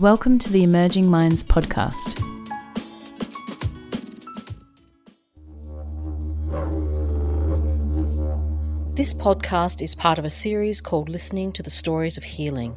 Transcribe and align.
Welcome 0.00 0.38
to 0.38 0.50
the 0.50 0.62
Emerging 0.62 1.10
Minds 1.10 1.44
podcast. 1.44 2.16
This 8.96 9.12
podcast 9.12 9.82
is 9.82 9.94
part 9.94 10.18
of 10.18 10.24
a 10.24 10.30
series 10.30 10.80
called 10.80 11.10
Listening 11.10 11.52
to 11.52 11.62
the 11.62 11.68
Stories 11.68 12.16
of 12.16 12.24
Healing 12.24 12.74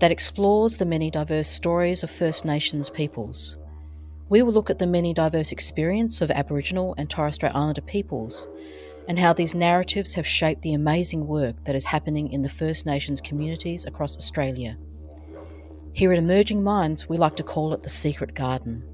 that 0.00 0.10
explores 0.10 0.78
the 0.78 0.84
many 0.84 1.12
diverse 1.12 1.46
stories 1.46 2.02
of 2.02 2.10
First 2.10 2.44
Nations 2.44 2.90
peoples. 2.90 3.56
We 4.28 4.42
will 4.42 4.52
look 4.52 4.68
at 4.68 4.80
the 4.80 4.86
many 4.88 5.14
diverse 5.14 5.52
experience 5.52 6.20
of 6.20 6.32
Aboriginal 6.32 6.92
and 6.98 7.08
Torres 7.08 7.36
Strait 7.36 7.54
Islander 7.54 7.82
peoples 7.82 8.48
and 9.06 9.16
how 9.16 9.32
these 9.32 9.54
narratives 9.54 10.12
have 10.14 10.26
shaped 10.26 10.62
the 10.62 10.74
amazing 10.74 11.28
work 11.28 11.62
that 11.66 11.76
is 11.76 11.84
happening 11.84 12.32
in 12.32 12.42
the 12.42 12.48
First 12.48 12.84
Nations 12.84 13.20
communities 13.20 13.86
across 13.86 14.16
Australia. 14.16 14.76
Here 15.98 16.12
at 16.12 16.18
Emerging 16.18 16.62
Minds, 16.62 17.08
we 17.08 17.16
like 17.16 17.34
to 17.34 17.42
call 17.42 17.74
it 17.74 17.82
the 17.82 17.88
secret 17.88 18.32
garden. 18.32 18.84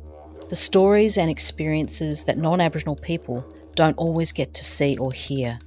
The 0.49 0.57
stories 0.57 1.19
and 1.19 1.31
experiences 1.31 2.25
that 2.25 2.39
non 2.39 2.63
Aboriginal 2.63 2.97
people 2.97 3.45
don't 3.75 3.99
always 3.99 4.33
get 4.33 4.55
to 4.55 4.65
see 4.65 4.97
or 4.97 5.13
hear. 5.13 5.59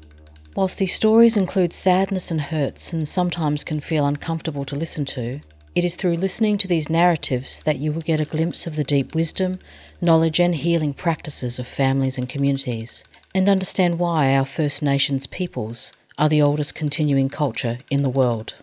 Whilst 0.56 0.80
these 0.80 0.96
stories 0.96 1.38
include 1.38 1.74
sadness 1.74 2.32
and 2.32 2.42
hurts 2.42 2.92
and 2.92 3.08
sometimes 3.08 3.64
can 3.64 3.82
feel 3.82 4.08
uncomfortable 4.08 4.66
to 4.66 4.76
listen 4.76 5.06
to, 5.06 5.40
it 5.76 5.86
is 5.86 5.96
through 5.96 6.16
listening 6.16 6.58
to 6.58 6.68
these 6.68 6.90
narratives 6.90 7.62
that 7.62 7.78
you 7.78 7.92
will 7.92 8.02
get 8.02 8.20
a 8.20 8.26
glimpse 8.26 8.66
of 8.66 8.76
the 8.76 8.84
deep 8.84 9.14
wisdom, 9.14 9.60
knowledge, 10.02 10.40
and 10.40 10.56
healing 10.56 10.96
practices 10.96 11.60
of 11.60 11.68
families 11.68 12.18
and 12.18 12.28
communities, 12.28 13.04
and 13.36 13.48
understand 13.48 14.00
why 14.00 14.36
our 14.36 14.44
First 14.44 14.82
Nations 14.82 15.28
peoples 15.28 15.94
are 16.18 16.30
the 16.30 16.42
oldest 16.42 16.74
continuing 16.74 17.30
culture 17.30 17.78
in 17.92 18.02
the 18.02 18.10
world. 18.10 18.56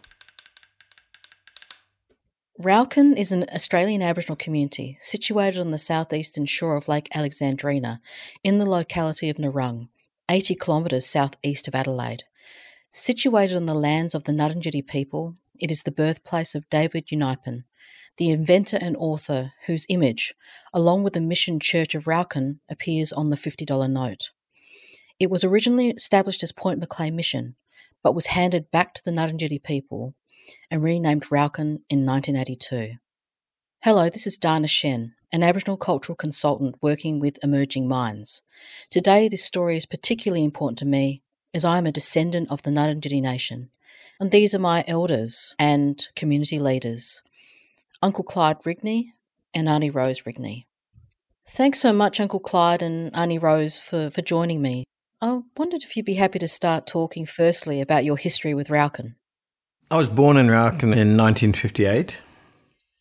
Raukkan 2.60 3.18
is 3.18 3.32
an 3.32 3.46
Australian 3.52 4.00
Aboriginal 4.00 4.36
community 4.36 4.97
situated 5.00 5.58
on 5.58 5.72
the 5.72 5.77
southeastern 5.77 6.47
shore 6.47 6.77
of 6.77 6.86
Lake 6.86 7.08
Alexandrina 7.12 7.98
in 8.44 8.58
the 8.58 8.70
locality 8.70 9.28
of 9.28 9.38
Narrung, 9.38 9.88
80 10.30 10.55
kilometres 10.55 11.05
southeast 11.05 11.66
of 11.66 11.74
Adelaide. 11.74 12.22
Situated 12.92 13.56
on 13.56 13.66
the 13.66 13.74
lands 13.74 14.14
of 14.14 14.22
the 14.22 14.30
Ngarrindjeri 14.30 14.86
people, 14.86 15.34
it 15.58 15.72
is 15.72 15.83
the 15.83 15.91
birthplace 15.91 16.55
of 16.55 16.70
David 16.70 17.08
Unaipon, 17.08 17.64
the 18.19 18.30
inventor 18.30 18.78
and 18.80 18.96
author 18.98 19.52
whose 19.66 19.84
image, 19.89 20.33
along 20.72 21.02
with 21.02 21.14
the 21.14 21.20
Mission 21.20 21.58
Church 21.58 21.96
of 21.96 22.05
Raukkan, 22.05 22.61
appears 22.70 23.12
on 23.12 23.30
the 23.30 23.36
$50 23.36 23.91
note. 23.91 24.30
It 25.18 25.28
was 25.28 25.42
originally 25.42 25.89
established 25.89 26.44
as 26.44 26.52
Point 26.52 26.78
Macleay 26.78 27.11
Mission, 27.11 27.56
but 28.05 28.14
was 28.14 28.27
handed 28.27 28.70
back 28.70 28.94
to 28.94 29.02
the 29.05 29.11
Ngarrindjeri 29.11 29.61
people 29.61 30.14
and 30.70 30.83
renamed 30.83 31.25
Raukkan 31.25 31.81
in 31.89 32.05
1982. 32.06 32.95
Hello, 33.83 34.09
this 34.09 34.27
is 34.27 34.37
Dana 34.37 34.67
Shen, 34.67 35.14
an 35.31 35.42
Aboriginal 35.42 35.77
cultural 35.77 36.17
consultant 36.17 36.77
working 36.81 37.20
with 37.20 37.39
Emerging 37.42 37.86
Minds. 37.86 38.42
Today, 38.91 39.28
this 39.28 39.45
story 39.45 39.77
is 39.77 39.84
particularly 39.84 40.45
important 40.45 40.78
to 40.78 40.86
me 40.86 41.23
as 41.53 41.64
I 41.64 41.78
am 41.78 41.86
a 41.86 41.92
descendant 41.92 42.51
of 42.51 42.62
the 42.62 42.70
Ngarrindjeri 42.70 43.20
Nation, 43.20 43.70
and 44.19 44.31
these 44.31 44.55
are 44.55 44.59
my 44.59 44.84
elders 44.89 45.55
and 45.59 46.06
community 46.17 46.58
leaders 46.58 47.20
Uncle 48.03 48.25
Clyde 48.25 48.61
Rigney 48.61 49.12
and 49.53 49.69
Auntie 49.69 49.91
Rose 49.91 50.23
Rigney. 50.23 50.64
Thanks 51.47 51.81
so 51.81 51.92
much, 51.92 52.20
Uncle 52.20 52.41
Clyde 52.41 52.83
and 52.83 53.14
Auntie 53.14 53.39
Rose, 53.39 53.79
for, 53.79 54.11
for 54.11 54.23
joining 54.23 54.62
me. 54.62 54.84
I 55.20 55.41
wondered 55.56 55.83
if 55.83 55.97
you'd 55.97 56.06
be 56.06 56.14
happy 56.14 56.39
to 56.39 56.48
start 56.48 56.86
talking 56.86 57.27
firstly 57.27 57.81
about 57.81 58.05
your 58.05 58.17
history 58.17 58.55
with 58.55 58.69
Raukkan. 58.69 59.14
I 59.90 59.96
was 59.98 60.08
born 60.08 60.36
in 60.36 60.48
Raukkan 60.48 60.96
in 60.96 61.16
1958, 61.16 62.20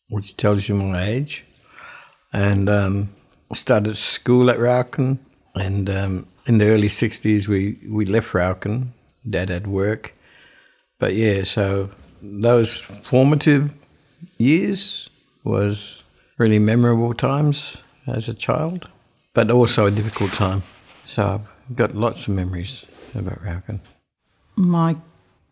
which 0.10 0.36
tells 0.36 0.68
you 0.68 0.76
my 0.76 1.04
age, 1.04 1.46
and 2.34 2.70
um, 2.70 3.10
started 3.54 3.96
school 3.96 4.50
at 4.50 4.58
Raukkan. 4.58 5.18
And 5.56 5.90
um, 5.90 6.28
in 6.46 6.58
the 6.58 6.70
early 6.70 6.90
60s, 6.90 7.48
we, 7.48 7.78
we 7.90 8.06
left 8.06 8.34
Raukkan. 8.34 8.90
Dad 9.30 9.50
had 9.50 9.68
work. 9.68 10.14
But 11.00 11.16
yeah, 11.16 11.44
so 11.44 11.90
those 12.22 12.82
formative 12.82 13.72
years 14.38 15.10
was 15.44 16.04
really 16.38 16.60
memorable 16.60 17.14
times 17.14 17.84
as 18.08 18.28
a 18.28 18.34
child, 18.34 18.90
but 19.34 19.50
also 19.50 19.86
a 19.86 19.92
difficult 19.92 20.34
time. 20.34 20.64
So 21.06 21.42
I've 21.70 21.76
got 21.76 21.96
lots 21.96 22.28
of 22.28 22.34
memories 22.34 22.86
about 23.16 23.40
Raukkan. 23.40 23.80
My 24.56 24.98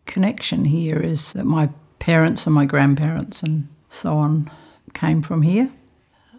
connection 0.06 0.64
here 0.64 0.98
is 0.98 1.32
that 1.32 1.44
my 1.44 1.70
parents 1.98 2.46
and 2.46 2.54
my 2.54 2.64
grandparents 2.64 3.42
and 3.42 3.68
so 3.88 4.16
on 4.16 4.50
came 4.94 5.22
from 5.22 5.42
here. 5.42 5.70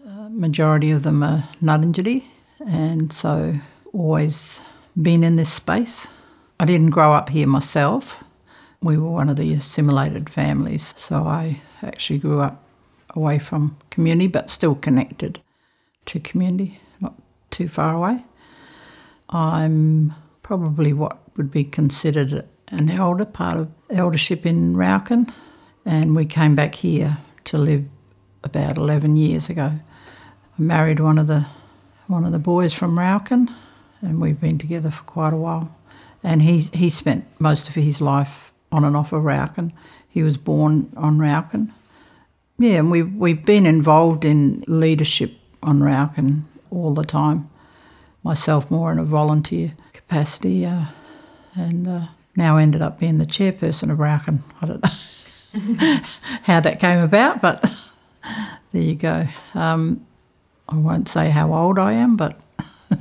Uh, 0.08 0.30
majority 0.30 0.92
of 0.92 1.04
them 1.04 1.24
are 1.24 1.48
Ngarrindjeri, 1.62 2.24
and 2.68 3.14
so 3.14 3.56
always 3.94 4.62
been 5.02 5.24
in 5.24 5.36
this 5.36 5.52
space. 5.52 6.08
I 6.60 6.66
didn't 6.66 6.92
grow 6.92 7.14
up 7.14 7.30
here 7.30 7.48
myself. 7.48 8.24
We 8.82 8.98
were 8.98 9.10
one 9.10 9.30
of 9.30 9.38
the 9.38 9.54
assimilated 9.54 10.30
families, 10.30 10.94
so 10.98 11.24
I 11.24 11.62
actually 11.82 12.20
grew 12.20 12.42
up 12.42 12.64
away 13.16 13.40
from 13.40 13.78
community, 13.90 14.28
but 14.28 14.50
still 14.50 14.76
connected 14.76 15.40
to 16.06 16.20
community, 16.20 16.80
not 17.00 17.14
too 17.50 17.68
far 17.68 17.96
away. 17.96 18.26
I'm 19.30 20.14
probably 20.42 20.94
what 20.94 21.18
would 21.38 21.50
be 21.50 21.64
considered 21.64 22.46
an 22.74 22.90
elder, 22.90 23.26
part 23.26 23.58
of 23.58 23.70
eldership 23.90 24.46
in 24.46 24.76
Raukkan, 24.76 25.32
and 25.86 26.16
we 26.16 26.26
came 26.26 26.56
back 26.56 26.76
here 26.76 27.18
to 27.46 27.58
live 27.58 27.86
about 28.44 28.78
11 28.78 29.16
years 29.16 29.50
ago. 29.50 29.74
I 30.58 30.62
married 30.62 31.00
one 31.00 31.18
of 31.18 31.28
the 31.28 31.46
one 32.08 32.26
of 32.26 32.32
the 32.32 32.40
boys 32.40 32.74
from 32.74 32.98
Raukkan, 32.98 33.50
and 34.02 34.20
we've 34.20 34.40
been 34.40 34.58
together 34.58 34.92
for 34.92 35.04
quite 35.04 35.34
a 35.34 35.38
while. 35.38 35.76
And 36.24 36.42
he's 36.42 36.70
he 36.70 36.90
spent 36.90 37.26
most 37.40 37.70
of 37.70 37.76
his 37.76 38.02
life 38.02 38.52
on 38.72 38.84
and 38.84 38.96
off 38.96 39.14
of 39.14 39.24
Raukkan. 39.24 39.72
He 40.08 40.24
was 40.24 40.38
born 40.38 40.92
on 40.98 41.18
Raukkan. 41.18 41.72
Yeah, 42.58 42.80
and 42.80 42.92
we've 42.92 43.14
we've 43.14 43.46
been 43.46 43.66
involved 43.66 44.26
in 44.26 44.64
leadership 44.68 45.34
on 45.62 45.80
Raukkan 45.80 46.44
all 46.72 46.94
the 46.94 47.06
time. 47.06 47.50
Myself 48.24 48.72
more 48.72 48.92
in 48.92 49.00
a 49.00 49.04
volunteer 49.04 49.74
capacity, 49.92 50.66
uh, 50.66 50.86
and 51.56 51.88
uh, 51.88 52.08
now 52.36 52.58
ended 52.58 52.82
up 52.82 53.00
being 53.00 53.18
the 53.18 53.26
chairperson 53.26 53.92
of 53.92 53.98
Raukkan. 53.98 54.40
I 54.62 54.66
don't 54.66 54.84
know 54.84 56.00
how 56.44 56.60
that 56.60 56.80
came 56.80 57.00
about, 57.00 57.42
but 57.42 57.62
there 58.72 58.82
you 58.82 58.96
go. 58.96 59.28
Um, 59.54 60.06
I 60.68 60.78
won't 60.78 61.08
say 61.10 61.30
how 61.30 61.54
old 61.54 61.78
I 61.78 61.94
am, 61.94 62.16
but 62.16 62.40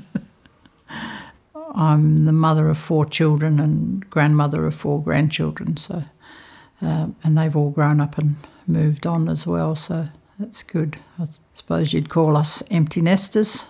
I'm 1.75 2.27
the 2.27 2.33
mother 2.33 2.69
of 2.69 2.77
four 2.77 3.07
children 3.07 3.59
and 3.59 4.09
grandmother 4.11 4.67
of 4.67 4.75
four 4.75 5.03
grandchildren. 5.03 5.77
So, 5.77 6.05
um, 6.81 7.17
and 7.25 7.39
they've 7.39 7.57
all 7.57 7.71
grown 7.71 8.01
up 8.01 8.19
and 8.19 8.37
moved 8.67 9.07
on 9.07 9.29
as 9.29 9.47
well. 9.47 9.75
So 9.77 10.09
that's 10.39 10.63
good. 10.63 10.99
I 11.19 11.29
suppose 11.55 11.93
you'd 11.93 12.11
call 12.11 12.37
us 12.37 12.63
empty 12.71 13.01
nesters, 13.01 13.65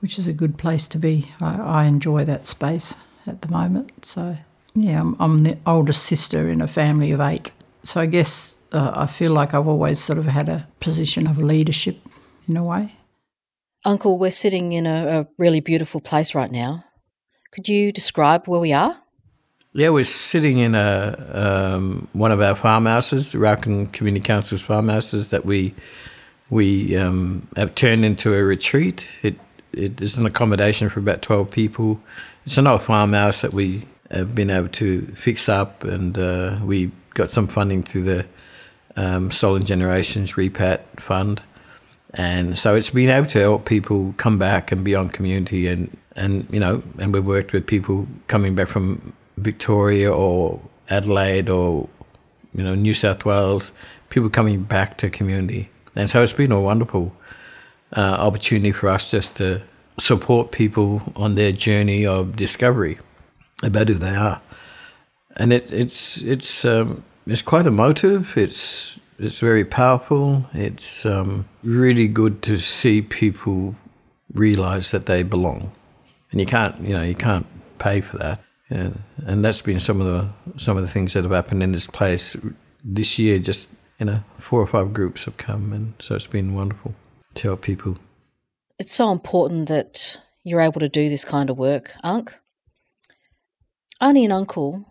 which 0.00 0.18
is 0.18 0.26
a 0.26 0.32
good 0.32 0.58
place 0.58 0.88
to 0.88 0.98
be. 0.98 1.30
I, 1.40 1.60
I 1.60 1.84
enjoy 1.84 2.24
that 2.24 2.46
space 2.46 2.96
at 3.28 3.42
the 3.42 3.48
moment. 3.48 4.04
So 4.04 4.38
yeah, 4.74 5.00
I'm, 5.00 5.16
I'm, 5.18 5.44
the 5.44 5.58
oldest 5.66 6.04
sister 6.04 6.48
in 6.48 6.60
a 6.60 6.68
family 6.68 7.10
of 7.12 7.20
eight. 7.20 7.52
So 7.82 8.00
I 8.00 8.06
guess 8.06 8.58
uh, 8.72 8.92
I 8.94 9.06
feel 9.06 9.32
like 9.32 9.54
I've 9.54 9.68
always 9.68 9.98
sort 9.98 10.18
of 10.18 10.26
had 10.26 10.48
a 10.48 10.68
position 10.80 11.26
of 11.26 11.38
leadership 11.38 11.98
in 12.48 12.56
a 12.56 12.64
way. 12.64 12.94
Uncle, 13.84 14.18
we're 14.18 14.30
sitting 14.30 14.72
in 14.72 14.86
a, 14.86 15.20
a 15.20 15.28
really 15.38 15.60
beautiful 15.60 16.00
place 16.00 16.34
right 16.34 16.50
now. 16.50 16.84
Could 17.52 17.68
you 17.68 17.92
describe 17.92 18.46
where 18.46 18.60
we 18.60 18.72
are? 18.72 18.96
Yeah, 19.72 19.90
we're 19.90 20.04
sitting 20.04 20.58
in 20.58 20.74
a 20.74 21.16
um, 21.32 22.08
one 22.12 22.32
of 22.32 22.40
our 22.40 22.56
farmhouses, 22.56 23.32
the 23.32 23.38
Raukkan 23.38 23.92
Community 23.92 24.22
Council's 24.22 24.62
farmhouses 24.62 25.30
that 25.30 25.44
we 25.44 25.74
we 26.50 26.96
um, 26.96 27.46
have 27.56 27.74
turned 27.76 28.04
into 28.04 28.34
a 28.34 28.42
retreat. 28.42 29.08
It 29.22 29.36
it 29.72 30.02
is 30.02 30.18
an 30.18 30.26
accommodation 30.26 30.88
for 30.90 30.98
about 30.98 31.22
twelve 31.22 31.50
people. 31.50 32.00
It's 32.44 32.58
an 32.58 32.66
old 32.66 32.82
farmhouse 32.82 33.42
that 33.42 33.54
we 33.54 33.74
have 33.78 33.84
been 34.10 34.50
able 34.50 34.68
to 34.68 35.02
fix 35.14 35.48
up, 35.48 35.84
and 35.84 36.18
uh, 36.18 36.58
we 36.64 36.90
got 37.14 37.30
some 37.30 37.46
funding 37.46 37.82
through 37.82 38.02
the 38.02 38.26
um, 38.96 39.30
Generations 39.30 40.34
Repat 40.34 40.80
Fund, 40.98 41.42
and 42.14 42.58
so 42.58 42.74
it's 42.74 42.90
been 42.90 43.08
able 43.08 43.28
to 43.28 43.38
help 43.38 43.66
people 43.66 44.14
come 44.16 44.38
back 44.38 44.72
and 44.72 44.84
be 44.84 44.94
on 44.94 45.08
community, 45.08 45.68
and 45.68 45.96
and 46.16 46.46
you 46.50 46.60
know, 46.60 46.82
and 46.98 47.14
we've 47.14 47.24
worked 47.24 47.52
with 47.52 47.66
people 47.66 48.06
coming 48.26 48.54
back 48.54 48.68
from 48.68 49.12
Victoria 49.36 50.12
or 50.12 50.60
Adelaide 50.88 51.48
or 51.48 51.88
you 52.52 52.64
know 52.64 52.74
New 52.74 52.94
South 52.94 53.24
Wales, 53.24 53.72
people 54.08 54.28
coming 54.28 54.64
back 54.64 54.98
to 54.98 55.08
community, 55.08 55.70
and 55.94 56.10
so 56.10 56.22
it's 56.22 56.32
been 56.32 56.52
a 56.52 56.60
wonderful 56.60 57.14
uh, 57.96 58.16
opportunity 58.18 58.72
for 58.72 58.88
us 58.88 59.10
just 59.10 59.36
to 59.36 59.62
support 59.98 60.50
people 60.50 61.02
on 61.14 61.34
their 61.34 61.52
journey 61.52 62.06
of 62.06 62.34
discovery 62.34 62.98
about 63.62 63.88
who 63.88 63.94
they 63.94 64.14
are, 64.14 64.40
and 65.36 65.52
it, 65.52 65.72
it's 65.72 66.20
it's 66.22 66.64
um, 66.64 67.04
it's 67.26 67.42
quite 67.42 67.66
emotive. 67.66 68.36
It's 68.36 69.00
it's 69.18 69.40
very 69.40 69.64
powerful. 69.64 70.46
It's 70.54 71.04
um, 71.04 71.46
really 71.62 72.08
good 72.08 72.42
to 72.42 72.58
see 72.58 73.02
people 73.02 73.74
realize 74.32 74.90
that 74.92 75.06
they 75.06 75.22
belong, 75.22 75.72
and 76.30 76.40
you 76.40 76.46
can't, 76.46 76.80
you 76.80 76.94
know, 76.94 77.02
you 77.02 77.14
can't 77.14 77.46
pay 77.78 78.00
for 78.00 78.18
that. 78.18 78.40
Yeah. 78.70 78.90
And 79.26 79.44
that's 79.44 79.62
been 79.62 79.80
some 79.80 80.00
of 80.00 80.06
the 80.06 80.30
some 80.58 80.76
of 80.76 80.82
the 80.82 80.88
things 80.88 81.12
that 81.12 81.24
have 81.24 81.32
happened 81.32 81.62
in 81.62 81.72
this 81.72 81.86
place 81.86 82.36
this 82.84 83.18
year. 83.18 83.38
Just 83.38 83.68
you 83.98 84.06
know, 84.06 84.24
four 84.38 84.60
or 84.60 84.66
five 84.66 84.92
groups 84.92 85.24
have 85.24 85.36
come, 85.36 85.72
and 85.72 85.94
so 85.98 86.14
it's 86.14 86.26
been 86.26 86.54
wonderful 86.54 86.94
to 87.34 87.48
help 87.48 87.62
people. 87.62 87.98
It's 88.78 88.94
so 88.94 89.12
important 89.12 89.68
that 89.68 90.18
you're 90.44 90.60
able 90.60 90.80
to 90.80 90.88
do 90.88 91.08
this 91.08 91.24
kind 91.24 91.50
of 91.50 91.58
work, 91.58 91.92
Unc. 92.02 92.34
Auntie 94.02 94.24
and 94.24 94.32
Uncle, 94.32 94.86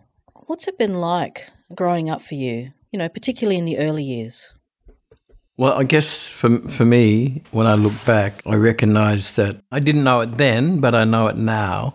what's 0.46 0.68
it 0.68 0.78
been 0.78 0.94
like 0.94 1.50
growing 1.74 2.08
up 2.08 2.22
for 2.22 2.36
you? 2.36 2.72
You 2.92 2.98
know, 3.00 3.08
particularly 3.08 3.58
in 3.58 3.64
the 3.64 3.78
early 3.78 4.04
years. 4.04 4.54
Well, 5.56 5.72
I 5.72 5.82
guess 5.82 6.28
for 6.28 6.58
for 6.68 6.84
me, 6.84 7.42
when 7.50 7.66
I 7.66 7.74
look 7.74 7.92
back, 8.06 8.40
I 8.46 8.54
recognise 8.54 9.34
that 9.34 9.62
I 9.72 9.80
didn't 9.80 10.04
know 10.04 10.20
it 10.20 10.38
then, 10.38 10.80
but 10.80 10.94
I 10.94 11.02
know 11.02 11.26
it 11.26 11.36
now. 11.36 11.94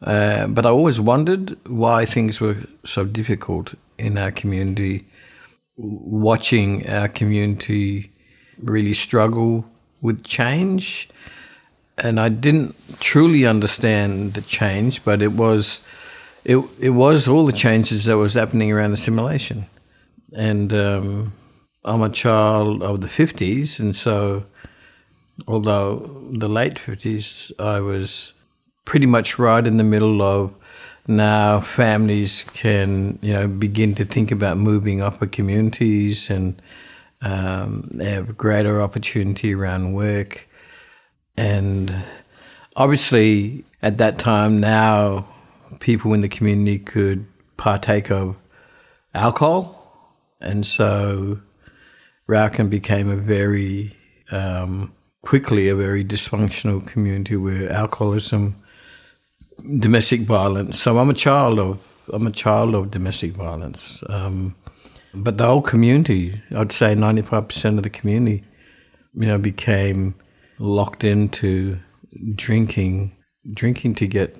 Uh, 0.00 0.46
but 0.46 0.64
I 0.64 0.70
always 0.70 0.98
wondered 0.98 1.58
why 1.68 2.06
things 2.06 2.40
were 2.40 2.56
so 2.84 3.04
difficult 3.04 3.74
in 3.98 4.16
our 4.16 4.30
community. 4.30 5.04
Watching 5.76 6.88
our 6.88 7.08
community 7.08 8.12
really 8.62 8.94
struggle 8.94 9.66
with 10.00 10.24
change, 10.24 11.10
and 12.02 12.18
I 12.18 12.30
didn't 12.30 12.74
truly 12.98 13.44
understand 13.44 14.32
the 14.32 14.40
change, 14.40 15.04
but 15.04 15.20
it 15.20 15.32
was 15.32 15.82
it 16.46 16.58
it 16.78 16.90
was 16.90 17.26
all 17.26 17.44
the 17.44 17.52
changes 17.52 18.04
that 18.04 18.16
was 18.16 18.34
happening 18.34 18.70
around 18.70 18.92
assimilation, 18.92 19.66
and 20.36 20.72
um, 20.72 21.32
I'm 21.84 22.02
a 22.02 22.08
child 22.08 22.84
of 22.84 23.00
the 23.00 23.08
fifties, 23.08 23.80
and 23.80 23.96
so 23.96 24.46
although 25.48 26.24
the 26.30 26.48
late 26.48 26.78
fifties, 26.78 27.50
I 27.58 27.80
was 27.80 28.32
pretty 28.84 29.06
much 29.06 29.40
right 29.40 29.66
in 29.66 29.76
the 29.76 29.84
middle 29.84 30.22
of 30.22 30.54
now 31.08 31.60
families 31.60 32.44
can 32.44 33.18
you 33.22 33.32
know 33.32 33.48
begin 33.48 33.96
to 33.96 34.04
think 34.04 34.30
about 34.30 34.56
moving 34.56 35.02
upper 35.02 35.26
communities 35.26 36.30
and 36.30 36.62
um, 37.22 37.98
have 38.00 38.38
greater 38.38 38.80
opportunity 38.80 39.52
around 39.52 39.94
work. 39.94 40.46
And 41.36 41.92
obviously 42.76 43.64
at 43.82 43.98
that 43.98 44.18
time 44.18 44.60
now 44.60 45.26
people 45.80 46.14
in 46.14 46.20
the 46.20 46.28
community 46.28 46.78
could 46.78 47.26
partake 47.56 48.10
of 48.10 48.36
alcohol 49.14 50.14
and 50.40 50.66
so 50.66 51.40
Raukkan 52.28 52.70
became 52.70 53.08
a 53.08 53.16
very 53.16 53.96
um, 54.32 54.92
quickly 55.22 55.68
a 55.68 55.74
very 55.74 56.04
dysfunctional 56.04 56.86
community 56.86 57.36
where 57.36 57.70
alcoholism 57.70 58.56
domestic 59.78 60.22
violence. 60.22 60.80
So 60.80 60.98
I'm 60.98 61.10
a 61.10 61.14
child 61.14 61.58
of 61.58 61.82
I'm 62.12 62.26
a 62.26 62.32
child 62.32 62.74
of 62.74 62.90
domestic 62.90 63.32
violence. 63.32 64.02
Um, 64.08 64.54
but 65.14 65.38
the 65.38 65.46
whole 65.46 65.62
community, 65.62 66.40
I'd 66.54 66.72
say 66.72 66.94
95% 66.94 67.78
of 67.78 67.82
the 67.82 67.90
community, 67.90 68.44
you 69.14 69.26
know, 69.26 69.38
became 69.38 70.14
locked 70.58 71.04
into 71.04 71.78
drinking, 72.34 73.16
drinking 73.52 73.94
to 73.96 74.06
get 74.06 74.36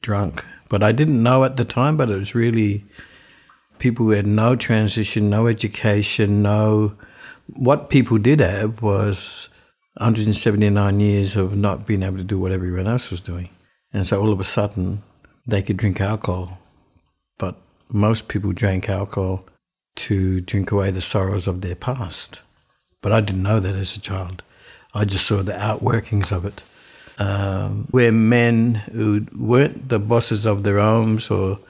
drunk. 0.00 0.44
But 0.74 0.82
I 0.82 0.90
didn't 0.90 1.22
know 1.22 1.44
at 1.44 1.56
the 1.56 1.64
time, 1.64 1.96
but 1.96 2.10
it 2.10 2.16
was 2.16 2.34
really 2.34 2.84
people 3.78 4.06
who 4.06 4.10
had 4.10 4.26
no 4.26 4.56
transition, 4.56 5.30
no 5.30 5.46
education, 5.46 6.42
no. 6.42 6.96
What 7.46 7.90
people 7.90 8.18
did 8.18 8.40
have 8.40 8.82
was 8.82 9.50
179 9.98 10.98
years 10.98 11.36
of 11.36 11.56
not 11.56 11.86
being 11.86 12.02
able 12.02 12.16
to 12.16 12.24
do 12.24 12.40
what 12.40 12.50
everyone 12.50 12.88
else 12.88 13.12
was 13.12 13.20
doing. 13.20 13.50
And 13.92 14.04
so 14.04 14.20
all 14.20 14.32
of 14.32 14.40
a 14.40 14.42
sudden, 14.42 15.04
they 15.46 15.62
could 15.62 15.76
drink 15.76 16.00
alcohol. 16.00 16.58
But 17.38 17.54
most 17.88 18.28
people 18.28 18.50
drank 18.50 18.88
alcohol 18.88 19.46
to 19.94 20.40
drink 20.40 20.72
away 20.72 20.90
the 20.90 21.00
sorrows 21.00 21.46
of 21.46 21.60
their 21.60 21.76
past. 21.76 22.42
But 23.00 23.12
I 23.12 23.20
didn't 23.20 23.44
know 23.44 23.60
that 23.60 23.76
as 23.76 23.96
a 23.96 24.00
child. 24.00 24.42
I 24.92 25.04
just 25.04 25.24
saw 25.24 25.40
the 25.40 25.52
outworkings 25.52 26.32
of 26.32 26.44
it. 26.44 26.64
Um, 27.18 27.86
where 27.92 28.10
men 28.10 28.74
who 28.74 29.24
weren't 29.36 29.88
the 29.88 30.00
bosses 30.00 30.46
of 30.46 30.64
their 30.64 30.78
homes 30.78 31.30
or 31.30 31.60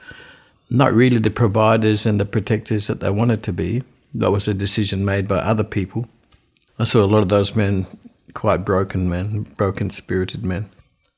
not 0.71 0.91
really 0.93 1.19
the 1.19 1.29
providers 1.29 2.07
and 2.07 2.19
the 2.19 2.25
protectors 2.25 2.87
that 2.87 2.99
they 2.99 3.11
wanted 3.11 3.43
to 3.43 3.53
be, 3.53 3.83
that 4.15 4.31
was 4.31 4.47
a 4.47 4.53
decision 4.53 5.05
made 5.05 5.27
by 5.27 5.37
other 5.37 5.63
people. 5.63 6.07
I 6.79 6.83
saw 6.83 7.03
a 7.03 7.05
lot 7.05 7.21
of 7.21 7.29
those 7.29 7.55
men 7.55 7.85
quite 8.33 8.65
broken 8.65 9.09
men, 9.09 9.43
broken 9.55 9.89
spirited 9.89 10.43
men. 10.43 10.69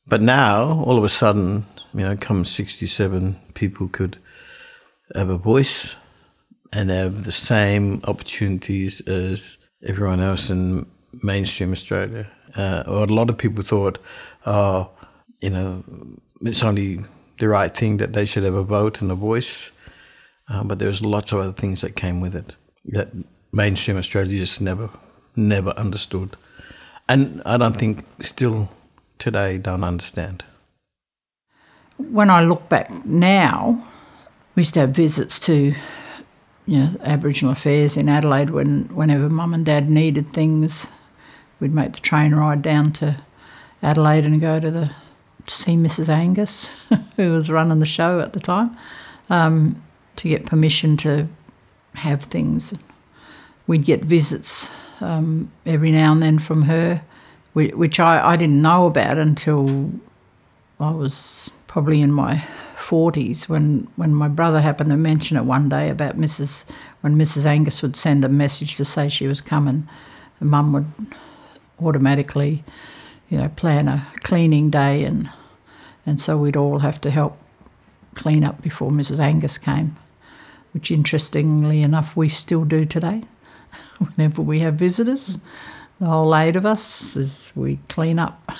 But 0.07 0.21
now, 0.21 0.83
all 0.85 0.97
of 0.97 1.03
a 1.03 1.09
sudden, 1.09 1.65
you 1.93 2.01
know, 2.01 2.15
come 2.15 2.45
67, 2.45 3.35
people 3.53 3.87
could 3.87 4.17
have 5.15 5.29
a 5.29 5.37
voice 5.37 5.95
and 6.71 6.89
have 6.89 7.23
the 7.23 7.31
same 7.31 8.01
opportunities 8.05 9.01
as 9.01 9.57
everyone 9.85 10.21
else 10.21 10.49
in 10.49 10.85
mainstream 11.23 11.71
Australia. 11.71 12.31
Uh, 12.55 12.83
or 12.87 13.03
a 13.03 13.07
lot 13.07 13.29
of 13.29 13.37
people 13.37 13.63
thought, 13.63 13.99
oh, 14.45 14.89
you 15.41 15.49
know, 15.49 15.83
it's 16.41 16.63
only 16.63 16.99
the 17.39 17.47
right 17.47 17.75
thing 17.75 17.97
that 17.97 18.13
they 18.13 18.25
should 18.25 18.43
have 18.43 18.53
a 18.53 18.63
vote 18.63 19.01
and 19.01 19.11
a 19.11 19.15
voice. 19.15 19.71
Uh, 20.49 20.63
but 20.63 20.79
there's 20.79 21.03
lots 21.03 21.31
of 21.31 21.39
other 21.39 21.51
things 21.51 21.81
that 21.81 21.95
came 21.95 22.21
with 22.21 22.35
it 22.35 22.55
that 22.85 23.09
mainstream 23.51 23.97
Australia 23.97 24.39
just 24.39 24.61
never, 24.61 24.89
never 25.35 25.71
understood. 25.71 26.37
And 27.09 27.41
I 27.45 27.57
don't 27.57 27.75
think 27.75 28.05
still 28.19 28.69
today 29.17 29.57
don't 29.57 29.83
understand. 29.83 30.43
When 31.97 32.29
I 32.29 32.43
look 32.43 32.69
back 32.69 33.05
now, 33.05 33.83
we 34.55 34.61
used 34.61 34.73
to 34.75 34.81
have 34.81 34.91
visits 34.91 35.39
to 35.39 35.73
you 36.65 36.77
know, 36.77 36.89
Aboriginal 37.01 37.53
affairs 37.53 37.97
in 37.97 38.09
Adelaide 38.09 38.49
when 38.49 38.83
whenever 38.93 39.29
mum 39.29 39.53
and 39.53 39.65
dad 39.65 39.89
needed 39.89 40.33
things, 40.33 40.91
we'd 41.59 41.73
make 41.73 41.93
the 41.93 41.99
train 41.99 42.33
ride 42.33 42.61
down 42.61 42.91
to 42.93 43.17
Adelaide 43.81 44.25
and 44.25 44.39
go 44.41 44.59
to 44.59 44.71
the 44.71 44.91
to 45.45 45.53
see 45.53 45.75
Mrs. 45.75 46.09
Angus, 46.09 46.75
who 47.15 47.31
was 47.31 47.49
running 47.49 47.79
the 47.79 47.85
show 47.85 48.19
at 48.19 48.33
the 48.33 48.39
time, 48.39 48.75
um, 49.29 49.81
to 50.17 50.27
get 50.27 50.45
permission 50.45 50.97
to 50.97 51.27
have 51.93 52.23
things. 52.23 52.73
We'd 53.65 53.85
get 53.85 54.03
visits 54.03 54.69
um, 54.99 55.49
every 55.65 55.91
now 55.91 56.11
and 56.11 56.21
then 56.21 56.37
from 56.39 56.63
her 56.63 57.01
which 57.65 57.99
I, 57.99 58.33
I 58.33 58.35
didn't 58.35 58.61
know 58.61 58.85
about 58.85 59.17
until 59.17 59.91
I 60.79 60.91
was 60.91 61.51
probably 61.65 62.01
in 62.01 62.11
my 62.11 62.43
40s 62.75 63.49
when, 63.49 63.87
when 63.95 64.13
my 64.13 64.27
brother 64.27 64.61
happened 64.61 64.91
to 64.91 64.97
mention 64.97 65.37
it 65.37 65.43
one 65.43 65.67
day 65.67 65.89
about 65.89 66.17
Mrs. 66.17 66.65
when 67.01 67.15
Mrs. 67.15 67.45
Angus 67.45 67.81
would 67.81 67.95
send 67.95 68.23
a 68.23 68.29
message 68.29 68.75
to 68.77 68.85
say 68.85 69.09
she 69.09 69.25
was 69.25 69.41
coming, 69.41 69.87
mum 70.39 70.71
would 70.73 70.85
automatically, 71.81 72.63
you 73.29 73.37
know, 73.37 73.49
plan 73.49 73.87
a 73.87 74.07
cleaning 74.21 74.69
day 74.69 75.03
and 75.03 75.29
and 76.05 76.21
so 76.21 76.37
we'd 76.37 76.55
all 76.55 76.79
have 76.79 77.01
to 77.01 77.09
help 77.09 77.37
clean 78.15 78.43
up 78.43 78.61
before 78.61 78.91
Mrs. 78.91 79.19
Angus 79.19 79.57
came, 79.57 79.97
which 80.73 80.89
interestingly 80.89 81.81
enough 81.81 82.15
we 82.15 82.29
still 82.29 82.63
do 82.63 82.85
today 82.85 83.23
whenever 83.97 84.41
we 84.41 84.59
have 84.59 84.75
visitors 84.75 85.37
the 85.99 86.05
whole 86.05 86.35
eight 86.35 86.55
of 86.55 86.65
us 86.65 87.15
as 87.17 87.51
we 87.55 87.79
clean 87.89 88.19
up. 88.19 88.51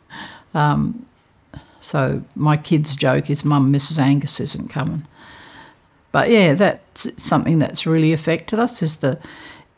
um, 0.54 1.06
so 1.80 2.22
my 2.34 2.56
kids' 2.56 2.96
joke 2.96 3.30
is, 3.30 3.44
"Mum, 3.44 3.72
Mrs. 3.72 3.98
Angus 3.98 4.40
isn't 4.40 4.68
coming." 4.68 5.06
But 6.12 6.30
yeah, 6.30 6.54
that's 6.54 7.06
something 7.16 7.58
that's 7.60 7.86
really 7.86 8.12
affected 8.12 8.58
us 8.58 8.82
is 8.82 8.96
the 8.98 9.18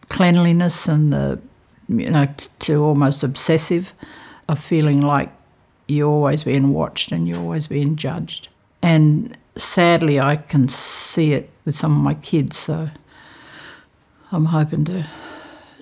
cleanliness 0.08 0.88
and 0.88 1.12
the 1.12 1.38
you 1.88 2.10
know 2.10 2.26
t- 2.36 2.48
to 2.60 2.82
almost 2.82 3.22
obsessive 3.22 3.92
of 4.48 4.58
feeling 4.58 5.00
like 5.00 5.30
you're 5.88 6.08
always 6.08 6.44
being 6.44 6.72
watched 6.72 7.12
and 7.12 7.28
you're 7.28 7.38
always 7.38 7.66
being 7.66 7.96
judged. 7.96 8.48
And 8.82 9.36
sadly, 9.56 10.20
I 10.20 10.36
can 10.36 10.68
see 10.68 11.32
it 11.32 11.50
with 11.64 11.76
some 11.76 11.96
of 11.96 12.02
my 12.02 12.14
kids. 12.14 12.56
So 12.56 12.90
I'm 14.30 14.46
hoping 14.46 14.84
to 14.86 15.06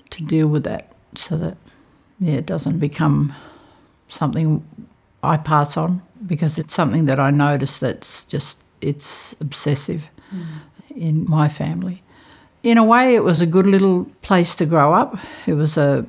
to 0.09 0.23
deal 0.23 0.47
with 0.47 0.63
that 0.65 0.93
so 1.15 1.37
that 1.37 1.57
yeah, 2.19 2.35
it 2.35 2.45
doesn't 2.45 2.79
become 2.79 3.33
something 4.09 4.63
I 5.23 5.37
pass 5.37 5.77
on 5.77 6.01
because 6.27 6.57
it's 6.57 6.73
something 6.73 7.05
that 7.05 7.19
I 7.19 7.31
notice 7.31 7.79
that's 7.79 8.23
just 8.23 8.61
it's 8.81 9.35
obsessive 9.39 10.09
mm. 10.33 10.45
in 10.95 11.25
my 11.29 11.47
family. 11.47 12.03
In 12.63 12.77
a 12.77 12.83
way, 12.83 13.15
it 13.15 13.23
was 13.23 13.41
a 13.41 13.45
good 13.45 13.65
little 13.65 14.05
place 14.21 14.53
to 14.55 14.65
grow 14.65 14.93
up. 14.93 15.17
It 15.47 15.53
was 15.53 15.77
a 15.77 16.05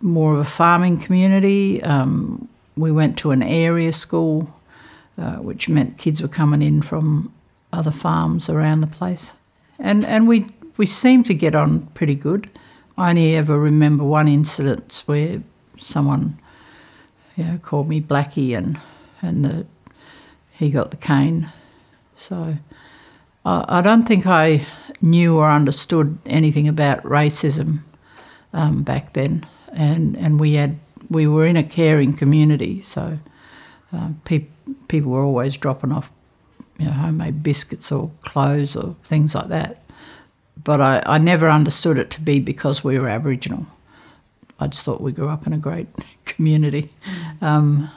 more 0.00 0.32
of 0.32 0.38
a 0.38 0.44
farming 0.44 1.00
community. 1.00 1.82
Um, 1.82 2.48
we 2.76 2.92
went 2.92 3.18
to 3.18 3.32
an 3.32 3.42
area 3.42 3.92
school, 3.92 4.54
uh, 5.16 5.36
which 5.36 5.68
meant 5.68 5.98
kids 5.98 6.22
were 6.22 6.28
coming 6.28 6.62
in 6.62 6.82
from 6.82 7.32
other 7.72 7.90
farms 7.90 8.48
around 8.48 8.80
the 8.80 8.86
place, 8.86 9.34
and 9.78 10.04
and 10.04 10.28
we 10.28 10.46
we 10.76 10.86
seem 10.86 11.24
to 11.24 11.34
get 11.34 11.54
on 11.54 11.86
pretty 11.94 12.14
good. 12.14 12.48
I 12.96 13.10
only 13.10 13.36
ever 13.36 13.58
remember 13.58 14.04
one 14.04 14.28
incident 14.28 15.02
where 15.06 15.42
someone 15.80 16.38
you 17.36 17.44
know, 17.44 17.58
called 17.58 17.88
me 17.88 18.00
Blackie 18.00 18.56
and, 18.56 18.80
and 19.22 19.44
the, 19.44 19.66
he 20.52 20.70
got 20.70 20.90
the 20.90 20.96
cane. 20.96 21.48
So 22.16 22.56
I, 23.48 23.78
I 23.78 23.80
don't 23.80 24.04
think 24.04 24.26
I 24.26 24.66
knew 25.00 25.38
or 25.38 25.50
understood 25.50 26.18
anything 26.26 26.68
about 26.68 27.02
racism 27.02 27.80
um, 28.52 28.82
back 28.82 29.14
then. 29.14 29.46
And, 29.72 30.16
and 30.16 30.38
we 30.38 30.54
had 30.54 30.78
we 31.10 31.26
were 31.26 31.46
in 31.46 31.56
a 31.56 31.62
caring 31.62 32.14
community, 32.14 32.82
so 32.82 33.18
uh, 33.94 34.10
pe- 34.26 34.44
people 34.88 35.12
were 35.12 35.22
always 35.22 35.56
dropping 35.56 35.90
off 35.90 36.10
you 36.78 36.84
know, 36.84 36.92
homemade 36.92 37.42
biscuits 37.42 37.90
or 37.90 38.10
clothes 38.20 38.76
or 38.76 38.94
things 39.04 39.34
like 39.34 39.48
that. 39.48 39.82
But 40.62 40.82
I, 40.82 41.02
I 41.06 41.16
never 41.16 41.48
understood 41.48 41.96
it 41.96 42.10
to 42.10 42.20
be 42.20 42.40
because 42.40 42.84
we 42.84 42.98
were 42.98 43.08
Aboriginal. 43.08 43.66
I 44.60 44.66
just 44.66 44.84
thought 44.84 45.00
we 45.00 45.12
grew 45.12 45.28
up 45.28 45.46
in 45.46 45.54
a 45.54 45.58
great 45.58 45.86
community. 46.26 46.90
Um, 47.40 47.90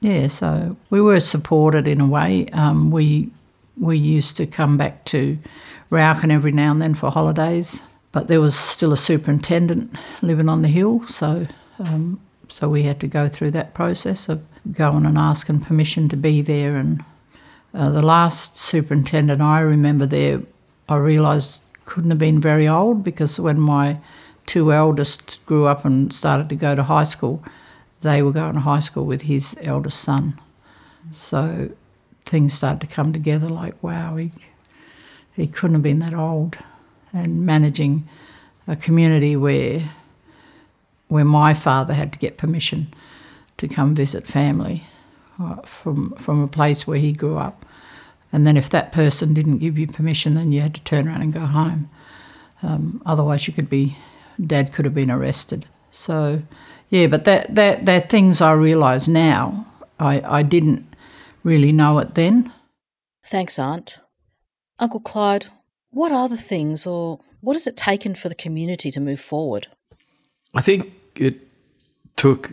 yeah, 0.00 0.28
so 0.28 0.76
we 0.88 1.00
were 1.00 1.18
supported 1.18 1.88
in 1.88 2.00
a 2.00 2.06
way. 2.06 2.46
Um, 2.52 2.92
we 2.92 3.30
we 3.78 3.96
used 3.96 4.36
to 4.36 4.46
come 4.46 4.76
back 4.76 5.04
to 5.06 5.38
Raukkan 5.90 6.32
every 6.32 6.52
now 6.52 6.70
and 6.70 6.80
then 6.80 6.94
for 6.94 7.10
holidays, 7.10 7.82
but 8.12 8.28
there 8.28 8.40
was 8.40 8.54
still 8.54 8.92
a 8.92 8.96
superintendent 8.96 9.94
living 10.22 10.48
on 10.48 10.62
the 10.62 10.68
hill, 10.68 11.06
so 11.08 11.46
um, 11.78 12.20
so 12.48 12.68
we 12.68 12.82
had 12.82 13.00
to 13.00 13.06
go 13.06 13.28
through 13.28 13.52
that 13.52 13.74
process 13.74 14.28
of 14.28 14.44
going 14.72 15.06
and 15.06 15.16
asking 15.16 15.60
permission 15.60 16.08
to 16.08 16.16
be 16.16 16.42
there. 16.42 16.76
And 16.76 17.04
uh, 17.72 17.90
the 17.90 18.02
last 18.02 18.56
superintendent 18.56 19.40
I 19.40 19.60
remember 19.60 20.06
there, 20.06 20.42
I 20.88 20.96
realised 20.96 21.62
couldn't 21.84 22.10
have 22.10 22.18
been 22.18 22.40
very 22.40 22.68
old 22.68 23.02
because 23.02 23.40
when 23.40 23.58
my 23.58 23.98
two 24.46 24.72
eldest 24.72 25.44
grew 25.46 25.66
up 25.66 25.84
and 25.84 26.12
started 26.12 26.48
to 26.48 26.56
go 26.56 26.74
to 26.74 26.82
high 26.82 27.04
school, 27.04 27.42
they 28.00 28.22
were 28.22 28.32
going 28.32 28.54
to 28.54 28.60
high 28.60 28.80
school 28.80 29.06
with 29.06 29.22
his 29.22 29.56
eldest 29.60 30.00
son. 30.00 30.38
So 31.12 31.70
things 32.30 32.54
started 32.54 32.80
to 32.80 32.86
come 32.86 33.12
together 33.12 33.48
like, 33.48 33.74
wow, 33.82 34.16
he, 34.16 34.30
he 35.36 35.46
couldn't 35.46 35.74
have 35.74 35.82
been 35.82 35.98
that 35.98 36.14
old. 36.14 36.56
And 37.12 37.44
managing 37.44 38.08
a 38.68 38.76
community 38.76 39.36
where 39.36 39.90
where 41.08 41.24
my 41.24 41.52
father 41.54 41.92
had 41.92 42.12
to 42.12 42.18
get 42.20 42.36
permission 42.38 42.86
to 43.56 43.66
come 43.66 43.96
visit 43.96 44.28
family 44.28 44.84
uh, 45.40 45.56
from 45.62 46.12
from 46.12 46.40
a 46.40 46.46
place 46.46 46.86
where 46.86 47.00
he 47.00 47.12
grew 47.12 47.36
up. 47.36 47.66
And 48.32 48.46
then 48.46 48.56
if 48.56 48.70
that 48.70 48.92
person 48.92 49.34
didn't 49.34 49.58
give 49.58 49.76
you 49.76 49.88
permission, 49.88 50.34
then 50.34 50.52
you 50.52 50.60
had 50.60 50.74
to 50.74 50.82
turn 50.84 51.08
around 51.08 51.22
and 51.22 51.32
go 51.32 51.40
home. 51.40 51.90
Um, 52.62 53.02
otherwise, 53.04 53.48
you 53.48 53.52
could 53.52 53.68
be, 53.68 53.96
dad 54.46 54.72
could 54.72 54.84
have 54.84 54.94
been 54.94 55.10
arrested. 55.10 55.66
So, 55.90 56.42
yeah, 56.90 57.08
but 57.08 57.24
that 57.24 57.54
that 57.56 57.86
that 57.86 58.08
things 58.08 58.40
I 58.40 58.52
realise 58.52 59.08
now. 59.08 59.66
I 59.98 60.22
I 60.38 60.42
didn't 60.44 60.89
really 61.42 61.72
know 61.72 61.98
it 61.98 62.14
then. 62.14 62.52
Thanks, 63.24 63.58
Aunt. 63.58 64.00
Uncle 64.78 65.00
Clyde, 65.00 65.46
what 65.90 66.12
are 66.12 66.28
the 66.28 66.36
things, 66.36 66.86
or 66.86 67.20
what 67.40 67.54
has 67.54 67.66
it 67.66 67.76
taken 67.76 68.14
for 68.14 68.28
the 68.28 68.34
community 68.34 68.90
to 68.90 69.00
move 69.00 69.20
forward? 69.20 69.66
I 70.54 70.60
think 70.62 70.92
it 71.16 71.38
took 72.16 72.52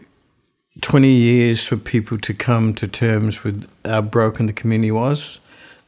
20 0.82 1.08
years 1.08 1.66
for 1.66 1.78
people 1.78 2.18
to 2.20 2.34
come 2.34 2.74
to 2.76 2.88
terms 2.88 3.44
with 3.44 3.68
how 3.86 4.02
broken 4.02 4.46
the 4.46 4.54
community 4.54 4.92
was. 4.92 5.40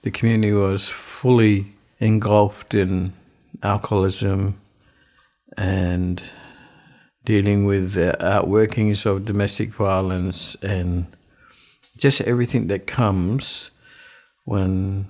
The 0.02 0.12
community 0.12 0.54
was 0.54 0.90
fully 0.90 1.66
engulfed 2.00 2.74
in 2.74 3.14
alcoholism 3.62 4.60
and 5.58 6.24
dealing 7.26 7.66
with 7.66 7.94
the 7.94 8.16
outworkings 8.20 9.06
of 9.06 9.26
domestic 9.26 9.70
violence 9.70 10.56
and 10.64 11.06
just 12.00 12.22
everything 12.22 12.68
that 12.68 12.88
comes 12.88 13.72
when 14.46 15.08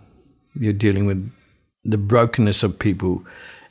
you're 0.55 0.73
dealing 0.73 1.05
with 1.05 1.31
the 1.85 1.97
brokenness 1.97 2.63
of 2.63 2.77
people. 2.79 3.23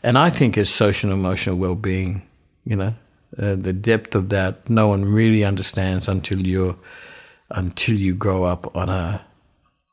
And 0.03 0.17
I 0.17 0.31
think 0.31 0.57
it's 0.57 0.71
social 0.71 1.11
and 1.11 1.19
emotional 1.19 1.57
well 1.57 1.75
being, 1.75 2.23
you 2.65 2.77
know, 2.77 2.95
uh, 3.39 3.57
the 3.57 3.73
depth 3.73 4.15
of 4.15 4.31
that 4.31 4.71
no 4.71 4.89
one 4.89 5.05
really 5.05 5.45
understands 5.45 6.09
until 6.09 6.41
you're 6.41 6.77
until 7.51 7.95
you 7.95 8.15
grow 8.15 8.45
up 8.45 8.75
on 8.77 8.89
a 8.89 9.25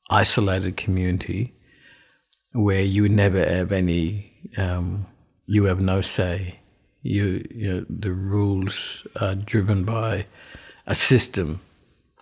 isolated 0.10 0.77
community 0.77 1.53
where 2.53 2.82
you 2.82 3.10
never 3.10 3.44
have 3.44 3.72
any 3.72 4.32
um, 4.58 5.05
you 5.48 5.65
have 5.65 5.82
no 5.82 6.00
say 6.00 6.60
you, 7.05 7.46
you 7.53 7.72
know, 7.72 7.86
the 7.88 8.12
rules 8.12 9.05
are 9.22 9.36
driven 9.36 9.84
by 9.84 10.25
a 10.88 10.96
system 10.96 11.62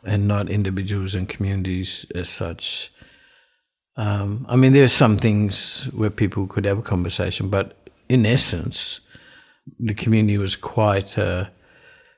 and 0.05 0.27
not 0.27 0.49
individuals 0.49 1.15
and 1.15 1.29
communities 1.29 2.05
as 2.15 2.29
such 2.29 2.91
um, 3.95 4.45
I 4.49 4.55
mean 4.55 4.73
there 4.73 4.83
are 4.83 4.99
some 5.03 5.17
things 5.17 5.85
where 5.93 6.09
people 6.09 6.47
could 6.47 6.65
have 6.65 6.79
a 6.79 6.83
conversation 6.83 7.49
but 7.49 7.77
in 8.09 8.25
essence 8.25 9.01
the 9.79 9.93
community 9.93 10.37
was 10.37 10.55
quite 10.55 11.17
uh, 11.17 11.45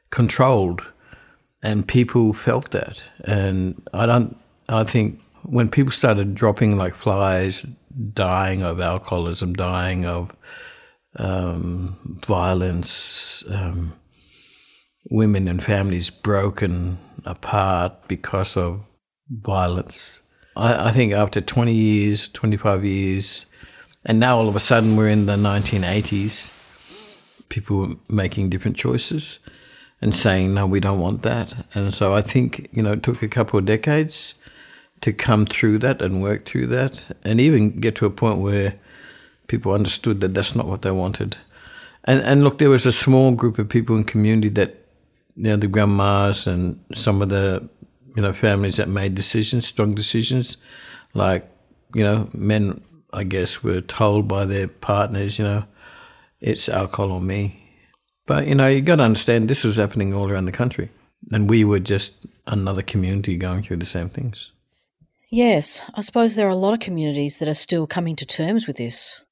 controlled, 0.10 0.82
and 1.62 1.88
people 1.88 2.34
felt 2.34 2.72
that. 2.72 3.04
And 3.26 3.82
I 3.94 4.06
don't. 4.06 4.38
I 4.70 4.84
think 4.84 5.22
when 5.44 5.70
people 5.70 5.92
started 5.92 6.36
dropping 6.36 6.78
like 6.78 6.94
flies, 6.94 7.66
dying 8.14 8.64
of 8.64 8.82
alcoholism, 8.82 9.54
dying 9.54 10.06
of 10.06 10.32
um, 11.18 11.98
violence, 12.26 13.44
um, 13.50 13.94
women 15.10 15.48
and 15.48 15.64
families 15.64 16.10
broken 16.10 16.98
apart 17.26 18.08
because 18.08 18.58
of 18.58 18.84
violence. 19.30 20.22
I, 20.56 20.90
I, 20.90 20.92
think 20.92 21.14
after 21.14 21.42
20 21.42 21.74
years, 21.74 22.30
25 22.30 22.86
years, 22.86 23.46
and 24.06 24.20
now 24.20 24.38
all 24.38 24.48
of 24.48 24.56
a 24.56 24.60
sudden 24.60 24.96
we're 24.96 25.10
in 25.10 25.26
the 25.26 25.36
1980s, 25.36 26.52
people 27.50 27.78
were 27.78 27.96
making 28.10 28.50
different 28.50 28.78
choices 28.78 29.40
and 30.02 30.14
saying, 30.14 30.54
no, 30.54 30.66
we 30.66 30.80
don't 30.80 31.00
want 31.00 31.24
that. 31.24 31.54
And 31.74 31.94
so 31.94 32.14
I 32.14 32.22
think, 32.22 32.70
you 32.72 32.84
know, 32.84 32.94
it 32.94 33.04
took 33.04 33.22
a 33.22 33.28
couple 33.28 33.58
of 33.60 33.66
decades 33.66 34.36
to 35.02 35.14
come 35.14 35.46
through 35.46 35.80
that 35.80 36.02
and 36.02 36.22
work 36.22 36.46
through 36.46 36.68
that 36.68 37.16
and 37.24 37.40
even 37.40 37.80
get 37.80 37.96
to 37.96 38.06
a 38.06 38.10
point 38.10 38.40
where 38.40 38.76
people 39.48 39.72
understood 39.72 40.22
that 40.22 40.34
that's 40.34 40.56
not 40.56 40.68
what 40.68 40.82
they 40.82 40.92
wanted. 40.92 41.38
And, 42.06 42.22
and 42.22 42.44
look, 42.44 42.58
there 42.58 42.70
was 42.70 42.86
a 42.86 42.92
small 42.92 43.32
group 43.32 43.58
of 43.58 43.70
people 43.70 43.96
in 43.96 44.04
community 44.04 44.50
that, 44.50 44.85
you 45.36 45.44
know, 45.44 45.58
the 45.58 45.68
grandmas 45.68 46.48
and 46.48 46.84
some 46.94 47.22
of 47.22 47.30
the, 47.30 47.68
you 48.16 48.22
know, 48.22 48.34
families 48.34 48.78
that 48.78 48.88
made 48.88 49.16
decisions, 49.16 49.68
strong 49.68 49.94
decisions, 49.94 50.58
like, 51.14 51.50
you 51.94 52.04
know, 52.04 52.30
men, 52.34 52.82
I 53.14 53.24
guess, 53.24 53.64
were 53.64 53.82
told 53.82 54.28
by 54.28 54.46
their 54.46 54.68
partners, 54.68 55.38
you 55.38 55.46
know, 55.46 55.66
it's 56.42 56.70
alcohol 56.70 57.12
or 57.12 57.22
me. 57.22 57.62
But 58.28 58.48
you 58.48 58.56
know, 58.56 58.68
you've 58.68 58.86
got 58.86 58.98
to 58.98 59.04
understand 59.04 59.48
this 59.48 59.64
was 59.64 59.78
happening 59.78 60.14
all 60.14 60.30
around 60.30 60.46
the 60.46 60.52
country, 60.52 60.90
and 61.32 61.50
we 61.50 61.64
were 61.64 61.80
just 61.80 62.26
another 62.48 62.82
community 62.82 63.38
going 63.38 63.62
through 63.62 63.78
the 63.78 63.86
same 63.86 64.10
things. 64.10 64.54
Yes, 65.32 65.84
I 65.94 66.02
suppose 66.02 66.36
there 66.36 66.48
are 66.48 66.52
a 66.52 66.56
lot 66.56 66.74
of 66.74 66.80
communities 66.80 67.40
that 67.40 67.48
are 67.48 67.54
still 67.54 67.88
coming 67.88 68.16
to 68.18 68.26
terms 68.26 68.68
with 68.68 68.78
this. 68.78 69.24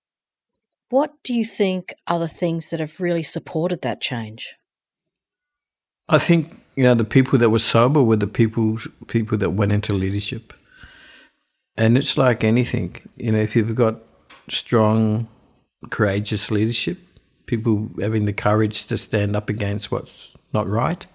What 0.90 1.12
do 1.24 1.34
you 1.34 1.46
think 1.46 1.94
are 2.08 2.20
the 2.20 2.28
things 2.28 2.70
that 2.70 2.80
have 2.80 3.00
really 3.00 3.24
supported 3.24 3.82
that 3.82 4.02
change? 4.02 4.56
I 6.10 6.18
think 6.18 6.62
you 6.76 6.84
know 6.84 6.96
the 6.96 7.06
people 7.06 7.40
that 7.40 7.50
were 7.50 7.60
sober 7.60 8.04
were 8.04 8.16
the 8.16 8.28
people 8.28 8.78
people 9.08 9.38
that 9.38 9.52
went 9.52 9.72
into 9.72 9.94
leadership, 9.94 10.54
and 11.78 11.98
it's 11.98 12.18
like 12.18 12.44
anything. 12.44 12.96
You 13.18 13.32
know, 13.32 13.40
if 13.40 13.56
you've 13.56 13.76
got 13.76 14.00
strong 14.50 15.28
courageous 15.90 16.52
leadership, 16.52 16.98
people 17.46 17.90
having 18.00 18.26
the 18.26 18.34
courage 18.34 18.86
to 18.88 18.98
stand 18.98 19.36
up 19.36 19.50
against 19.50 19.92
what's 19.92 20.36
not 20.54 20.68
right. 20.68 21.06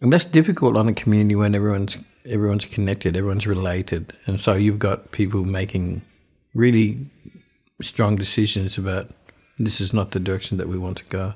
And 0.00 0.12
that's 0.12 0.24
difficult 0.24 0.76
on 0.76 0.88
a 0.88 0.92
community 0.92 1.36
when 1.36 1.54
everyone's 1.54 1.96
everyone's 2.26 2.64
connected, 2.64 3.16
everyone's 3.16 3.46
related, 3.46 4.12
and 4.26 4.40
so 4.40 4.54
you've 4.54 4.78
got 4.78 5.12
people 5.12 5.44
making 5.44 6.02
really 6.54 7.10
strong 7.80 8.16
decisions 8.16 8.78
about 8.78 9.10
this 9.58 9.80
is 9.80 9.92
not 9.92 10.10
the 10.12 10.20
direction 10.20 10.58
that 10.58 10.68
we 10.68 10.78
want 10.78 10.96
to 10.98 11.04
go. 11.04 11.34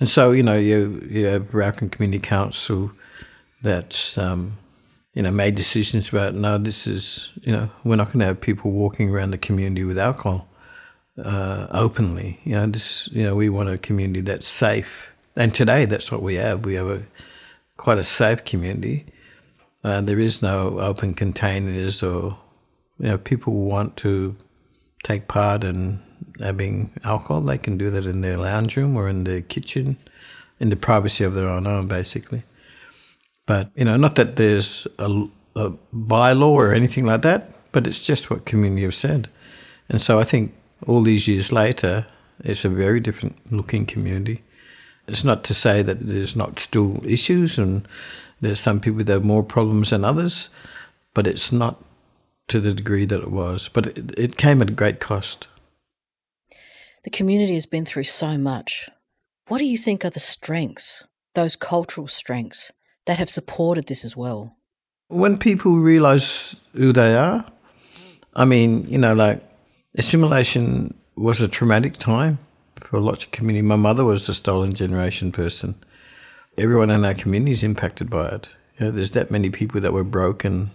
And 0.00 0.08
so 0.08 0.32
you 0.32 0.42
know 0.42 0.58
you 0.58 1.06
you 1.08 1.26
have 1.26 1.50
Raukkan 1.52 1.90
Community 1.92 2.18
Council 2.18 2.90
that's 3.62 4.18
um, 4.18 4.58
you 5.14 5.22
know 5.22 5.30
made 5.30 5.54
decisions 5.54 6.08
about 6.08 6.34
no 6.34 6.58
this 6.58 6.86
is 6.86 7.32
you 7.42 7.52
know 7.52 7.70
we're 7.84 7.96
not 7.96 8.08
going 8.08 8.20
to 8.20 8.26
have 8.26 8.40
people 8.40 8.70
walking 8.70 9.10
around 9.10 9.30
the 9.30 9.38
community 9.38 9.84
with 9.84 9.98
alcohol 9.98 10.48
uh, 11.22 11.66
openly. 11.70 12.40
You 12.44 12.52
know, 12.52 12.66
this, 12.66 13.08
you 13.12 13.24
know, 13.24 13.34
we 13.34 13.48
want 13.48 13.68
a 13.68 13.78
community 13.78 14.20
that's 14.20 14.46
safe, 14.46 15.12
and 15.36 15.54
today 15.54 15.84
that's 15.84 16.10
what 16.10 16.22
we 16.22 16.34
have. 16.34 16.64
We 16.64 16.74
have 16.74 16.88
a 16.88 17.02
quite 17.76 17.98
a 17.98 18.04
safe 18.04 18.44
community. 18.44 19.06
Uh, 19.82 20.00
there 20.00 20.18
is 20.18 20.42
no 20.42 20.80
open 20.80 21.14
containers, 21.14 22.02
or 22.02 22.38
you 22.98 23.08
know, 23.08 23.18
people 23.18 23.52
want 23.52 23.96
to 23.98 24.36
take 25.02 25.28
part 25.28 25.64
and 25.64 26.00
having 26.40 26.90
alcohol, 27.04 27.40
they 27.40 27.58
can 27.58 27.78
do 27.78 27.90
that 27.90 28.06
in 28.06 28.20
their 28.20 28.36
lounge 28.36 28.76
room 28.76 28.96
or 28.96 29.08
in 29.08 29.24
their 29.24 29.40
kitchen, 29.40 29.98
in 30.60 30.70
the 30.70 30.76
privacy 30.76 31.24
of 31.24 31.34
their 31.34 31.48
own 31.48 31.64
home, 31.64 31.88
basically. 31.88 32.42
But 33.46 33.70
you 33.74 33.84
know, 33.84 33.96
not 33.96 34.14
that 34.16 34.36
there's 34.36 34.86
a, 34.98 35.26
a 35.56 35.70
bylaw 35.94 36.52
or 36.52 36.72
anything 36.72 37.04
like 37.04 37.22
that, 37.22 37.50
but 37.72 37.86
it's 37.86 38.06
just 38.06 38.30
what 38.30 38.46
community 38.46 38.82
have 38.82 38.94
said. 38.94 39.28
And 39.88 40.00
so 40.00 40.18
I 40.18 40.24
think 40.24 40.54
all 40.86 41.02
these 41.02 41.28
years 41.28 41.52
later, 41.52 42.06
it's 42.40 42.64
a 42.64 42.68
very 42.68 43.00
different 43.00 43.36
looking 43.52 43.86
community. 43.86 44.42
It's 45.06 45.24
not 45.24 45.44
to 45.44 45.54
say 45.54 45.82
that 45.82 46.00
there's 46.00 46.34
not 46.34 46.58
still 46.58 47.04
issues 47.04 47.58
and 47.58 47.86
there's 48.40 48.60
some 48.60 48.80
people 48.80 49.04
that 49.04 49.12
have 49.12 49.24
more 49.24 49.42
problems 49.42 49.90
than 49.90 50.04
others, 50.04 50.48
but 51.12 51.26
it's 51.26 51.52
not 51.52 51.82
to 52.48 52.60
the 52.60 52.72
degree 52.72 53.04
that 53.04 53.20
it 53.20 53.30
was. 53.30 53.68
But 53.68 53.86
it, 53.86 54.18
it 54.18 54.36
came 54.36 54.62
at 54.62 54.70
a 54.70 54.74
great 54.74 55.00
cost. 55.00 55.48
The 57.04 57.10
community 57.10 57.54
has 57.54 57.66
been 57.66 57.84
through 57.84 58.04
so 58.04 58.38
much. 58.38 58.88
What 59.48 59.58
do 59.58 59.66
you 59.66 59.76
think 59.76 60.04
are 60.04 60.10
the 60.10 60.20
strengths, 60.20 61.04
those 61.34 61.54
cultural 61.54 62.08
strengths, 62.08 62.72
that 63.04 63.18
have 63.18 63.28
supported 63.28 63.86
this 63.86 64.04
as 64.06 64.16
well? 64.16 64.56
When 65.08 65.36
people 65.36 65.76
realise 65.76 66.64
who 66.72 66.94
they 66.94 67.14
are, 67.14 67.44
I 68.34 68.46
mean, 68.46 68.86
you 68.88 68.96
know, 68.96 69.14
like 69.14 69.42
assimilation 69.96 70.94
was 71.14 71.42
a 71.42 71.48
traumatic 71.48 71.92
time 71.92 72.38
for 72.76 72.98
lots 73.00 73.24
of 73.24 73.32
community. 73.32 73.62
My 73.62 73.76
mother 73.76 74.04
was 74.04 74.26
a 74.30 74.34
stolen 74.34 74.72
generation 74.72 75.30
person. 75.30 75.74
Everyone 76.56 76.88
in 76.88 77.04
our 77.04 77.14
community 77.14 77.52
is 77.52 77.64
impacted 77.64 78.08
by 78.08 78.28
it. 78.28 78.50
You 78.78 78.86
know, 78.86 78.92
there's 78.92 79.10
that 79.10 79.30
many 79.30 79.50
people 79.50 79.80
that 79.82 79.92
were 79.92 80.04
broken 80.04 80.70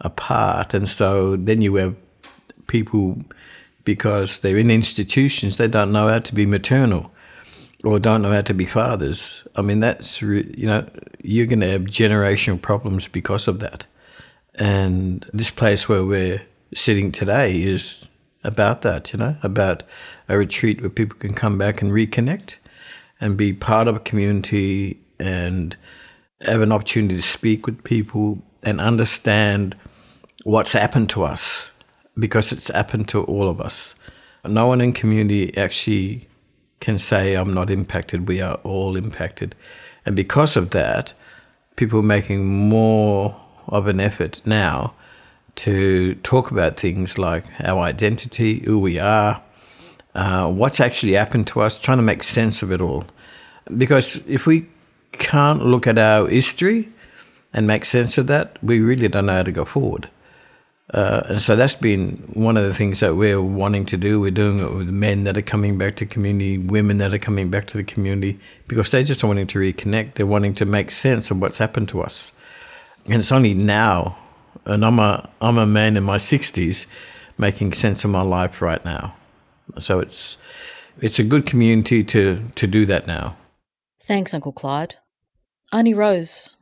apart, 0.00 0.74
and 0.74 0.88
so 0.88 1.36
then 1.36 1.62
you 1.62 1.76
have 1.76 1.96
people 2.66 3.18
because 3.84 4.40
they're 4.40 4.56
in 4.56 4.70
institutions 4.70 5.56
they 5.56 5.68
don't 5.68 5.92
know 5.92 6.08
how 6.08 6.18
to 6.18 6.34
be 6.34 6.46
maternal 6.46 7.12
or 7.84 7.98
don't 7.98 8.22
know 8.22 8.30
how 8.30 8.40
to 8.40 8.54
be 8.54 8.64
fathers. 8.64 9.46
I 9.56 9.62
mean, 9.62 9.80
that's 9.80 10.22
you 10.22 10.66
know 10.66 10.86
you're 11.22 11.46
going 11.46 11.60
to 11.60 11.68
have 11.68 11.82
generational 11.82 12.60
problems 12.60 13.08
because 13.08 13.46
of 13.46 13.60
that. 13.60 13.86
And 14.56 15.26
this 15.32 15.50
place 15.50 15.88
where 15.88 16.04
we're 16.04 16.42
sitting 16.74 17.12
today 17.12 17.62
is 17.62 18.08
about 18.42 18.82
that, 18.82 19.12
you 19.12 19.18
know, 19.18 19.36
about 19.42 19.82
a 20.28 20.38
retreat 20.38 20.80
where 20.80 20.90
people 20.90 21.18
can 21.18 21.34
come 21.34 21.58
back 21.58 21.82
and 21.82 21.92
reconnect 21.92 22.56
and 23.20 23.36
be 23.36 23.52
part 23.52 23.88
of 23.88 23.96
a 23.96 24.00
community 24.00 25.00
and 25.18 25.76
have 26.46 26.60
an 26.60 26.72
opportunity 26.72 27.16
to 27.16 27.22
speak 27.22 27.66
with 27.66 27.82
people 27.84 28.42
and 28.62 28.80
understand 28.80 29.76
what's 30.44 30.72
happened 30.72 31.08
to 31.10 31.22
us 31.22 31.70
because 32.18 32.52
it's 32.52 32.68
happened 32.68 33.08
to 33.08 33.22
all 33.24 33.48
of 33.48 33.60
us. 33.60 33.94
No 34.46 34.66
one 34.66 34.80
in 34.80 34.92
community 34.92 35.56
actually 35.56 36.28
can 36.80 36.98
say, 36.98 37.34
I'm 37.34 37.54
not 37.54 37.70
impacted. 37.70 38.28
We 38.28 38.40
are 38.40 38.56
all 38.62 38.96
impacted. 38.96 39.54
And 40.04 40.14
because 40.14 40.56
of 40.56 40.70
that, 40.70 41.14
people 41.76 42.00
are 42.00 42.04
making 42.04 42.46
more 42.46 43.40
of 43.68 43.86
an 43.86 44.00
effort 44.00 44.40
now 44.44 44.94
to 45.56 46.14
talk 46.16 46.50
about 46.50 46.76
things 46.78 47.16
like 47.18 47.44
our 47.62 47.80
identity, 47.80 48.60
who 48.64 48.78
we 48.78 48.98
are, 48.98 49.40
uh, 50.14 50.50
what's 50.50 50.80
actually 50.80 51.12
happened 51.12 51.46
to 51.48 51.60
us, 51.60 51.80
trying 51.80 51.98
to 51.98 52.02
make 52.02 52.22
sense 52.22 52.62
of 52.62 52.70
it 52.70 52.80
all. 52.80 53.04
Because 53.76 54.16
if 54.28 54.46
we 54.46 54.66
can't 55.12 55.64
look 55.64 55.86
at 55.86 55.98
our 55.98 56.28
history 56.28 56.88
and 57.52 57.66
make 57.66 57.84
sense 57.84 58.18
of 58.18 58.26
that, 58.26 58.58
we 58.62 58.80
really 58.80 59.08
don't 59.08 59.26
know 59.26 59.34
how 59.34 59.42
to 59.42 59.52
go 59.52 59.64
forward. 59.64 60.10
Uh, 60.92 61.22
and 61.30 61.40
so 61.40 61.56
that's 61.56 61.74
been 61.74 62.16
one 62.34 62.56
of 62.56 62.64
the 62.64 62.74
things 62.74 63.00
that 63.00 63.16
we're 63.16 63.40
wanting 63.40 63.86
to 63.86 63.96
do. 63.96 64.20
We're 64.20 64.30
doing 64.30 64.58
it 64.58 64.70
with 64.70 64.90
men 64.90 65.24
that 65.24 65.36
are 65.36 65.42
coming 65.42 65.78
back 65.78 65.96
to 65.96 66.06
community, 66.06 66.58
women 66.58 66.98
that 66.98 67.14
are 67.14 67.18
coming 67.18 67.48
back 67.48 67.66
to 67.68 67.78
the 67.78 67.84
community, 67.84 68.38
because 68.68 68.90
they're 68.90 69.02
just 69.02 69.24
wanting 69.24 69.46
to 69.48 69.58
reconnect. 69.58 70.14
They're 70.14 70.26
wanting 70.26 70.54
to 70.54 70.66
make 70.66 70.90
sense 70.90 71.30
of 71.30 71.40
what's 71.40 71.58
happened 71.58 71.88
to 71.90 72.02
us. 72.02 72.32
And 73.06 73.14
it's 73.14 73.32
only 73.32 73.54
now, 73.54 74.18
and 74.66 74.84
I'm 74.84 74.98
a, 74.98 75.28
I'm 75.40 75.56
a 75.56 75.66
man 75.66 75.96
in 75.96 76.04
my 76.04 76.18
60s, 76.18 76.86
making 77.38 77.72
sense 77.72 78.04
of 78.04 78.10
my 78.10 78.22
life 78.22 78.60
right 78.60 78.84
now. 78.84 79.16
So 79.78 80.00
it's, 80.00 80.36
it's 81.00 81.18
a 81.18 81.24
good 81.24 81.46
community 81.46 82.04
to, 82.04 82.42
to 82.54 82.66
do 82.66 82.84
that 82.86 83.06
now. 83.06 83.36
Thanks, 84.02 84.34
Uncle 84.34 84.52
Clyde. 84.52 84.96
Auntie 85.72 85.94
Rose, 85.94 86.56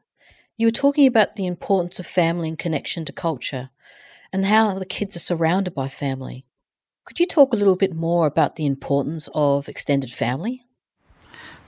you 0.56 0.68
were 0.68 0.72
talking 0.72 1.08
about 1.08 1.34
the 1.34 1.46
importance 1.46 1.98
of 1.98 2.06
family 2.06 2.48
and 2.48 2.58
connection 2.58 3.04
to 3.04 3.12
culture 3.12 3.70
and 4.32 4.46
how 4.46 4.78
the 4.78 4.86
kids 4.86 5.16
are 5.16 5.20
surrounded 5.20 5.74
by 5.74 5.88
family. 5.88 6.46
Could 7.04 7.20
you 7.20 7.26
talk 7.26 7.52
a 7.52 7.56
little 7.56 7.76
bit 7.76 7.94
more 7.94 8.26
about 8.26 8.56
the 8.56 8.66
importance 8.66 9.28
of 9.34 9.68
extended 9.68 10.10
family? 10.10 10.62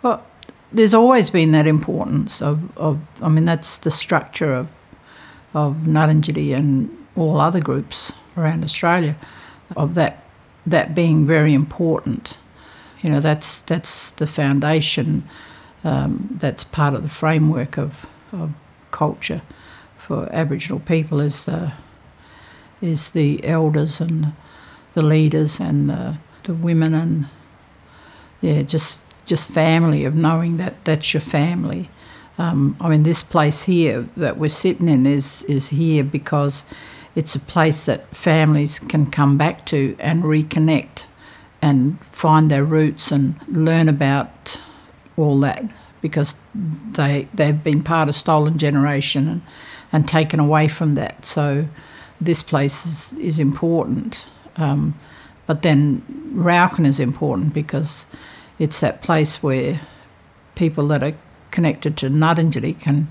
Well, 0.03 0.25
there's 0.73 0.95
always 0.95 1.31
been 1.31 1.53
that 1.53 1.67
importance 1.67 2.41
of, 2.41 2.77
of 2.77 3.01
I 3.23 3.29
mean, 3.29 3.45
that's 3.45 3.79
the 3.79 3.91
structure 3.91 4.55
of, 4.55 4.69
of 5.53 5.75
Ngarrindjeri 5.85 6.55
and 6.55 6.91
all 7.17 7.41
other 7.41 7.61
groups 7.61 8.13
around 8.37 8.65
Australia, 8.65 9.17
of 9.77 9.95
that, 9.95 10.25
that 10.67 10.95
being 10.95 11.27
very 11.27 11.55
important. 11.55 12.39
You 13.03 13.11
know, 13.11 13.21
that's, 13.21 13.61
that's 13.63 14.11
the 14.13 14.27
foundation, 14.27 15.29
um, 15.85 16.29
that's 16.39 16.65
part 16.65 16.95
of 16.95 17.03
the 17.03 17.09
framework 17.09 17.77
of, 17.79 18.07
of 18.33 18.53
culture 18.91 19.43
for 19.97 20.29
Aboriginal 20.33 20.81
people 20.81 21.21
is 21.21 21.47
the 21.47 21.73
is 22.85 23.13
the 23.13 23.45
elders 23.45 24.01
and 24.01 24.33
the 24.93 25.03
leaders 25.03 25.59
and 25.59 25.89
the, 25.89 26.19
the 26.45 26.55
women 26.55 26.95
and 26.95 27.27
yeah, 28.41 28.63
just 28.63 28.99
just 29.27 29.49
family 29.49 30.05
of 30.05 30.15
knowing 30.15 30.59
that 30.59 30.85
that's 30.85 31.15
your 31.15 31.21
family. 31.23 31.89
Um, 32.37 32.77
I 32.79 32.91
mean, 32.91 33.05
this 33.05 33.23
place 33.23 33.63
here 33.63 34.07
that 34.19 34.37
we're 34.37 34.51
sitting 34.51 34.89
in 34.89 35.07
is 35.07 35.45
is 35.45 35.69
here 35.69 36.05
because 36.05 36.65
it's 37.15 37.35
a 37.35 37.41
place 37.41 37.85
that 37.85 38.15
families 38.15 38.79
can 38.79 39.11
come 39.11 39.39
back 39.39 39.65
to 39.67 39.97
and 39.99 40.25
reconnect 40.25 41.07
and 41.63 41.99
find 42.05 42.51
their 42.51 42.65
roots 42.65 43.11
and 43.11 43.41
learn 43.49 43.89
about 43.89 44.61
all 45.17 45.41
that 45.41 45.65
because 46.03 46.35
they 46.55 47.29
they've 47.33 47.65
been 47.65 47.83
part 47.83 48.11
of 48.11 48.15
stolen 48.15 48.59
generation 48.59 49.27
and, 49.29 49.43
and 49.91 50.07
taken 50.07 50.39
away 50.39 50.69
from 50.69 50.97
that. 50.97 51.25
So 51.25 51.67
this 52.25 52.43
place 52.43 52.87
is, 52.87 53.13
is 53.19 53.39
important. 53.39 54.27
Um, 54.57 54.99
but 55.47 55.63
then 55.63 56.03
Raukkan 56.35 56.87
is 56.87 57.01
important 57.01 57.53
because 57.53 58.07
it's 58.59 58.81
that 58.81 59.03
place 59.03 59.43
where 59.43 59.81
people 60.55 60.89
that 60.89 61.03
are 61.03 61.15
connected 61.51 61.97
to 61.99 62.11
Ngarrindjeri 62.11 62.79
can 62.81 63.09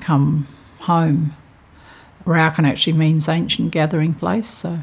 come 0.00 0.46
home. 0.80 1.34
Raukkan 2.24 2.66
actually 2.66 2.94
means 2.94 3.28
ancient 3.28 3.70
gathering 3.70 4.14
place, 4.14 4.48
so 4.48 4.80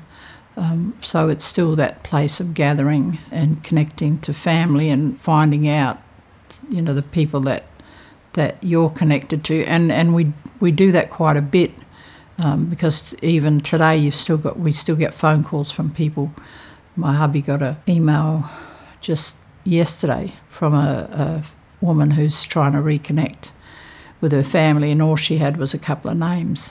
um, 0.55 0.95
so 1.01 1.29
it's 1.29 1.43
still 1.43 1.75
that 1.75 2.03
place 2.03 2.39
of 2.39 2.53
gathering 2.53 3.17
and 3.31 3.63
connecting 3.63 4.19
to 4.19 4.33
family 4.33 4.89
and 4.89 5.19
finding 5.19 5.67
out, 5.67 5.99
you 6.69 6.81
know, 6.81 6.93
the 6.93 7.01
people 7.01 7.39
that 7.41 7.65
that 8.33 8.57
you're 8.63 8.89
connected 8.89 9.43
to, 9.45 9.63
and 9.65 9.91
and 9.91 10.15
we 10.15 10.31
we 10.59 10.71
do 10.71 10.91
that 10.91 11.09
quite 11.09 11.37
a 11.37 11.41
bit 11.41 11.71
um, 12.37 12.65
because 12.65 13.15
even 13.21 13.61
today 13.61 13.97
you've 13.97 14.15
still 14.15 14.37
got 14.37 14.59
we 14.59 14.71
still 14.71 14.95
get 14.95 15.13
phone 15.13 15.43
calls 15.43 15.71
from 15.71 15.91
people. 15.91 16.33
My 16.95 17.13
hubby 17.13 17.41
got 17.41 17.61
an 17.61 17.77
email 17.87 18.49
just 19.01 19.35
yesterday 19.63 20.33
from 20.49 20.73
a, 20.73 21.07
a 21.11 21.85
woman 21.85 22.11
who's 22.11 22.45
trying 22.45 22.73
to 22.73 22.79
reconnect 22.79 23.51
with 24.21 24.31
her 24.31 24.43
family, 24.43 24.91
and 24.91 25.01
all 25.01 25.15
she 25.15 25.37
had 25.37 25.57
was 25.57 25.73
a 25.73 25.79
couple 25.79 26.09
of 26.09 26.17
names, 26.17 26.69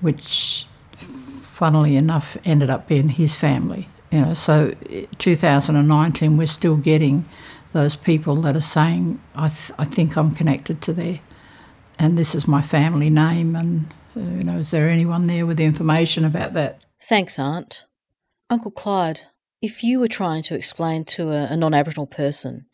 which, 0.00 0.66
funnily 0.96 1.96
enough, 1.96 2.36
ended 2.44 2.70
up 2.70 2.86
being 2.86 3.10
his 3.10 3.36
family. 3.36 3.88
You 4.10 4.20
know, 4.20 4.34
so 4.34 4.74
2019, 5.18 6.36
we're 6.36 6.46
still 6.46 6.76
getting 6.76 7.28
those 7.72 7.96
people 7.96 8.36
that 8.36 8.56
are 8.56 8.60
saying, 8.60 9.20
"I, 9.34 9.48
th- 9.48 9.72
I 9.78 9.84
think 9.84 10.16
I'm 10.16 10.30
connected 10.34 10.80
to 10.82 10.92
there, 10.92 11.20
and 11.98 12.16
this 12.16 12.34
is 12.34 12.48
my 12.48 12.62
family 12.62 13.10
name," 13.10 13.54
and 13.54 13.92
you 14.14 14.44
know, 14.44 14.58
is 14.58 14.70
there 14.70 14.88
anyone 14.88 15.26
there 15.26 15.46
with 15.46 15.60
information 15.60 16.24
about 16.24 16.54
that? 16.54 16.84
Thanks, 17.00 17.38
Aunt. 17.38 17.86
Uncle 18.50 18.70
Clyde, 18.70 19.22
if 19.60 19.82
you 19.82 20.00
were 20.00 20.08
trying 20.08 20.42
to 20.44 20.54
explain 20.54 21.04
to 21.06 21.30
a, 21.30 21.46
a 21.52 21.56
non 21.56 21.74
Aboriginal 21.74 22.06
person 22.06 22.66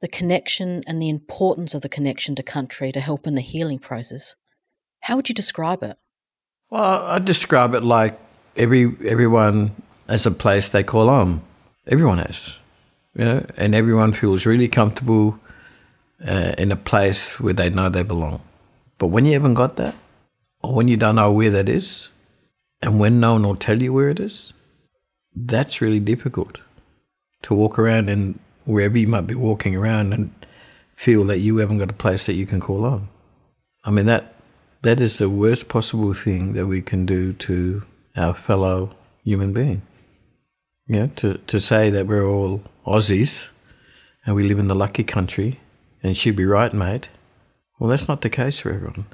the 0.00 0.08
connection 0.08 0.84
and 0.86 1.00
the 1.00 1.08
importance 1.08 1.74
of 1.74 1.80
the 1.80 1.88
connection 1.88 2.34
to 2.34 2.42
country 2.42 2.92
to 2.92 3.00
help 3.00 3.26
in 3.26 3.34
the 3.34 3.40
healing 3.40 3.78
process, 3.78 4.36
how 5.00 5.16
would 5.16 5.28
you 5.28 5.34
describe 5.34 5.82
it? 5.82 5.96
Well, 6.70 7.04
I'd 7.06 7.24
describe 7.24 7.74
it 7.74 7.82
like 7.82 8.18
every 8.56 8.94
everyone 9.06 9.72
has 10.08 10.26
a 10.26 10.30
place 10.30 10.70
they 10.70 10.82
call 10.82 11.08
home. 11.08 11.42
Everyone 11.86 12.18
has, 12.18 12.60
you 13.14 13.24
know, 13.24 13.46
and 13.56 13.74
everyone 13.74 14.12
feels 14.12 14.46
really 14.46 14.68
comfortable 14.68 15.38
uh, 16.26 16.54
in 16.58 16.72
a 16.72 16.76
place 16.76 17.38
where 17.38 17.54
they 17.54 17.70
know 17.70 17.88
they 17.88 18.02
belong. 18.02 18.40
But 18.98 19.08
when 19.08 19.24
you 19.24 19.34
haven't 19.34 19.54
got 19.54 19.76
that, 19.76 19.94
or 20.66 20.74
when 20.74 20.88
you 20.88 20.96
don't 20.96 21.16
know 21.16 21.32
where 21.32 21.50
that 21.50 21.68
is, 21.68 22.10
and 22.82 22.98
when 23.00 23.20
no 23.20 23.32
one 23.34 23.42
will 23.42 23.56
tell 23.56 23.80
you 23.80 23.92
where 23.92 24.10
it 24.10 24.20
is, 24.20 24.52
that's 25.34 25.80
really 25.80 26.00
difficult. 26.00 26.60
to 27.42 27.54
walk 27.54 27.78
around 27.78 28.08
and 28.08 28.38
wherever 28.64 28.98
you 28.98 29.06
might 29.06 29.26
be 29.26 29.34
walking 29.34 29.76
around 29.76 30.12
and 30.12 30.32
feel 30.96 31.24
that 31.24 31.38
you 31.38 31.58
haven't 31.58 31.78
got 31.78 31.90
a 31.90 31.94
place 31.94 32.26
that 32.26 32.34
you 32.34 32.46
can 32.46 32.60
call 32.60 32.84
on. 32.84 33.08
I 33.84 33.90
mean 33.90 34.06
that 34.06 34.34
that 34.82 35.00
is 35.00 35.18
the 35.18 35.30
worst 35.30 35.68
possible 35.68 36.12
thing 36.14 36.54
that 36.54 36.66
we 36.66 36.82
can 36.82 37.06
do 37.06 37.32
to 37.34 37.82
our 38.16 38.34
fellow 38.34 38.90
human 39.24 39.52
being. 39.52 39.82
Yeah, 40.88 41.06
to, 41.16 41.38
to 41.38 41.60
say 41.60 41.90
that 41.90 42.06
we're 42.06 42.26
all 42.26 42.62
Aussies 42.84 43.50
and 44.24 44.34
we 44.34 44.48
live 44.48 44.58
in 44.58 44.68
the 44.68 44.74
lucky 44.74 45.04
country 45.04 45.60
and 46.02 46.16
she'd 46.16 46.36
be 46.36 46.44
right, 46.46 46.72
mate. 46.72 47.08
Well, 47.78 47.90
that's 47.90 48.08
not 48.08 48.22
the 48.22 48.30
case 48.30 48.60
for 48.60 48.72
everyone. 48.72 49.06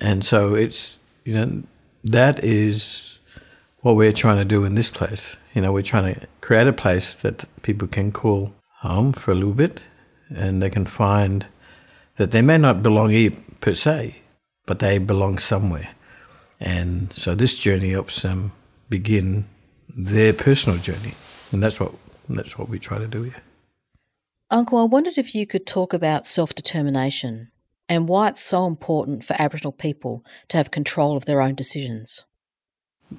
And 0.00 0.24
so 0.24 0.54
it's, 0.54 0.98
you 1.24 1.34
know, 1.34 1.62
that 2.04 2.42
is 2.42 3.20
what 3.80 3.96
we're 3.96 4.12
trying 4.12 4.38
to 4.38 4.44
do 4.44 4.64
in 4.64 4.74
this 4.74 4.90
place. 4.90 5.36
You 5.54 5.62
know, 5.62 5.72
we're 5.72 5.82
trying 5.82 6.14
to 6.14 6.26
create 6.40 6.66
a 6.66 6.72
place 6.72 7.16
that 7.16 7.44
people 7.62 7.88
can 7.88 8.12
call 8.12 8.54
home 8.78 9.12
for 9.12 9.30
a 9.30 9.34
little 9.34 9.54
bit 9.54 9.84
and 10.30 10.62
they 10.62 10.70
can 10.70 10.86
find 10.86 11.46
that 12.16 12.30
they 12.30 12.42
may 12.42 12.58
not 12.58 12.82
belong 12.82 13.10
here 13.10 13.32
per 13.60 13.74
se, 13.74 14.16
but 14.66 14.78
they 14.78 14.98
belong 14.98 15.38
somewhere. 15.38 15.90
And 16.58 17.12
so 17.12 17.34
this 17.34 17.58
journey 17.58 17.90
helps 17.90 18.22
them 18.22 18.52
begin 18.88 19.46
their 19.88 20.32
personal 20.32 20.78
journey. 20.78 21.14
And 21.52 21.62
that's 21.62 21.80
what 21.80 21.92
that's 22.28 22.56
what 22.58 22.68
we 22.68 22.78
try 22.78 22.98
to 22.98 23.08
do 23.08 23.24
here. 23.24 23.42
Uncle, 24.50 24.78
I 24.78 24.84
wondered 24.84 25.18
if 25.18 25.34
you 25.34 25.46
could 25.46 25.66
talk 25.66 25.92
about 25.92 26.26
self 26.26 26.54
determination 26.54 27.50
and 27.90 28.08
why 28.08 28.28
it's 28.28 28.40
so 28.40 28.66
important 28.66 29.24
for 29.24 29.34
Aboriginal 29.38 29.72
people 29.72 30.24
to 30.48 30.56
have 30.56 30.70
control 30.70 31.16
of 31.16 31.24
their 31.24 31.42
own 31.42 31.56
decisions. 31.56 32.24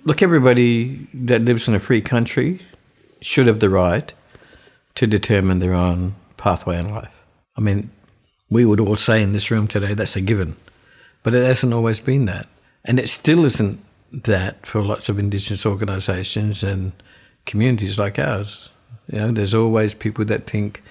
Look, 0.06 0.24
everybody 0.24 1.08
that 1.14 1.42
lives 1.42 1.68
in 1.68 1.76
a 1.76 1.80
free 1.80 2.02
country 2.02 2.60
should 3.20 3.48
have 3.48 3.60
the 3.60 3.70
right 3.70 4.14
to 4.96 5.06
determine 5.06 5.60
their 5.60 5.74
own 5.74 6.16
pathway 6.38 6.80
in 6.80 6.90
life. 6.90 7.22
I 7.58 7.62
mean, 7.62 7.92
we 8.50 8.64
would 8.64 8.80
all 8.80 8.96
say 8.96 9.22
in 9.22 9.34
this 9.34 9.52
room 9.52 9.68
today 9.68 9.94
that's 9.94 10.16
a 10.16 10.22
given, 10.22 10.56
but 11.22 11.36
it 11.36 11.46
hasn't 11.46 11.74
always 11.74 12.00
been 12.00 12.26
that. 12.26 12.48
And 12.86 12.98
it 12.98 13.10
still 13.10 13.44
isn't 13.44 13.84
that 14.14 14.66
for 14.66 14.82
lots 14.82 15.10
of 15.10 15.20
Indigenous 15.20 15.66
organisations 15.66 16.64
and 16.64 16.94
communities 17.46 18.00
like 18.00 18.18
ours. 18.18 18.72
You 19.12 19.20
know, 19.20 19.32
there's 19.32 19.54
always 19.54 19.94
people 19.94 20.24
that 20.26 20.48
think 20.48 20.82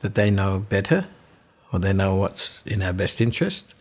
that 0.00 0.16
they 0.16 0.32
know 0.32 0.58
better 0.58 1.06
or 1.72 1.78
they 1.78 1.92
know 1.92 2.14
what's 2.14 2.62
in 2.62 2.82
our 2.82 2.92
best 2.92 3.20
interest. 3.20 3.74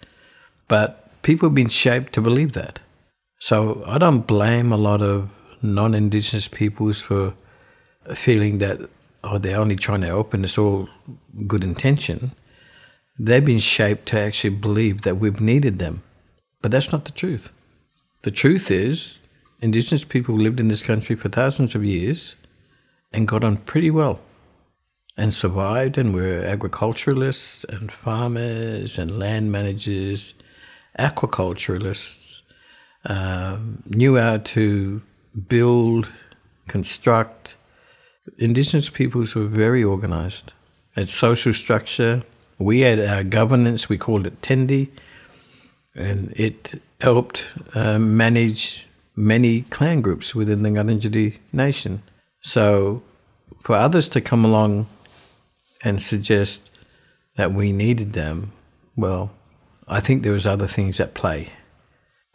But 0.68 1.22
people 1.22 1.50
have 1.50 1.56
been 1.56 1.70
shaped 1.70 2.14
to 2.14 2.22
believe 2.22 2.54
that. 2.54 2.80
So 3.40 3.84
I 3.86 3.98
don't 3.98 4.28
blame 4.28 4.72
a 4.72 4.78
lot 4.78 5.02
of 5.02 5.30
non 5.62 5.94
Indigenous 5.94 6.48
peoples 6.48 7.02
for 7.02 7.34
feeling 8.16 8.60
that, 8.60 8.80
oh, 9.24 9.38
they're 9.38 9.60
only 9.60 9.76
trying 9.76 10.02
to 10.02 10.08
help 10.08 10.34
and 10.34 10.44
it's 10.44 10.58
all 10.58 10.90
good 11.48 11.64
intention. 11.64 12.32
They've 13.18 13.46
been 13.46 13.60
shaped 13.60 14.06
to 14.08 14.20
actually 14.20 14.56
believe 14.56 15.02
that 15.02 15.18
we've 15.18 15.42
needed 15.42 15.80
them. 15.80 16.04
But 16.62 16.72
that's 16.72 16.92
not 16.92 17.06
the 17.06 17.12
truth. 17.12 17.52
The 18.22 18.32
truth 18.32 18.70
is, 18.72 19.20
Indigenous 19.62 20.06
people 20.06 20.36
lived 20.36 20.60
in 20.60 20.70
this 20.70 20.84
country 20.84 21.16
for 21.16 21.30
thousands 21.30 21.76
of 21.76 21.84
years 21.84 22.36
and 23.12 23.28
got 23.28 23.44
on 23.44 23.58
pretty 23.58 23.92
well 23.92 24.22
and 25.20 25.34
survived 25.34 25.98
and 25.98 26.14
were 26.14 26.42
agriculturalists 26.46 27.66
and 27.66 27.92
farmers 27.92 28.98
and 28.98 29.20
land 29.20 29.52
managers, 29.52 30.34
aquaculturalists, 30.98 32.42
um, 33.06 33.84
knew 33.86 34.16
how 34.16 34.38
to 34.38 35.02
build, 35.50 36.10
construct. 36.70 37.58
Indigenous 38.38 38.90
peoples 38.90 39.36
were 39.36 39.46
very 39.46 39.84
organized. 39.84 40.54
Its 40.96 41.14
social 41.14 41.52
structure, 41.52 42.24
we 42.58 42.80
had 42.80 43.00
our 43.02 43.24
governance, 43.26 43.90
we 43.90 43.98
called 43.98 44.26
it 44.26 44.42
Tendi, 44.42 44.88
and 45.96 46.32
it 46.38 46.82
helped 47.02 47.52
uh, 47.76 48.00
manage 48.00 48.88
many 49.18 49.64
clan 49.64 50.00
groups 50.00 50.34
within 50.34 50.64
the 50.64 50.70
Ngarrindjeri 50.70 51.40
nation. 51.52 52.04
So 52.40 53.02
for 53.64 53.76
others 53.76 54.08
to 54.10 54.22
come 54.22 54.46
along 54.46 54.88
and 55.84 56.02
suggest 56.02 56.70
that 57.36 57.54
we 57.54 57.72
needed 57.72 58.14
them, 58.14 58.52
well, 58.96 59.32
I 59.88 60.00
think 60.00 60.24
there 60.24 60.34
was 60.34 60.46
other 60.46 60.68
things 60.68 61.00
at 61.00 61.14
play. 61.14 61.48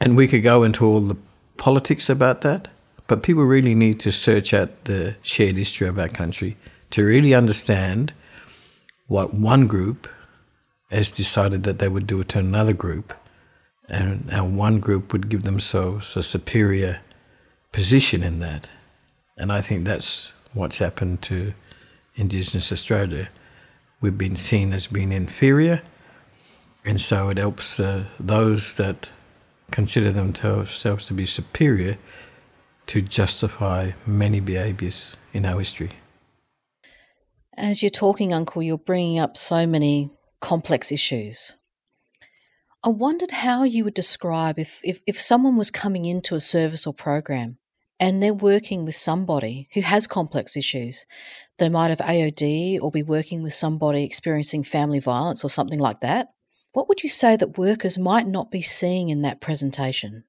And 0.00 0.16
we 0.16 0.26
could 0.26 0.42
go 0.42 0.62
into 0.62 0.84
all 0.84 1.00
the 1.00 1.16
politics 1.56 2.10
about 2.10 2.40
that, 2.40 2.68
but 3.06 3.22
people 3.22 3.44
really 3.44 3.74
need 3.74 4.00
to 4.00 4.10
search 4.10 4.52
out 4.54 4.84
the 4.84 5.16
shared 5.22 5.56
history 5.56 5.86
of 5.86 5.98
our 5.98 6.08
country 6.08 6.56
to 6.90 7.04
really 7.04 7.34
understand 7.34 8.12
what 9.06 9.34
one 9.34 9.66
group 9.66 10.08
has 10.90 11.10
decided 11.10 11.62
that 11.64 11.78
they 11.78 11.88
would 11.88 12.06
do 12.06 12.22
to 12.24 12.38
another 12.38 12.72
group, 12.72 13.12
and, 13.88 14.28
and 14.30 14.56
one 14.56 14.80
group 14.80 15.12
would 15.12 15.28
give 15.28 15.42
themselves 15.42 16.16
a 16.16 16.22
superior 16.22 17.00
position 17.72 18.22
in 18.22 18.38
that. 18.40 18.70
And 19.36 19.52
I 19.52 19.60
think 19.60 19.84
that's 19.84 20.32
what's 20.52 20.78
happened 20.78 21.20
to 21.22 21.52
Indigenous 22.16 22.72
Australia. 22.72 23.30
We've 24.00 24.18
been 24.18 24.36
seen 24.36 24.72
as 24.72 24.86
being 24.86 25.12
inferior, 25.12 25.82
and 26.84 27.00
so 27.00 27.30
it 27.30 27.38
helps 27.38 27.80
uh, 27.80 28.06
those 28.20 28.74
that 28.74 29.10
consider 29.70 30.10
themselves 30.10 31.06
to 31.06 31.14
be 31.14 31.26
superior 31.26 31.98
to 32.86 33.00
justify 33.00 33.92
many 34.06 34.40
behaviours 34.40 35.16
in 35.32 35.46
our 35.46 35.58
history. 35.58 35.90
As 37.56 37.82
you're 37.82 37.90
talking, 37.90 38.32
Uncle, 38.32 38.62
you're 38.62 38.78
bringing 38.78 39.18
up 39.18 39.36
so 39.36 39.66
many 39.66 40.10
complex 40.40 40.92
issues. 40.92 41.54
I 42.84 42.90
wondered 42.90 43.30
how 43.30 43.62
you 43.62 43.84
would 43.84 43.94
describe 43.94 44.58
if, 44.58 44.80
if, 44.84 45.00
if 45.06 45.18
someone 45.18 45.56
was 45.56 45.70
coming 45.70 46.04
into 46.04 46.34
a 46.34 46.40
service 46.40 46.86
or 46.86 46.92
program 46.92 47.56
and 48.04 48.22
they're 48.22 48.34
working 48.34 48.84
with 48.84 48.94
somebody 48.94 49.66
who 49.72 49.80
has 49.80 50.06
complex 50.06 50.58
issues. 50.58 51.06
They 51.58 51.70
might 51.70 51.88
have 51.88 52.00
AOD 52.00 52.78
or 52.82 52.90
be 52.90 53.02
working 53.02 53.42
with 53.42 53.54
somebody 53.54 54.04
experiencing 54.04 54.62
family 54.62 54.98
violence 54.98 55.42
or 55.42 55.48
something 55.48 55.78
like 55.78 56.00
that. 56.00 56.28
What 56.74 56.86
would 56.90 57.02
you 57.02 57.08
say 57.08 57.34
that 57.36 57.56
workers 57.56 57.96
might 57.96 58.26
not 58.26 58.50
be 58.50 58.60
seeing 58.60 59.08
in 59.08 59.22
that 59.22 59.40
presentation? 59.40 60.24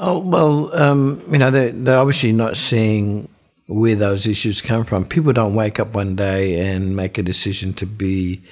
Oh, 0.00 0.18
well, 0.18 0.74
um, 0.74 1.22
you 1.30 1.38
know, 1.38 1.52
they're, 1.52 1.70
they're 1.70 2.00
obviously 2.00 2.32
not 2.32 2.56
seeing 2.56 3.28
where 3.68 3.94
those 3.94 4.26
issues 4.26 4.60
come 4.60 4.82
from. 4.82 5.04
People 5.04 5.32
don't 5.32 5.54
wake 5.54 5.78
up 5.78 5.94
one 5.94 6.16
day 6.16 6.58
and 6.58 6.96
make 6.96 7.18
a 7.18 7.22
decision 7.22 7.72
to 7.74 7.86
be 7.86 8.42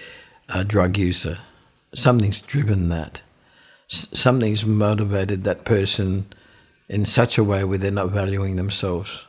a 0.48 0.64
drug 0.64 0.96
user. 0.96 1.38
Something's 1.92 2.40
driven 2.40 2.88
that. 2.90 3.20
S- 3.90 4.10
something's 4.12 4.64
motivated 4.64 5.42
that 5.42 5.64
person 5.64 6.26
in 6.88 7.04
such 7.04 7.38
a 7.38 7.44
way 7.44 7.64
where 7.64 7.78
they're 7.78 7.90
not 7.90 8.10
valuing 8.10 8.56
themselves 8.56 9.26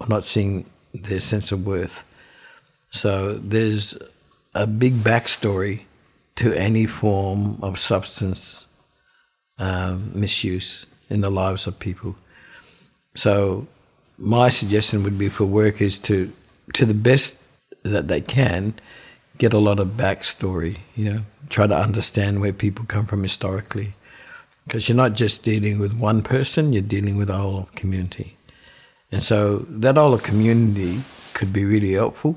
or 0.00 0.06
not 0.08 0.24
seeing 0.24 0.64
their 0.92 1.20
sense 1.20 1.52
of 1.52 1.66
worth. 1.66 2.04
So 2.90 3.34
there's 3.34 3.96
a 4.54 4.66
big 4.66 4.94
backstory 4.94 5.82
to 6.36 6.52
any 6.58 6.86
form 6.86 7.58
of 7.62 7.78
substance 7.78 8.68
um, 9.58 10.12
misuse 10.14 10.86
in 11.10 11.20
the 11.20 11.30
lives 11.30 11.66
of 11.66 11.78
people. 11.78 12.16
So 13.14 13.66
my 14.16 14.48
suggestion 14.48 15.02
would 15.02 15.18
be 15.18 15.28
for 15.28 15.44
workers 15.44 15.98
to, 16.00 16.32
to 16.74 16.86
the 16.86 16.94
best 16.94 17.42
that 17.82 18.08
they 18.08 18.20
can, 18.20 18.74
get 19.38 19.52
a 19.52 19.58
lot 19.58 19.80
of 19.80 19.88
backstory. 19.90 20.78
You 20.94 21.12
know, 21.12 21.20
try 21.48 21.66
to 21.66 21.76
understand 21.76 22.40
where 22.40 22.52
people 22.52 22.84
come 22.84 23.06
from 23.06 23.22
historically, 23.22 23.94
because 24.68 24.86
you're 24.86 24.96
not 24.96 25.14
just 25.14 25.42
dealing 25.42 25.78
with 25.78 25.98
one 25.98 26.20
person, 26.22 26.74
you're 26.74 26.82
dealing 26.82 27.16
with 27.16 27.30
a 27.30 27.36
whole 27.36 27.70
community. 27.74 28.36
And 29.10 29.22
so 29.22 29.60
that 29.70 29.96
whole 29.96 30.18
community 30.18 31.00
could 31.32 31.54
be 31.54 31.64
really 31.64 31.92
helpful, 31.92 32.36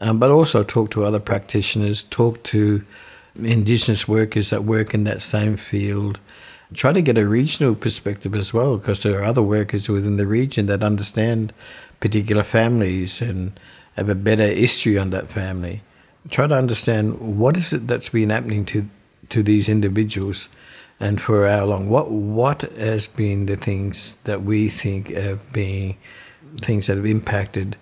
um, 0.00 0.18
but 0.18 0.32
also 0.32 0.64
talk 0.64 0.90
to 0.90 1.04
other 1.04 1.20
practitioners, 1.20 2.02
talk 2.02 2.42
to 2.42 2.82
Indigenous 3.36 4.08
workers 4.08 4.50
that 4.50 4.64
work 4.64 4.94
in 4.94 5.04
that 5.04 5.20
same 5.20 5.56
field, 5.56 6.18
try 6.74 6.92
to 6.92 7.00
get 7.00 7.16
a 7.16 7.28
regional 7.28 7.76
perspective 7.76 8.34
as 8.34 8.52
well, 8.52 8.76
because 8.76 9.04
there 9.04 9.20
are 9.20 9.24
other 9.24 9.42
workers 9.42 9.88
within 9.88 10.16
the 10.16 10.26
region 10.26 10.66
that 10.66 10.82
understand 10.82 11.52
particular 12.00 12.42
families 12.42 13.22
and 13.22 13.52
have 13.94 14.08
a 14.08 14.16
better 14.16 14.46
history 14.46 14.98
on 14.98 15.10
that 15.10 15.28
family. 15.28 15.82
Try 16.30 16.48
to 16.48 16.56
understand 16.56 17.38
what 17.38 17.56
is 17.56 17.72
it 17.72 17.86
that's 17.86 18.08
been 18.08 18.30
happening 18.30 18.64
to 18.66 18.88
to 19.28 19.44
these 19.44 19.68
individuals 19.68 20.48
and 21.00 21.20
for 21.20 21.48
how 21.48 21.64
long? 21.64 21.88
What 21.88 22.10
what 22.10 22.62
has 22.62 23.08
been 23.08 23.46
the 23.46 23.56
things 23.56 24.16
that 24.24 24.42
we 24.42 24.68
think 24.68 25.08
have 25.08 25.52
been 25.52 25.96
things 26.60 26.86
that 26.86 26.96
have 26.96 27.06
impacted 27.06 27.76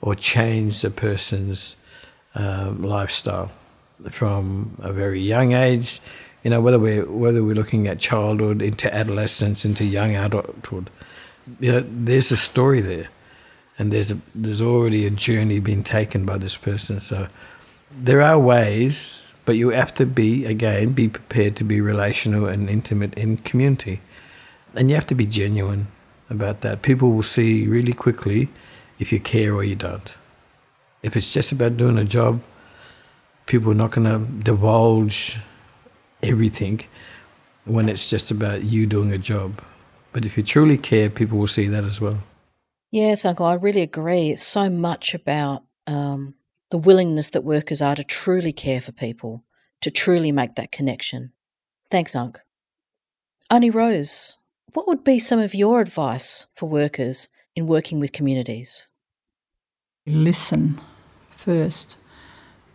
or 0.00 0.14
changed 0.14 0.84
a 0.84 0.90
person's 0.90 1.76
um, 2.34 2.82
lifestyle 2.82 3.52
from 4.10 4.76
a 4.78 4.92
very 4.92 5.20
young 5.20 5.52
age? 5.52 6.00
You 6.42 6.50
know, 6.50 6.60
whether 6.60 6.78
we're 6.78 7.06
whether 7.06 7.44
we're 7.44 7.54
looking 7.54 7.86
at 7.86 7.98
childhood 7.98 8.62
into 8.62 8.92
adolescence 8.92 9.64
into 9.64 9.84
young 9.84 10.16
adulthood, 10.16 10.90
you 11.60 11.72
know, 11.72 11.80
there's 11.86 12.32
a 12.32 12.36
story 12.36 12.80
there, 12.80 13.08
and 13.78 13.92
there's 13.92 14.10
a, 14.10 14.18
there's 14.34 14.62
already 14.62 15.06
a 15.06 15.10
journey 15.10 15.60
being 15.60 15.82
taken 15.82 16.24
by 16.24 16.38
this 16.38 16.56
person. 16.56 17.00
So 17.00 17.28
there 17.96 18.22
are 18.22 18.38
ways, 18.38 19.21
but 19.44 19.56
you 19.56 19.70
have 19.70 19.92
to 19.94 20.06
be 20.06 20.44
again 20.46 20.92
be 20.92 21.08
prepared 21.08 21.56
to 21.56 21.64
be 21.64 21.80
relational 21.80 22.46
and 22.46 22.70
intimate 22.70 23.14
in 23.14 23.38
community, 23.38 24.00
and 24.74 24.88
you 24.88 24.94
have 24.94 25.06
to 25.06 25.14
be 25.14 25.26
genuine 25.26 25.88
about 26.30 26.60
that. 26.62 26.82
People 26.82 27.12
will 27.12 27.22
see 27.22 27.66
really 27.66 27.92
quickly 27.92 28.48
if 28.98 29.12
you 29.12 29.20
care 29.20 29.54
or 29.54 29.64
you 29.64 29.76
don't. 29.76 30.16
If 31.02 31.16
it's 31.16 31.32
just 31.32 31.52
about 31.52 31.76
doing 31.76 31.98
a 31.98 32.04
job, 32.04 32.40
people 33.46 33.72
are 33.72 33.76
not 33.76 33.90
going 33.92 34.06
to 34.06 34.32
divulge 34.42 35.38
everything 36.22 36.80
when 37.64 37.88
it's 37.88 38.08
just 38.08 38.30
about 38.30 38.62
you 38.62 38.86
doing 38.86 39.12
a 39.12 39.18
job. 39.18 39.60
But 40.12 40.24
if 40.24 40.36
you 40.36 40.42
truly 40.42 40.78
care, 40.78 41.10
people 41.10 41.38
will 41.38 41.46
see 41.46 41.66
that 41.68 41.84
as 41.84 42.00
well. 42.00 42.22
Yes, 42.90 43.24
Uncle, 43.24 43.46
I 43.46 43.54
really 43.54 43.80
agree. 43.80 44.30
It's 44.30 44.42
so 44.42 44.68
much 44.68 45.14
about 45.14 45.64
um, 45.86 46.34
the 46.72 46.78
willingness 46.78 47.28
that 47.28 47.44
workers 47.44 47.82
are 47.82 47.94
to 47.94 48.02
truly 48.02 48.50
care 48.50 48.80
for 48.80 48.92
people, 48.92 49.44
to 49.82 49.90
truly 49.90 50.32
make 50.32 50.54
that 50.54 50.72
connection. 50.72 51.30
Thanks, 51.90 52.16
Unc. 52.16 52.40
Auntie 53.50 53.68
Rose, 53.68 54.38
what 54.72 54.88
would 54.88 55.04
be 55.04 55.18
some 55.18 55.38
of 55.38 55.54
your 55.54 55.82
advice 55.82 56.46
for 56.54 56.66
workers 56.66 57.28
in 57.54 57.66
working 57.66 58.00
with 58.00 58.14
communities? 58.14 58.86
Listen 60.06 60.80
first. 61.30 61.96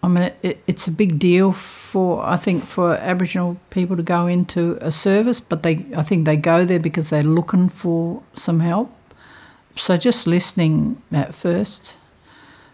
I 0.04 0.10
mean, 0.10 0.32
it, 0.44 0.62
it's 0.68 0.86
a 0.86 0.92
big 0.92 1.18
deal 1.18 1.52
for 1.52 2.24
I 2.24 2.38
think 2.38 2.66
for 2.66 2.98
Aboriginal 2.98 3.58
people 3.72 3.98
to 3.98 4.04
go 4.04 4.28
into 4.28 4.78
a 4.80 4.92
service, 4.92 5.40
but 5.40 5.64
they 5.64 5.88
I 5.96 6.04
think 6.04 6.26
they 6.26 6.38
go 6.38 6.66
there 6.66 6.80
because 6.80 7.10
they're 7.10 7.24
looking 7.24 7.68
for 7.68 8.22
some 8.36 8.60
help. 8.60 8.92
So 9.76 9.98
just 9.98 10.28
listening 10.28 11.02
at 11.12 11.34
first, 11.34 11.96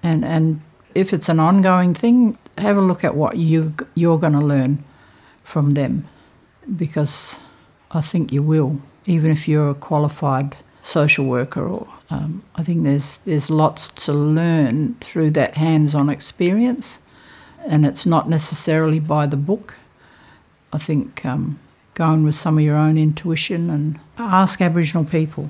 and 0.03 0.25
and 0.25 0.59
if 0.95 1.13
it's 1.13 1.29
an 1.29 1.39
ongoing 1.39 1.93
thing, 1.93 2.37
have 2.57 2.77
a 2.77 2.81
look 2.81 3.03
at 3.03 3.15
what 3.15 3.37
you 3.37 3.73
you're 3.95 4.19
going 4.19 4.33
to 4.33 4.45
learn 4.45 4.83
from 5.43 5.71
them, 5.71 6.07
because 6.77 7.39
I 7.91 8.01
think 8.01 8.31
you 8.31 8.41
will, 8.41 8.79
even 9.05 9.31
if 9.31 9.47
you're 9.47 9.69
a 9.69 9.75
qualified 9.75 10.57
social 10.81 11.25
worker 11.25 11.65
or 11.65 11.87
um, 12.09 12.43
I 12.55 12.63
think 12.63 12.83
there's 12.83 13.19
there's 13.19 13.49
lots 13.49 13.89
to 14.05 14.13
learn 14.13 14.95
through 14.95 15.31
that 15.31 15.55
hands-on 15.55 16.09
experience 16.09 16.99
and 17.65 17.85
it's 17.85 18.05
not 18.05 18.29
necessarily 18.29 18.99
by 18.99 19.25
the 19.25 19.37
book. 19.37 19.75
I 20.73 20.77
think 20.77 21.25
um, 21.25 21.59
going 21.93 22.23
with 22.23 22.35
some 22.35 22.57
of 22.57 22.63
your 22.63 22.75
own 22.75 22.97
intuition 22.97 23.69
and 23.69 23.99
ask 24.17 24.61
Aboriginal 24.61 25.05
people 25.05 25.49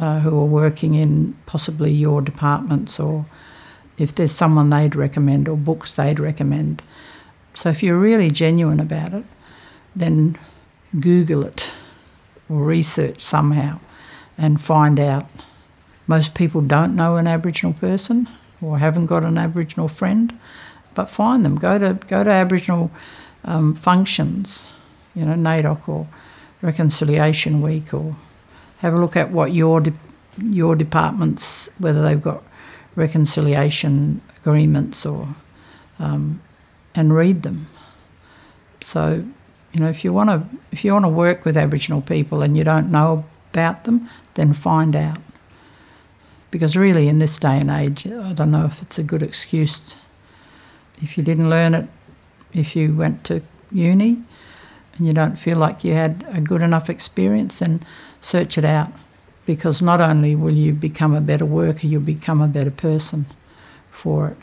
uh, 0.00 0.20
who 0.20 0.38
are 0.40 0.46
working 0.46 0.94
in 0.94 1.36
possibly 1.46 1.92
your 1.92 2.20
departments 2.20 2.98
or 2.98 3.26
if 3.98 4.14
there's 4.14 4.32
someone 4.32 4.70
they'd 4.70 4.94
recommend 4.94 5.48
or 5.48 5.56
books 5.56 5.92
they'd 5.92 6.20
recommend. 6.20 6.82
So 7.54 7.70
if 7.70 7.82
you're 7.82 7.98
really 7.98 8.30
genuine 8.30 8.80
about 8.80 9.12
it, 9.12 9.24
then 9.94 10.38
Google 10.98 11.44
it 11.44 11.72
or 12.48 12.62
research 12.62 13.20
somehow 13.20 13.80
and 14.36 14.60
find 14.60 15.00
out. 15.00 15.26
Most 16.06 16.34
people 16.34 16.60
don't 16.62 16.96
know 16.96 17.16
an 17.16 17.26
Aboriginal 17.26 17.74
person 17.74 18.28
or 18.62 18.78
haven't 18.78 19.06
got 19.06 19.24
an 19.24 19.36
Aboriginal 19.36 19.88
friend 19.88 20.38
but 20.98 21.08
find 21.08 21.44
them. 21.44 21.54
Go 21.54 21.78
to 21.78 21.94
go 22.08 22.24
to 22.24 22.30
Aboriginal 22.30 22.90
um, 23.44 23.76
functions, 23.76 24.64
you 25.14 25.24
know, 25.24 25.34
NAIDOC 25.34 25.88
or 25.88 26.08
Reconciliation 26.60 27.62
Week, 27.62 27.94
or 27.94 28.16
have 28.78 28.94
a 28.94 28.98
look 28.98 29.14
at 29.14 29.30
what 29.30 29.52
your 29.52 29.80
de- 29.80 29.92
your 30.42 30.74
departments 30.74 31.70
whether 31.78 32.02
they've 32.02 32.20
got 32.20 32.42
reconciliation 32.98 34.20
agreements 34.40 35.06
or 35.06 35.28
um, 35.98 36.40
and 36.94 37.14
read 37.14 37.42
them. 37.42 37.66
So, 38.80 39.24
you 39.72 39.80
know, 39.80 39.88
if 39.88 40.04
you 40.04 40.12
want 40.12 40.30
to 40.30 40.58
if 40.72 40.84
you 40.84 40.92
want 40.92 41.04
to 41.04 41.10
work 41.10 41.44
with 41.44 41.56
Aboriginal 41.56 42.02
people 42.02 42.42
and 42.42 42.56
you 42.56 42.64
don't 42.64 42.90
know 42.90 43.24
about 43.52 43.84
them, 43.84 44.08
then 44.34 44.52
find 44.52 44.94
out. 44.94 45.18
Because 46.50 46.76
really, 46.76 47.08
in 47.08 47.18
this 47.18 47.38
day 47.38 47.58
and 47.58 47.70
age, 47.70 48.06
I 48.06 48.32
don't 48.32 48.50
know 48.50 48.64
if 48.64 48.82
it's 48.82 48.98
a 48.98 49.02
good 49.02 49.22
excuse 49.22 49.94
if 51.02 51.16
you 51.16 51.24
didn't 51.24 51.50
learn 51.50 51.74
it, 51.74 51.88
if 52.52 52.74
you 52.74 52.94
went 52.94 53.24
to 53.24 53.42
uni 53.70 54.22
and 54.96 55.06
you 55.06 55.12
don't 55.12 55.36
feel 55.36 55.58
like 55.58 55.84
you 55.84 55.94
had 55.94 56.24
a 56.28 56.40
good 56.40 56.62
enough 56.62 56.90
experience, 56.90 57.58
then 57.60 57.80
search 58.20 58.58
it 58.58 58.64
out 58.64 58.92
because 59.48 59.80
not 59.80 59.98
only 59.98 60.36
will 60.36 60.52
you 60.52 60.74
become 60.74 61.14
a 61.14 61.22
better 61.22 61.46
worker, 61.46 61.86
you'll 61.86 62.02
become 62.02 62.42
a 62.42 62.46
better 62.46 62.70
person 62.70 63.24
for 63.90 64.28
it. 64.28 64.36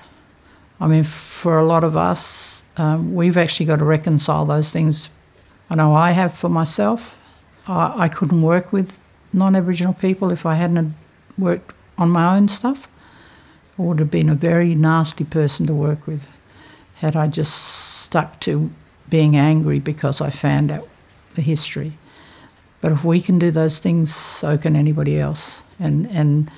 I 0.80 0.88
mean, 0.88 1.04
for 1.04 1.60
a 1.60 1.64
lot 1.64 1.84
of 1.84 1.96
us, 1.96 2.64
um, 2.76 3.14
we've 3.14 3.38
actually 3.38 3.68
got 3.68 3.78
to 3.78 3.86
reconcile 3.86 4.48
those 4.48 4.72
things. 4.72 5.10
I 5.70 5.76
know 5.76 5.94
I 5.94 6.10
have 6.14 6.34
for 6.34 6.50
myself. 6.50 7.16
I, 7.68 8.06
I 8.06 8.10
couldn't 8.10 8.42
work 8.42 8.74
with 8.74 9.00
non 9.32 9.56
Aboriginal 9.56 9.94
people 9.94 10.32
if 10.32 10.44
I 10.44 10.56
hadn't 10.56 10.96
worked 11.38 11.76
on 12.00 12.10
my 12.10 12.36
own 12.36 12.48
stuff. 12.48 12.88
I 13.78 13.84
would 13.84 14.00
have 14.00 14.10
been 14.10 14.30
a 14.30 14.34
very 14.34 14.74
nasty 14.74 15.24
person 15.24 15.68
to 15.68 15.74
work 15.76 16.08
with 16.08 16.28
had 16.96 17.16
I 17.16 17.28
just 17.28 17.54
stuck 17.54 18.40
to 18.40 18.72
being 19.08 19.36
angry 19.36 19.80
because 19.80 20.20
I 20.20 20.32
found 20.32 20.72
out 20.72 20.88
the 21.36 21.44
history. 21.44 21.94
But 22.86 22.92
if 22.92 23.04
we 23.04 23.20
can 23.20 23.40
do 23.40 23.50
those 23.50 23.80
things, 23.80 24.14
so 24.14 24.60
can 24.60 24.76
anybody 24.76 25.20
else. 25.20 25.60
And, 25.80 26.06
and, 26.12 26.52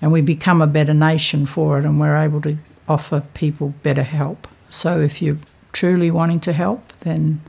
and 0.00 0.10
we 0.10 0.22
become 0.22 0.62
a 0.62 0.66
better 0.66 0.94
nation 0.94 1.44
for 1.44 1.76
it 1.78 1.84
and 1.84 2.00
we're 2.00 2.16
able 2.16 2.40
to 2.40 2.56
offer 2.88 3.22
people 3.34 3.74
better 3.82 4.02
help. 4.02 4.48
So 4.70 5.02
if 5.02 5.20
you're 5.20 5.36
truly 5.74 6.10
wanting 6.10 6.40
to 6.40 6.54
help, 6.54 6.90
then 7.00 7.42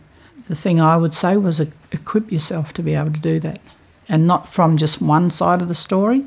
the 0.50 0.54
thing 0.54 0.82
I 0.82 0.98
would 0.98 1.14
say 1.16 1.38
was 1.38 1.62
equip 1.62 2.30
yourself 2.30 2.74
to 2.74 2.84
be 2.84 2.94
able 2.94 3.14
to 3.14 3.22
do 3.22 3.40
that. 3.40 3.62
And 4.10 4.28
not 4.28 4.50
from 4.50 4.76
just 4.76 5.02
one 5.02 5.32
side 5.32 5.62
of 5.62 5.70
the 5.70 5.74
story, 5.74 6.26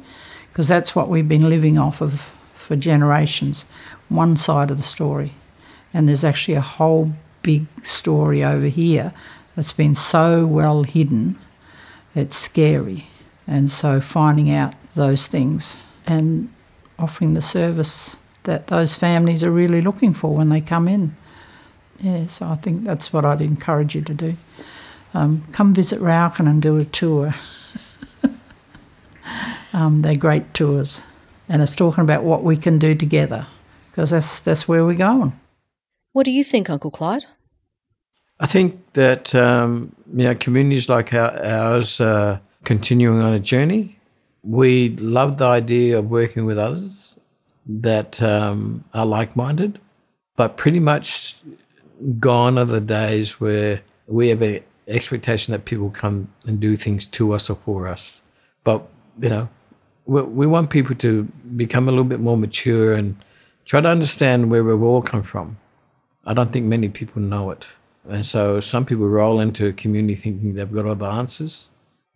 because 0.51 0.67
that's 0.67 0.97
what 0.97 1.11
we've 1.11 1.29
been 1.29 1.51
living 1.51 1.77
off 1.77 2.01
of 2.01 2.33
for 2.55 2.75
generations 2.75 3.67
one 4.09 4.35
side 4.39 4.71
of 4.71 4.79
the 4.79 4.83
story 4.83 5.33
and 5.93 6.09
there's 6.09 6.25
actually 6.25 6.55
a 6.55 6.63
whole 6.63 7.13
big 7.43 7.67
story 7.83 8.43
over 8.43 8.67
here 8.67 9.13
that's 9.57 9.73
been 9.73 9.95
so 9.95 10.47
well 10.47 10.85
hidden, 10.85 11.37
it's 12.19 12.37
scary. 12.37 13.07
And 13.47 13.71
so 13.71 14.01
finding 14.01 14.51
out 14.51 14.75
those 14.95 15.27
things 15.27 15.79
and 16.07 16.51
offering 16.99 17.35
the 17.35 17.43
service 17.43 18.17
that 18.45 18.67
those 18.69 18.97
families 18.97 19.45
are 19.45 19.51
really 19.51 19.81
looking 19.81 20.13
for 20.13 20.35
when 20.35 20.49
they 20.49 20.61
come 20.61 20.89
in. 20.89 21.15
Yeah, 22.01 22.27
so 22.27 22.47
I 22.47 22.57
think 22.57 22.85
that's 22.85 23.13
what 23.13 23.25
I'd 23.25 23.41
encourage 23.41 23.95
you 23.95 24.03
to 24.03 24.15
do. 24.15 24.37
Um, 25.15 25.45
come 25.53 25.75
visit 25.75 26.01
Raukkan 26.01 26.49
and 26.49 26.63
do 26.63 26.77
a 26.77 26.85
tour. 26.85 27.35
um, 29.73 30.03
they're 30.03 30.17
great 30.17 30.55
tours, 30.55 31.03
and 31.49 31.61
it's 31.61 31.75
talking 31.75 32.05
about 32.05 32.23
what 32.23 32.45
we 32.45 32.57
can 32.57 32.79
do 32.79 32.95
together 32.95 33.47
because 33.91 34.11
that's 34.11 34.39
that's 34.41 34.69
where 34.69 34.85
we're 34.85 34.95
going. 34.95 35.33
What 36.13 36.25
do 36.25 36.31
you 36.31 36.45
think, 36.45 36.71
Uncle 36.71 36.91
Clyde? 36.91 37.27
I 38.41 38.47
think 38.47 38.93
that 38.93 39.35
um, 39.35 39.95
you 40.15 40.25
know 40.25 40.35
communities 40.35 40.89
like 40.89 41.13
ours 41.13 42.01
are 42.01 42.41
continuing 42.65 43.21
on 43.21 43.33
a 43.33 43.39
journey. 43.39 43.99
We 44.43 44.91
love 44.97 45.39
the 45.39 45.47
idea 45.47 45.99
of 45.99 46.11
working 46.11 46.45
with 46.47 46.59
others 46.59 47.19
that 47.67 48.23
um, 48.23 48.85
are 48.95 49.05
like-minded, 49.05 49.79
but 50.37 50.57
pretty 50.57 50.81
much 50.81 51.43
gone 52.19 52.59
are 52.59 52.65
the 52.65 52.81
days 52.81 53.41
where 53.41 53.81
we 54.07 54.29
have 54.29 54.41
an 54.41 54.61
expectation 54.87 55.53
that 55.53 55.65
people 55.65 55.91
come 55.91 56.33
and 56.47 56.61
do 56.61 56.77
things 56.77 57.05
to 57.07 57.33
us 57.33 57.51
or 57.51 57.57
for 57.57 57.89
us. 57.89 58.23
But 58.65 58.87
you 59.21 59.29
know, 59.29 59.49
we, 60.07 60.23
we 60.23 60.47
want 60.47 60.71
people 60.71 60.95
to 60.97 61.25
become 61.57 61.89
a 61.89 61.91
little 61.91 62.05
bit 62.05 62.21
more 62.21 62.37
mature 62.37 62.95
and 62.95 63.17
try 63.65 63.81
to 63.81 63.89
understand 63.89 64.51
where 64.51 64.63
we've 64.65 64.83
all 64.83 65.03
come 65.03 65.23
from 65.23 65.59
I 66.29 66.35
don't 66.35 66.53
think 66.53 66.67
many 66.67 66.91
people 66.91 67.23
know 67.23 67.51
it. 67.51 67.67
And 68.09 68.25
so 68.25 68.61
some 68.61 68.85
people 68.85 69.09
roll 69.09 69.41
into 69.41 69.67
a 69.67 69.73
community 69.73 70.15
thinking 70.15 70.55
they've 70.55 70.73
got 70.73 70.87
all 70.87 70.95
the 70.95 71.07
answers, 71.07 71.71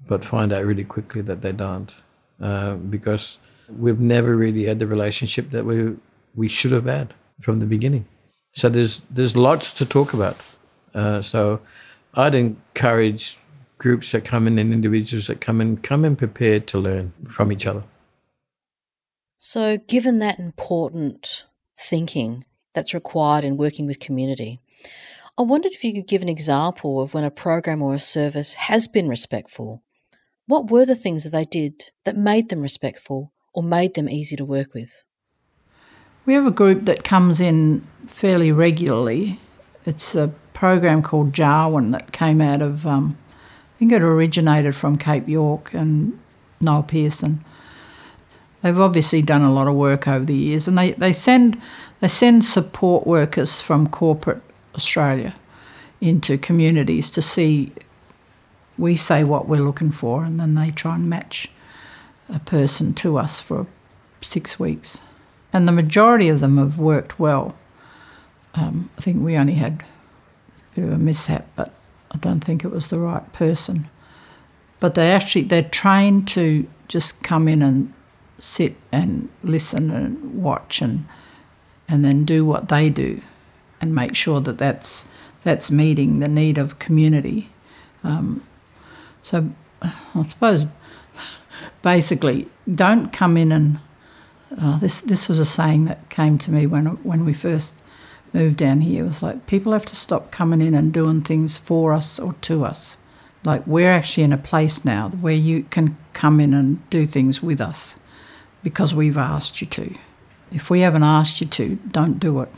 but 0.07 0.25
find 0.25 0.53
out 0.53 0.65
really 0.65 0.85
quickly 0.85 1.21
that 1.23 1.43
they 1.43 1.53
don't. 1.53 1.95
Uh, 2.41 2.77
because 2.77 3.39
we've 3.69 4.01
never 4.01 4.35
really 4.35 4.65
had 4.65 4.79
the 4.79 4.87
relationship 4.87 5.51
that 5.51 5.65
we 5.65 5.95
we 6.35 6.49
should 6.49 6.73
have 6.73 6.87
had 6.87 7.15
from 7.41 7.61
the 7.61 7.67
beginning. 7.67 8.07
So 8.55 8.69
there's 8.69 9.01
there's 9.11 9.37
lots 9.37 9.73
to 9.75 9.87
talk 9.87 10.13
about. 10.15 10.43
Uh, 10.95 11.23
so 11.23 11.61
I'd 12.15 12.35
encourage 12.35 13.37
groups 13.79 14.13
that 14.13 14.25
come 14.25 14.47
in 14.47 14.59
and 14.59 14.73
individuals 14.73 15.27
that 15.27 15.41
come 15.41 15.61
in 15.61 15.77
come 15.77 16.05
in 16.05 16.17
prepared 16.17 16.67
to 16.69 16.79
learn 16.79 17.13
from 17.29 17.53
each 17.53 17.67
other. 17.67 17.85
So 19.37 19.77
given 19.77 20.21
that 20.21 20.39
important 20.39 21.45
thinking, 21.79 22.45
that's 22.75 22.95
required 22.95 23.45
in 23.45 23.57
working 23.57 23.87
with 23.87 24.01
community. 24.01 24.61
I 25.39 25.43
wondered 25.43 25.73
if 25.73 25.83
you 25.83 25.95
could 25.95 26.09
give 26.09 26.23
an 26.23 26.29
example 26.29 27.01
of 27.01 27.15
when 27.15 27.25
a 27.25 27.31
program 27.31 27.81
or 27.81 27.95
a 27.95 27.99
service 27.99 28.55
has 28.55 28.87
been 28.87 29.09
respectful. 29.09 29.83
What 30.47 30.71
were 30.71 30.85
the 30.85 30.95
things 30.95 31.25
that 31.25 31.31
they 31.31 31.47
did 31.47 31.91
that 32.05 32.17
made 32.19 32.51
them 32.51 32.61
respectful 32.61 33.33
or 33.55 33.63
made 33.63 33.95
them 33.95 34.11
easy 34.11 34.37
to 34.37 34.45
work 34.45 34.75
with? 34.75 35.03
We 36.27 36.35
have 36.35 36.47
a 36.47 36.51
group 36.51 36.85
that 36.85 37.03
comes 37.03 37.41
in 37.41 37.87
fairly 38.07 38.53
regularly. 38.53 39.41
It's 39.87 40.15
a 40.15 40.33
program 40.53 41.03
called 41.03 41.33
Jawun 41.33 41.93
that 41.93 42.13
came 42.13 42.43
out 42.43 42.61
of, 42.61 42.87
um, 42.87 43.17
I 43.75 43.79
think 43.79 43.93
it 43.93 44.03
originated 44.03 44.77
from 44.77 44.99
Cape 44.99 45.29
York 45.29 45.73
and 45.73 46.19
Noel 46.61 46.83
Pearson. 46.83 47.43
They've 48.61 48.79
obviously 48.79 49.23
done 49.23 49.43
a 49.43 49.53
lot 49.53 49.67
of 49.67 49.75
work 49.75 50.07
over 50.07 50.25
the 50.25 50.37
years, 50.37 50.69
and 50.69 50.79
they, 50.79 50.93
they 50.93 51.13
send 51.13 51.61
they 51.99 52.07
send 52.07 52.45
support 52.45 53.07
workers 53.07 53.61
from 53.61 53.89
corporate 53.89 54.43
Australia 54.75 55.35
into 56.01 56.37
communities 56.37 57.11
to 57.11 57.23
see. 57.23 57.73
We 58.79 58.97
say 58.97 59.23
what 59.23 59.49
we're 59.49 59.63
looking 59.63 59.93
for, 59.93 60.25
and 60.25 60.41
then 60.41 60.55
they 60.55 60.71
try 60.71 60.95
and 60.95 61.09
match 61.09 61.51
a 62.29 62.39
person 62.41 62.95
to 62.95 63.19
us 63.19 63.39
for 63.39 63.67
six 64.21 64.59
weeks. 64.59 65.01
And 65.53 65.69
the 65.69 65.73
majority 65.73 66.29
of 66.29 66.41
them 66.41 66.57
have 66.57 66.79
worked 66.79 67.19
well. 67.19 67.55
Um, 68.55 68.91
I 68.99 69.01
think 69.03 69.23
we 69.23 69.37
only 69.37 69.55
had 69.55 69.85
a 70.73 70.75
bit 70.75 70.85
of 70.85 70.93
a 70.93 70.99
mishap, 70.99 71.47
but 71.55 71.75
I 72.11 72.19
don't 72.19 72.41
think 72.41 72.65
it 72.65 72.71
was 72.71 72.89
the 72.89 72.99
right 72.99 73.31
person. 73.33 73.89
But 74.81 74.95
they 74.95 75.13
actually 75.13 75.43
they're 75.43 75.63
trained 75.63 76.27
to 76.29 76.67
just 76.89 77.23
come 77.23 77.47
in 77.47 77.63
and 77.63 77.93
sit 78.39 78.75
and 78.91 79.29
listen 79.43 79.91
and 79.91 80.43
watch 80.43 80.83
and 80.83 81.07
and 81.89 82.05
then 82.05 82.25
do 82.25 82.45
what 82.45 82.69
they 82.69 82.91
do 82.91 83.23
and 83.83 83.95
make 83.95 84.15
sure 84.15 84.41
that 84.41 84.57
that's 84.59 85.05
that's 85.43 85.71
meeting 85.71 86.21
the 86.21 86.29
need 86.29 86.57
of 86.57 86.79
community. 86.79 87.51
Um, 88.05 88.43
so 89.23 89.51
I 89.83 90.23
suppose 90.23 90.67
basically 91.83 92.47
don't 92.73 93.13
come 93.13 93.37
in 93.37 93.51
and 93.51 93.79
uh, 94.59 94.79
this 94.79 95.01
this 95.01 95.29
was 95.29 95.41
a 95.41 95.45
saying 95.45 95.85
that 95.87 96.09
came 96.09 96.39
to 96.39 96.51
me 96.51 96.67
when 96.67 96.87
when 97.03 97.25
we 97.25 97.35
first 97.35 97.75
moved 98.33 98.59
down 98.59 98.81
here. 98.81 99.03
It 99.03 99.07
was 99.07 99.23
like 99.23 99.47
people 99.47 99.73
have 99.73 99.87
to 99.87 99.97
stop 99.97 100.31
coming 100.31 100.63
in 100.63 100.75
and 100.75 100.93
doing 100.93 101.21
things 101.21 101.59
for 101.59 101.93
us 101.93 102.19
or 102.21 102.35
to 102.43 102.65
us. 102.65 102.97
Like 103.45 103.67
we're 103.67 103.91
actually 103.91 104.23
in 104.23 104.33
a 104.33 104.39
place 104.39 104.85
now 104.85 105.09
where 105.09 105.35
you 105.35 105.65
can 105.65 105.97
come 106.13 106.39
in 106.39 106.55
and 106.55 106.89
do 106.91 107.07
things 107.07 107.43
with 107.43 107.61
us 107.61 107.97
because 108.63 108.95
we've 108.95 109.19
asked 109.19 109.61
you 109.61 109.67
to. 109.67 109.93
If 110.53 110.71
we 110.71 110.81
haven't 110.81 111.03
asked 111.03 111.41
you 111.41 111.49
to, 111.49 111.77
don't 111.91 112.21
do 112.21 112.41
it 112.43 112.49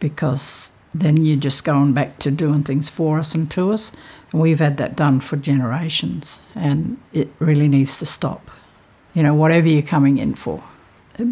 because 0.00 0.70
then 0.94 1.16
you're 1.18 1.36
just 1.36 1.64
going 1.64 1.92
back 1.92 2.18
to 2.20 2.30
doing 2.30 2.64
things 2.64 2.88
for 2.88 3.18
us 3.18 3.34
and 3.34 3.50
to 3.50 3.72
us. 3.72 3.92
And 4.32 4.40
we've 4.40 4.58
had 4.58 4.76
that 4.78 4.96
done 4.96 5.20
for 5.20 5.36
generations 5.36 6.38
and 6.54 6.98
it 7.12 7.28
really 7.38 7.68
needs 7.68 7.98
to 7.98 8.06
stop. 8.06 8.50
You 9.14 9.22
know, 9.22 9.34
whatever 9.34 9.68
you're 9.68 9.82
coming 9.82 10.18
in 10.18 10.34
for. 10.34 10.62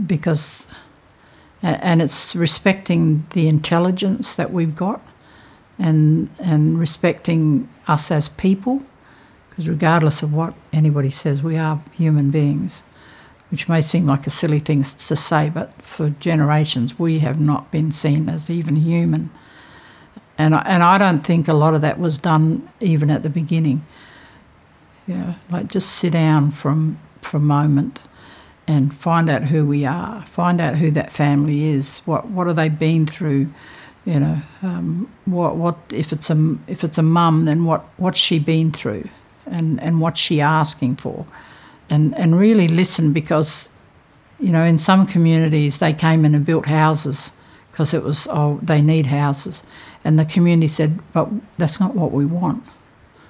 Because, 0.07 0.66
and 1.62 2.02
it's 2.02 2.35
respecting 2.35 3.26
the 3.31 3.48
intelligence 3.48 4.37
that 4.37 4.52
we've 4.52 4.74
got 4.74 5.00
and, 5.79 6.29
and 6.38 6.79
respecting 6.79 7.68
us 7.87 8.11
as 8.11 8.29
people. 8.29 8.83
Because 9.50 9.68
regardless 9.68 10.22
of 10.22 10.33
what 10.35 10.55
anybody 10.72 11.11
says, 11.11 11.42
we 11.42 11.57
are 11.57 11.81
human 11.92 12.31
beings 12.31 12.83
which 13.51 13.69
may 13.69 13.81
seem 13.81 14.07
like 14.07 14.27
a 14.27 14.31
silly 14.31 14.59
thing 14.59 14.83
to 14.83 15.17
say, 15.17 15.51
but 15.51 15.73
for 15.83 16.11
generations 16.11 16.99
we 16.99 17.21
have 17.21 17.41
not 17.41 17.71
been 17.71 17.93
seen 17.93 18.29
as 18.29 18.51
even 18.51 18.77
human. 18.77 19.31
And 20.39 20.55
I, 20.55 20.63
and 20.67 20.83
I 20.83 20.99
don't 20.99 21.25
think 21.25 21.49
a 21.49 21.55
lot 21.55 21.75
of 21.75 21.81
that 21.81 21.99
was 21.99 22.19
done 22.19 22.69
even 22.81 23.11
at 23.11 23.23
the 23.23 23.31
beginning. 23.31 23.85
Know, 25.07 25.37
like 25.51 25.69
just 25.69 25.93
sit 25.93 26.13
down 26.13 26.51
from 26.51 26.99
for 27.21 27.37
a 27.37 27.41
moment 27.41 28.03
and 28.67 28.95
find 28.95 29.31
out 29.31 29.45
who 29.45 29.65
we 29.65 29.85
are, 29.85 30.23
find 30.23 30.61
out 30.61 30.77
who 30.77 30.91
that 30.91 31.13
family 31.13 31.65
is, 31.65 32.01
what 32.01 32.29
what 32.29 32.49
have 32.49 32.57
they 32.57 32.69
been 32.69 33.07
through, 33.07 33.49
you 34.05 34.19
know, 34.19 34.43
um, 34.63 35.09
what 35.25 35.57
what 35.57 35.77
if 35.91 36.13
it's 36.13 36.29
a 36.29 36.57
if 36.67 36.83
it's 36.83 36.99
a 36.99 37.03
mum, 37.03 37.45
then 37.45 37.65
what 37.65 37.85
what's 37.99 38.19
she 38.19 38.41
been 38.41 38.73
through, 38.73 39.09
and 39.47 39.81
and 39.81 40.01
what's 40.01 40.21
she 40.21 40.41
asking 40.41 40.97
for, 40.97 41.25
and 41.90 42.14
and 42.16 42.38
really 42.38 42.68
listen 42.68 43.12
because, 43.12 43.70
you 44.40 44.51
know, 44.51 44.64
in 44.64 44.79
some 44.79 45.07
communities 45.07 45.79
they 45.79 45.92
came 45.92 46.25
in 46.25 46.35
and 46.35 46.44
built 46.44 46.66
houses 46.66 47.31
because 47.70 47.94
it 47.94 48.03
was 48.03 48.27
oh 48.31 48.59
they 48.62 48.81
need 48.81 49.07
houses, 49.07 49.62
and 50.05 50.18
the 50.18 50.25
community 50.25 50.68
said, 50.68 50.99
but 51.12 51.29
that's 51.59 51.81
not 51.81 51.94
what 51.94 52.12
we 52.12 52.25
want. 52.25 52.62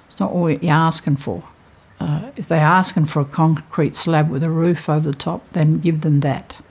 It's 0.07 0.19
not 0.19 0.33
what 0.33 0.63
you're 0.63 0.73
asking 0.73 1.17
for. 1.17 1.43
Uh, 1.99 2.31
if 2.35 2.47
they're 2.47 2.59
asking 2.59 3.05
for 3.05 3.21
a 3.21 3.25
concrete 3.25 3.95
slab 3.95 4.29
with 4.29 4.43
a 4.43 4.49
roof 4.49 4.87
over 4.87 5.11
the 5.11 5.17
top, 5.17 5.41
then 5.53 5.73
give 5.73 6.01
them 6.01 6.19
that. 6.19 6.61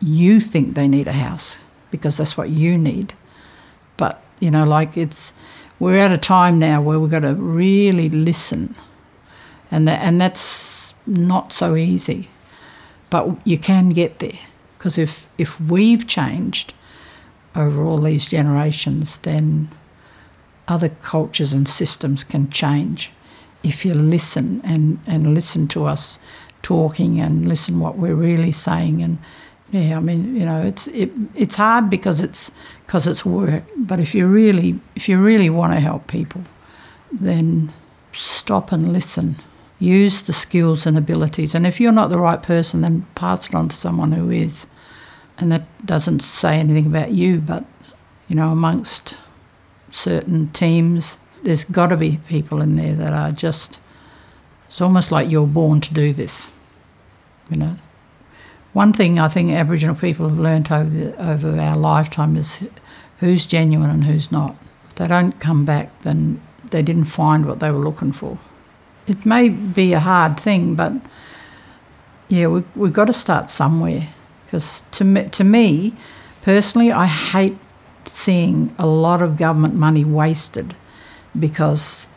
You 0.00 0.40
think 0.40 0.74
they 0.74 0.88
need 0.88 1.06
a 1.06 1.12
house 1.12 1.58
because 1.90 2.16
that's 2.16 2.36
what 2.36 2.50
you 2.50 2.76
need. 2.76 3.14
But, 3.96 4.22
you 4.40 4.50
know, 4.50 4.64
like 4.64 4.96
it's, 4.96 5.32
we're 5.78 5.96
at 5.96 6.10
a 6.10 6.18
time 6.18 6.58
now 6.58 6.82
where 6.82 6.98
we've 6.98 7.10
got 7.10 7.20
to 7.20 7.34
really 7.34 8.08
listen. 8.08 8.74
And, 9.70 9.88
that, 9.88 10.00
and 10.02 10.20
that's 10.20 10.94
not 11.06 11.52
so 11.52 11.76
easy. 11.76 12.28
But 13.10 13.36
you 13.44 13.58
can 13.58 13.88
get 13.90 14.18
there. 14.20 14.38
Because 14.78 14.98
if, 14.98 15.28
if 15.38 15.60
we've 15.60 16.06
changed, 16.06 16.72
over 17.56 17.82
all 17.82 17.98
these 17.98 18.28
generations, 18.28 19.18
then 19.18 19.68
other 20.68 20.90
cultures 20.90 21.52
and 21.52 21.68
systems 21.68 22.22
can 22.22 22.50
change. 22.50 23.10
If 23.62 23.84
you 23.84 23.94
listen 23.94 24.60
and, 24.62 25.00
and 25.06 25.34
listen 25.34 25.66
to 25.68 25.86
us 25.86 26.18
talking 26.62 27.18
and 27.20 27.48
listen 27.48 27.80
what 27.80 27.96
we're 27.96 28.14
really 28.14 28.50
saying 28.50 29.00
and 29.00 29.18
yeah 29.70 29.96
I 29.96 30.00
mean 30.00 30.34
you 30.34 30.44
know 30.44 30.62
it's 30.62 30.88
it, 30.88 31.12
it's 31.32 31.54
hard 31.54 31.88
because 31.88 32.20
it's 32.20 32.50
because 32.84 33.06
it's 33.06 33.24
work. 33.24 33.62
But 33.76 34.00
if 34.00 34.14
you 34.16 34.26
really 34.26 34.80
if 34.96 35.08
you 35.08 35.18
really 35.18 35.48
want 35.48 35.74
to 35.74 35.80
help 35.80 36.08
people 36.08 36.42
then 37.12 37.72
stop 38.12 38.72
and 38.72 38.92
listen 38.92 39.36
use 39.78 40.22
the 40.22 40.32
skills 40.32 40.86
and 40.86 40.96
abilities 40.96 41.54
and 41.54 41.66
if 41.66 41.80
you're 41.80 41.92
not 41.92 42.08
the 42.08 42.18
right 42.18 42.42
person 42.42 42.80
then 42.80 43.06
pass 43.14 43.48
it 43.48 43.54
on 43.54 43.68
to 43.68 43.76
someone 43.76 44.12
who 44.12 44.30
is 44.30 44.66
and 45.38 45.52
that 45.52 45.64
doesn't 45.84 46.20
say 46.20 46.58
anything 46.58 46.86
about 46.86 47.10
you, 47.12 47.40
but 47.40 47.64
you 48.28 48.36
know, 48.36 48.50
amongst 48.50 49.18
certain 49.90 50.50
teams, 50.52 51.18
there's 51.42 51.64
got 51.64 51.88
to 51.88 51.96
be 51.96 52.18
people 52.26 52.60
in 52.60 52.76
there 52.76 52.94
that 52.94 53.12
are 53.12 53.32
just. 53.32 53.78
It's 54.68 54.80
almost 54.80 55.12
like 55.12 55.30
you're 55.30 55.46
born 55.46 55.80
to 55.82 55.94
do 55.94 56.12
this, 56.12 56.50
you 57.48 57.56
know. 57.56 57.76
One 58.72 58.92
thing 58.92 59.18
I 59.18 59.28
think 59.28 59.52
Aboriginal 59.52 59.94
people 59.94 60.28
have 60.28 60.38
learnt 60.38 60.72
over 60.72 60.90
the, 60.90 61.24
over 61.24 61.58
our 61.58 61.76
lifetime 61.76 62.36
is 62.36 62.58
who's 63.20 63.46
genuine 63.46 63.90
and 63.90 64.04
who's 64.04 64.32
not. 64.32 64.56
If 64.88 64.96
they 64.96 65.08
don't 65.08 65.38
come 65.40 65.64
back, 65.64 66.02
then 66.02 66.42
they 66.70 66.82
didn't 66.82 67.04
find 67.04 67.46
what 67.46 67.60
they 67.60 67.70
were 67.70 67.78
looking 67.78 68.12
for. 68.12 68.38
It 69.06 69.24
may 69.24 69.48
be 69.48 69.92
a 69.92 70.00
hard 70.00 70.38
thing, 70.38 70.74
but 70.74 70.92
yeah, 72.28 72.48
we, 72.48 72.64
we've 72.74 72.92
got 72.92 73.06
to 73.06 73.12
start 73.12 73.50
somewhere. 73.50 74.08
Because 74.44 74.84
to 74.92 75.04
me, 75.04 75.28
to 75.30 75.44
me, 75.44 75.94
personally, 76.42 76.92
I 76.92 77.06
hate 77.06 77.56
seeing 78.04 78.74
a 78.78 78.86
lot 78.86 79.22
of 79.22 79.36
government 79.36 79.74
money 79.74 80.04
wasted 80.04 80.74
because 81.38 82.08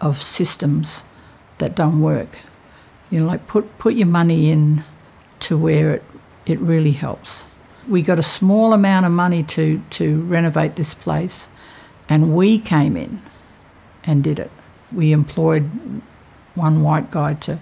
of 0.00 0.22
systems 0.22 1.02
that 1.58 1.74
don't 1.74 2.00
work. 2.00 2.38
You 3.10 3.20
know, 3.20 3.26
like 3.26 3.46
put 3.46 3.78
put 3.78 3.94
your 3.94 4.06
money 4.06 4.50
in 4.50 4.84
to 5.40 5.58
where 5.58 5.94
it 5.94 6.04
it 6.46 6.58
really 6.60 6.92
helps. 6.92 7.44
We 7.88 8.02
got 8.02 8.18
a 8.18 8.22
small 8.22 8.72
amount 8.72 9.06
of 9.06 9.12
money 9.12 9.42
to 9.44 9.82
to 9.90 10.20
renovate 10.22 10.76
this 10.76 10.94
place, 10.94 11.48
and 12.08 12.34
we 12.34 12.58
came 12.58 12.96
in 12.96 13.20
and 14.04 14.24
did 14.24 14.38
it. 14.38 14.50
We 14.92 15.12
employed 15.12 15.70
one 16.54 16.82
white 16.82 17.10
guy 17.10 17.34
to 17.34 17.58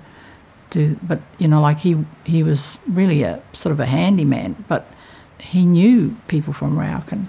do, 0.70 0.98
but 1.02 1.20
you 1.38 1.48
know, 1.48 1.60
like 1.60 1.78
he 1.78 2.04
he 2.24 2.42
was 2.42 2.78
really 2.88 3.22
a 3.22 3.42
sort 3.52 3.72
of 3.72 3.80
a 3.80 3.86
handyman, 3.86 4.64
but 4.68 4.86
he 5.38 5.64
knew 5.64 6.16
people 6.28 6.52
from 6.52 6.76
Raukkan. 6.76 7.26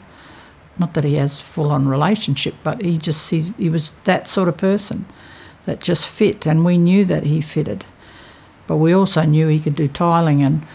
Not 0.78 0.94
that 0.94 1.04
he 1.04 1.16
has 1.16 1.42
full 1.42 1.72
on 1.72 1.88
relationship, 1.88 2.56
but 2.64 2.82
he 2.82 2.98
just 2.98 3.30
he's, 3.30 3.50
he 3.58 3.70
was 3.70 3.94
that 4.06 4.28
sort 4.28 4.48
of 4.48 4.58
person 4.58 5.06
that 5.66 5.80
just 5.80 6.08
fit, 6.08 6.46
and 6.48 6.66
we 6.66 6.78
knew 6.78 7.06
that 7.06 7.24
he 7.24 7.42
fitted. 7.42 7.86
But 8.68 8.78
we 8.78 8.94
also 8.94 9.24
knew 9.24 9.48
he 9.48 9.60
could 9.60 9.76
do 9.76 9.88
tiling 9.88 10.42
and 10.42 10.66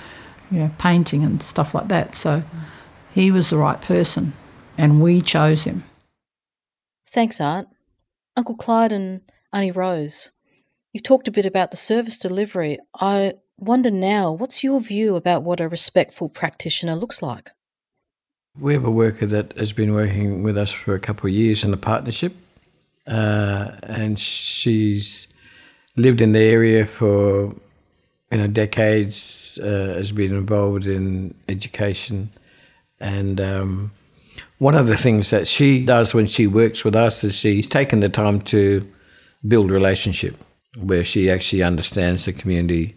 you 0.50 0.58
know, 0.58 0.70
painting 0.78 1.24
and 1.24 1.42
stuff 1.42 1.74
like 1.74 1.88
that. 1.88 2.14
So 2.14 2.42
he 3.12 3.30
was 3.30 3.50
the 3.50 3.56
right 3.56 3.80
person, 3.80 4.34
and 4.76 5.00
we 5.00 5.20
chose 5.20 5.64
him. 5.64 5.84
Thanks, 7.08 7.40
Art. 7.40 7.66
Uncle 8.36 8.54
Clyde 8.54 8.92
and 8.92 9.22
Auntie 9.52 9.70
Rose. 9.70 10.30
You've 10.96 11.02
talked 11.02 11.28
a 11.28 11.30
bit 11.30 11.44
about 11.44 11.72
the 11.72 11.76
service 11.76 12.16
delivery. 12.16 12.78
I 12.98 13.34
wonder 13.58 13.90
now, 13.90 14.32
what's 14.32 14.64
your 14.64 14.80
view 14.80 15.14
about 15.14 15.42
what 15.42 15.60
a 15.60 15.68
respectful 15.68 16.30
practitioner 16.30 16.96
looks 16.96 17.20
like? 17.20 17.50
We 18.58 18.72
have 18.72 18.86
a 18.86 18.90
worker 18.90 19.26
that 19.26 19.52
has 19.58 19.74
been 19.74 19.92
working 19.92 20.42
with 20.42 20.56
us 20.56 20.72
for 20.72 20.94
a 20.94 20.98
couple 20.98 21.28
of 21.28 21.34
years 21.34 21.62
in 21.64 21.74
a 21.74 21.76
partnership, 21.76 22.34
uh, 23.06 23.72
and 23.82 24.18
she's 24.18 25.28
lived 25.96 26.22
in 26.22 26.32
the 26.32 26.40
area 26.40 26.86
for 26.86 27.54
you 28.30 28.38
know 28.38 28.46
decades 28.46 29.58
uh, 29.62 29.96
has 29.98 30.12
been 30.12 30.34
involved 30.34 30.86
in 30.86 31.34
education, 31.46 32.30
and 33.00 33.38
um, 33.38 33.92
one 34.56 34.74
of 34.74 34.86
the 34.86 34.96
things 34.96 35.28
that 35.28 35.46
she 35.46 35.84
does 35.84 36.14
when 36.14 36.24
she 36.26 36.46
works 36.46 36.86
with 36.86 36.96
us 36.96 37.22
is 37.22 37.34
she's 37.34 37.66
taken 37.66 38.00
the 38.00 38.08
time 38.08 38.40
to 38.40 38.90
build 39.46 39.70
relationship, 39.70 40.42
where 40.80 41.04
she 41.04 41.30
actually 41.30 41.62
understands 41.62 42.26
the 42.26 42.32
community, 42.32 42.96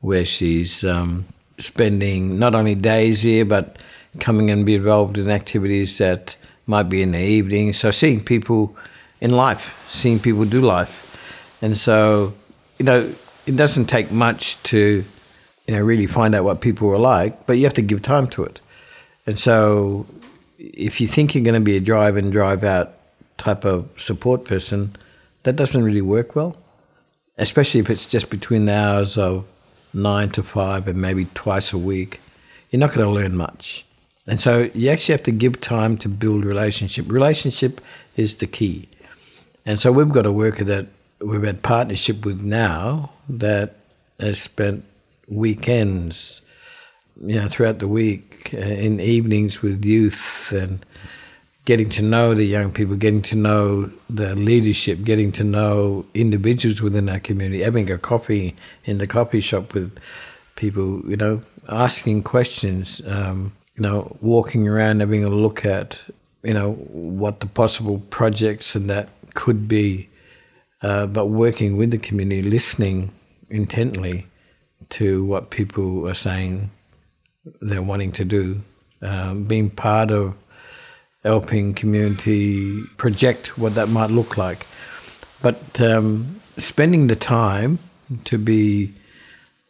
where 0.00 0.24
she's 0.24 0.84
um, 0.84 1.26
spending 1.58 2.38
not 2.38 2.54
only 2.54 2.74
days 2.74 3.22
here 3.22 3.44
but 3.44 3.78
coming 4.18 4.50
and 4.50 4.66
be 4.66 4.74
involved 4.74 5.18
in 5.18 5.30
activities 5.30 5.98
that 5.98 6.36
might 6.66 6.84
be 6.84 7.02
in 7.02 7.12
the 7.12 7.20
evening. 7.20 7.72
So 7.72 7.90
seeing 7.90 8.22
people 8.22 8.76
in 9.20 9.30
life, 9.30 9.86
seeing 9.88 10.18
people 10.18 10.44
do 10.44 10.60
life, 10.60 11.58
and 11.62 11.76
so 11.76 12.34
you 12.78 12.84
know 12.84 13.12
it 13.46 13.56
doesn't 13.56 13.86
take 13.86 14.10
much 14.10 14.62
to 14.64 15.04
you 15.66 15.74
know 15.74 15.82
really 15.82 16.06
find 16.06 16.34
out 16.34 16.44
what 16.44 16.60
people 16.60 16.90
are 16.90 16.98
like, 16.98 17.46
but 17.46 17.54
you 17.54 17.64
have 17.64 17.74
to 17.74 17.82
give 17.82 18.02
time 18.02 18.28
to 18.28 18.44
it. 18.44 18.60
And 19.26 19.38
so 19.38 20.06
if 20.58 21.00
you 21.00 21.06
think 21.06 21.34
you're 21.34 21.44
going 21.44 21.54
to 21.54 21.60
be 21.60 21.76
a 21.76 21.80
drive 21.80 22.16
in 22.16 22.30
drive 22.30 22.64
out 22.64 22.94
type 23.36 23.64
of 23.64 23.88
support 23.96 24.44
person, 24.44 24.94
that 25.42 25.56
doesn't 25.56 25.82
really 25.82 26.02
work 26.02 26.36
well, 26.36 26.56
especially 27.40 27.80
if 27.80 27.90
it's 27.90 28.08
just 28.08 28.30
between 28.30 28.66
the 28.66 28.74
hours 28.74 29.18
of 29.18 29.44
nine 29.92 30.30
to 30.30 30.42
five 30.42 30.86
and 30.86 31.00
maybe 31.00 31.26
twice 31.34 31.72
a 31.72 31.78
week. 31.78 32.20
You're 32.70 32.78
not 32.78 32.94
going 32.94 33.06
to 33.06 33.12
learn 33.12 33.36
much. 33.36 33.84
And 34.26 34.38
so 34.38 34.70
you 34.74 34.90
actually 34.90 35.14
have 35.14 35.24
to 35.24 35.32
give 35.32 35.60
time 35.60 35.96
to 35.98 36.08
build 36.08 36.44
relationship. 36.44 37.10
Relationship 37.10 37.80
is 38.14 38.36
the 38.36 38.46
key. 38.46 38.88
And 39.66 39.80
so 39.80 39.90
we've 39.90 40.10
got 40.10 40.26
a 40.26 40.32
worker 40.32 40.64
that 40.64 40.86
we've 41.20 41.42
had 41.42 41.62
partnership 41.62 42.24
with 42.24 42.40
now 42.40 43.10
that 43.28 43.76
has 44.20 44.40
spent 44.40 44.84
weekends, 45.26 46.42
you 47.24 47.36
know, 47.36 47.48
throughout 47.48 47.78
the 47.78 47.88
week 47.88 48.50
uh, 48.54 48.58
in 48.58 49.00
evenings 49.00 49.62
with 49.62 49.84
youth 49.84 50.52
and 50.52 50.84
getting 51.64 51.88
to 51.90 52.02
know 52.02 52.34
the 52.34 52.44
young 52.44 52.72
people, 52.72 52.96
getting 52.96 53.22
to 53.22 53.36
know 53.36 53.90
the 54.08 54.34
leadership, 54.34 55.04
getting 55.04 55.30
to 55.32 55.44
know 55.44 56.06
individuals 56.14 56.82
within 56.82 57.08
our 57.08 57.20
community, 57.20 57.62
having 57.62 57.90
a 57.90 57.98
coffee 57.98 58.56
in 58.84 58.98
the 58.98 59.06
coffee 59.06 59.40
shop 59.40 59.74
with 59.74 59.98
people, 60.56 61.02
you 61.08 61.16
know, 61.16 61.42
asking 61.68 62.22
questions. 62.22 63.00
Um, 63.06 63.52
you 63.80 63.88
know, 63.88 64.14
walking 64.20 64.68
around 64.68 65.00
having 65.00 65.24
a 65.24 65.30
look 65.30 65.64
at, 65.64 65.98
you 66.42 66.52
know, 66.52 66.72
what 66.72 67.40
the 67.40 67.46
possible 67.46 68.02
projects 68.10 68.74
and 68.74 68.90
that 68.90 69.08
could 69.32 69.66
be, 69.66 70.10
uh, 70.82 71.06
but 71.06 71.26
working 71.26 71.78
with 71.78 71.90
the 71.90 71.96
community, 71.96 72.42
listening 72.42 73.10
intently 73.48 74.26
to 74.90 75.24
what 75.24 75.48
people 75.48 76.06
are 76.06 76.14
saying 76.14 76.70
they're 77.62 77.80
wanting 77.80 78.12
to 78.12 78.24
do, 78.26 78.60
um, 79.00 79.44
being 79.44 79.70
part 79.70 80.10
of 80.10 80.34
helping 81.22 81.74
community 81.74 82.82
project 82.96 83.58
what 83.58 83.74
that 83.74 83.88
might 83.88 84.10
look 84.10 84.36
like. 84.36 84.66
But 85.42 85.80
um, 85.80 86.40
spending 86.56 87.06
the 87.06 87.16
time 87.16 87.78
to 88.24 88.38
be 88.38 88.92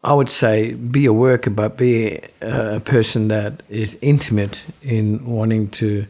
I 0.03 0.15
would 0.15 0.31
say 0.31 0.73
be 0.73 1.05
a 1.05 1.13
worker, 1.13 1.51
but 1.51 1.77
be 1.77 2.21
a 2.41 2.81
person 2.81 3.29
that 3.29 3.63
is 3.69 3.99
intimate 4.01 4.65
in 4.83 5.25
wanting 5.27 5.69
to 5.73 6.07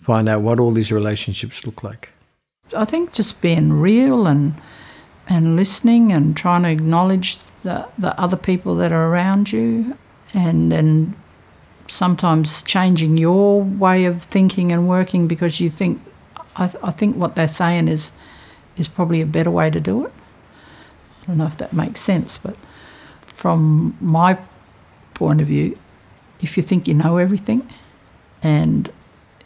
find 0.00 0.28
out 0.28 0.40
what 0.40 0.58
all 0.58 0.70
these 0.70 0.90
relationships 0.90 1.66
look 1.66 1.82
like. 1.82 2.12
I 2.74 2.86
think 2.86 3.12
just 3.12 3.40
being 3.42 3.72
real 3.74 4.26
and 4.26 4.54
and 5.28 5.56
listening 5.56 6.12
and 6.12 6.36
trying 6.36 6.62
to 6.62 6.70
acknowledge 6.70 7.38
the, 7.62 7.86
the 7.98 8.18
other 8.18 8.36
people 8.36 8.76
that 8.76 8.92
are 8.92 9.08
around 9.08 9.50
you 9.50 9.98
and 10.32 10.70
then 10.70 11.16
sometimes 11.88 12.62
changing 12.62 13.16
your 13.16 13.62
way 13.62 14.04
of 14.04 14.22
thinking 14.22 14.72
and 14.72 14.88
working 14.88 15.26
because 15.26 15.60
you 15.60 15.70
think 15.70 16.02
I, 16.56 16.68
th- 16.68 16.82
I 16.82 16.90
think 16.90 17.16
what 17.16 17.34
they're 17.34 17.48
saying 17.48 17.88
is 17.88 18.12
is 18.76 18.88
probably 18.88 19.20
a 19.20 19.26
better 19.26 19.50
way 19.50 19.70
to 19.70 19.80
do 19.80 20.04
it. 20.04 20.12
I 21.22 21.26
don't 21.26 21.38
know 21.38 21.46
if 21.46 21.56
that 21.58 21.72
makes 21.72 22.00
sense, 22.00 22.38
but 22.38 22.56
from 23.26 23.96
my 24.00 24.38
point 25.14 25.40
of 25.40 25.46
view, 25.46 25.78
if 26.40 26.56
you 26.56 26.62
think 26.62 26.86
you 26.86 26.94
know 26.94 27.16
everything 27.16 27.68
and 28.42 28.90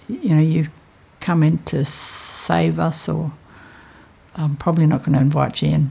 you 0.09 0.35
know 0.35 0.43
you've 0.43 0.71
come 1.21 1.43
in 1.43 1.59
to 1.59 1.85
save 1.85 2.79
us 2.79 3.09
or 3.09 3.33
I'm 4.35 4.57
probably 4.57 4.87
not 4.87 5.01
going 5.05 5.13
to 5.13 5.21
invite 5.21 5.63
you 5.63 5.69
in. 5.69 5.91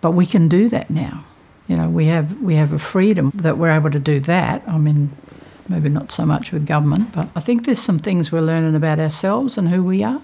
But 0.00 0.12
we 0.12 0.26
can 0.26 0.48
do 0.48 0.68
that 0.68 0.90
now. 0.90 1.24
You 1.68 1.76
know, 1.76 1.88
we 1.88 2.06
have 2.06 2.40
we 2.40 2.54
have 2.54 2.72
a 2.72 2.78
freedom 2.78 3.30
that 3.34 3.58
we're 3.58 3.70
able 3.70 3.90
to 3.90 3.98
do 3.98 4.18
that. 4.20 4.62
I 4.66 4.78
mean, 4.78 5.10
maybe 5.68 5.88
not 5.88 6.12
so 6.12 6.24
much 6.26 6.52
with 6.52 6.66
government, 6.66 7.12
but 7.12 7.28
I 7.34 7.40
think 7.40 7.64
there's 7.64 7.80
some 7.80 7.98
things 7.98 8.32
we're 8.32 8.40
learning 8.40 8.74
about 8.74 8.98
ourselves 8.98 9.58
and 9.58 9.68
who 9.68 9.82
we 9.82 10.02
are 10.02 10.22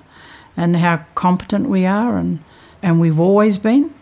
and 0.56 0.76
how 0.76 1.04
competent 1.14 1.68
we 1.68 1.84
are 1.84 2.16
and 2.16 2.40
and 2.82 3.00
we've 3.00 3.18
always 3.18 3.58
been. 3.58 3.92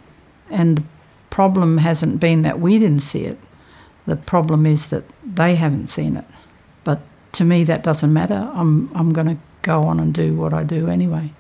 And 0.51 0.78
the 0.78 0.85
problem 1.30 1.78
hasn't 1.78 2.20
been 2.20 2.43
that 2.43 2.61
we 2.61 2.78
didn't 2.78 3.01
see 3.01 3.24
it. 3.24 3.39
The 4.07 4.16
problem 4.16 4.66
is 4.66 4.89
that 4.89 5.05
they 5.24 5.55
haven't 5.55 5.87
seen 5.87 6.16
it. 6.16 6.24
But 6.85 7.01
to 7.32 7.45
me, 7.45 7.64
that 7.64 7.82
doesn't 7.82 8.12
matter. 8.12 8.51
I'm, 8.55 8.91
I'm 8.95 9.12
going 9.12 9.28
to 9.28 9.39
go 9.62 9.85
on 9.85 9.99
and 9.99 10.12
do 10.12 10.35
what 10.35 10.53
I 10.53 10.62
do 10.62 10.89
anyway. 10.89 11.32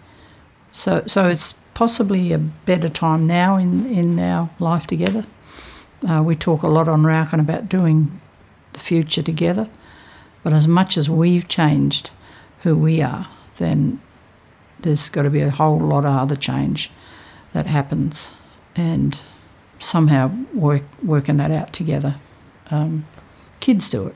So, 0.72 1.02
so 1.06 1.28
it's 1.28 1.54
possibly 1.74 2.32
a 2.32 2.38
better 2.38 2.88
time 2.88 3.26
now 3.26 3.56
in, 3.56 3.86
in 3.86 4.18
our 4.18 4.48
life 4.58 4.86
together. 4.86 5.26
Uh, 6.08 6.22
we 6.22 6.36
talk 6.36 6.62
a 6.62 6.68
lot 6.68 6.88
on 6.88 7.02
Raukkan 7.02 7.40
about 7.40 7.68
doing 7.68 8.20
the 8.72 8.80
future 8.80 9.22
together. 9.22 9.68
But 10.44 10.52
as 10.52 10.68
much 10.68 10.96
as 10.96 11.10
we've 11.10 11.48
changed 11.48 12.10
who 12.60 12.76
we 12.76 13.02
are, 13.02 13.26
then 13.56 14.00
there's 14.78 15.08
got 15.08 15.22
to 15.22 15.30
be 15.30 15.40
a 15.40 15.50
whole 15.50 15.80
lot 15.80 16.04
of 16.04 16.14
other 16.14 16.36
change 16.36 16.90
that 17.52 17.66
happens. 17.66 18.30
And 18.76 19.20
somehow 19.80 20.30
work, 20.52 20.84
working 21.02 21.38
that 21.38 21.50
out 21.50 21.72
together. 21.72 22.14
Um, 22.70 23.06
kids 23.58 23.90
do 23.90 24.06
it, 24.06 24.14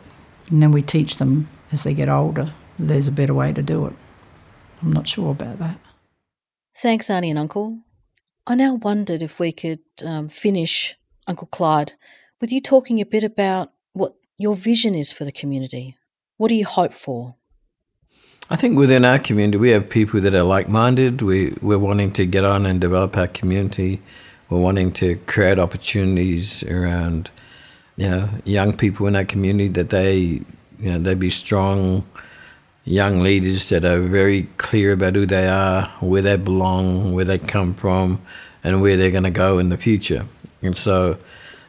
and 0.49 0.63
then 0.63 0.71
we 0.71 0.83
teach 0.83 1.17
them 1.17 1.49
as 1.73 1.83
they 1.83 1.95
get 1.95 2.09
older 2.09 2.53
there's 2.79 3.09
a 3.09 3.13
better 3.13 3.35
way 3.35 3.53
to 3.53 3.63
do 3.63 3.87
it. 3.87 3.93
I'm 4.83 4.93
not 4.93 5.09
sure 5.09 5.33
about 5.33 5.59
that. 5.59 5.79
Thanks, 6.77 7.11
Auntie 7.11 7.31
and 7.31 7.39
Uncle. 7.39 7.81
I 8.47 8.55
now 8.55 8.75
wondered 8.75 9.21
if 9.21 9.41
we 9.41 9.53
could 9.53 9.81
um, 10.05 10.29
finish, 10.29 10.97
Uncle 11.27 11.49
Clyde, 11.49 11.95
with 12.41 12.53
you 12.53 12.61
talking 12.61 13.01
a 13.01 13.07
bit 13.07 13.25
about 13.25 13.73
what 13.93 14.15
your 14.39 14.55
vision 14.55 14.95
is 14.95 15.11
for 15.11 15.25
the 15.25 15.33
community. 15.33 15.97
What 16.39 16.49
do 16.49 16.55
you 16.55 16.65
hope 16.65 16.95
for? 16.95 17.35
I 18.49 18.57
think 18.57 18.79
within 18.79 19.05
our 19.05 19.19
community, 19.19 19.59
we 19.59 19.71
have 19.71 19.91
people 19.91 20.21
that 20.23 20.35
are 20.35 20.43
like 20.43 20.69
minded. 20.69 21.21
We, 21.21 21.55
we're 21.61 21.79
wanting 21.79 22.13
to 22.13 22.25
get 22.25 22.45
on 22.45 22.65
and 22.65 22.81
develop 22.81 23.17
our 23.19 23.29
community 23.29 24.01
we're 24.49 24.61
wanting 24.61 24.93
to 24.93 25.17
create 25.27 25.59
opportunities 25.59 26.65
around, 26.65 27.31
you 27.97 28.09
know, 28.09 28.31
young 28.45 28.77
people 28.77 29.07
in 29.07 29.15
our 29.15 29.25
community 29.25 29.69
that 29.69 29.91
they, 29.91 30.17
you 30.17 30.45
know, 30.93 30.99
they 30.99 31.15
be 31.15 31.31
strong 31.31 32.07
young 32.85 33.21
leaders 33.21 33.69
that 33.69 33.85
are 33.85 34.01
very 34.01 34.45
clear 34.57 34.93
about 34.93 35.15
who 35.15 35.27
they 35.27 35.47
are, 35.47 35.87
where 36.01 36.23
they 36.23 36.37
belong, 36.37 37.13
where 37.13 37.27
they 37.27 37.39
come 37.39 37.75
from, 37.75 38.23
and 38.65 38.81
where 38.81 38.97
they're 38.97 39.11
going 39.11 39.25
to 39.25 39.31
go 39.31 39.59
in 39.59 39.69
the 39.69 39.77
future. 39.77 40.25
And 40.63 40.75
so 40.75 41.19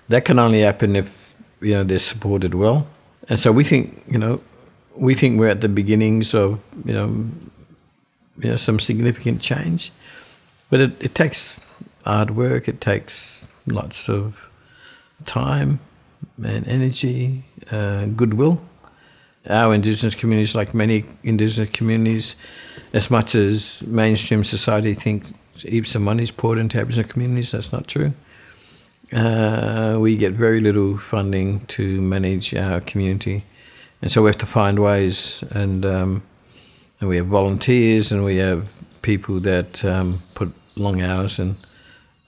that 0.07 0.23
can 0.23 0.39
only 0.39 0.61
happen 0.61 0.95
if 0.95 1.35
you 1.59 1.73
know 1.73 1.83
they're 1.83 1.99
supported 1.99 2.53
well. 2.53 2.87
And 3.27 3.37
so 3.37 3.51
we 3.51 3.65
think, 3.65 4.01
you 4.07 4.17
know, 4.17 4.41
we 4.99 5.13
think 5.15 5.39
we're 5.39 5.49
at 5.49 5.61
the 5.61 5.69
beginnings 5.69 6.33
of 6.33 6.59
you 6.85 6.93
know, 6.93 7.07
you 8.37 8.49
know 8.49 8.57
some 8.57 8.79
significant 8.79 9.41
change, 9.41 9.91
but 10.69 10.79
it, 10.79 11.03
it 11.03 11.15
takes 11.15 11.61
hard 12.05 12.31
work. 12.31 12.67
It 12.67 12.81
takes 12.81 13.47
lots 13.65 14.09
of 14.09 14.49
time 15.25 15.79
and 16.43 16.67
energy, 16.67 17.43
uh, 17.71 18.05
goodwill. 18.07 18.61
Our 19.49 19.73
Indigenous 19.73 20.15
communities, 20.15 20.53
like 20.53 20.73
many 20.73 21.05
Indigenous 21.23 21.69
communities, 21.69 22.35
as 22.93 23.09
much 23.09 23.35
as 23.35 23.83
mainstream 23.87 24.43
society 24.43 24.93
thinks 24.93 25.33
heaps 25.63 25.95
of 25.95 26.01
money 26.01 26.23
is 26.23 26.31
poured 26.31 26.57
into 26.57 26.77
Aboriginal 26.77 27.09
communities, 27.09 27.51
that's 27.51 27.71
not 27.71 27.87
true. 27.87 28.13
Uh, 29.11 29.97
we 29.99 30.15
get 30.15 30.33
very 30.33 30.59
little 30.59 30.97
funding 30.97 31.61
to 31.61 32.01
manage 32.01 32.53
our 32.53 32.79
community, 32.81 33.43
and 34.01 34.11
so 34.11 34.23
we 34.23 34.29
have 34.29 34.37
to 34.37 34.45
find 34.45 34.79
ways. 34.79 35.43
And, 35.51 35.85
um, 35.85 36.23
and 36.99 37.09
we 37.09 37.17
have 37.17 37.27
volunteers, 37.27 38.11
and 38.11 38.23
we 38.23 38.37
have 38.37 38.67
people 39.01 39.39
that 39.41 39.83
um, 39.85 40.21
put 40.35 40.53
long 40.75 41.01
hours 41.01 41.39
and 41.39 41.55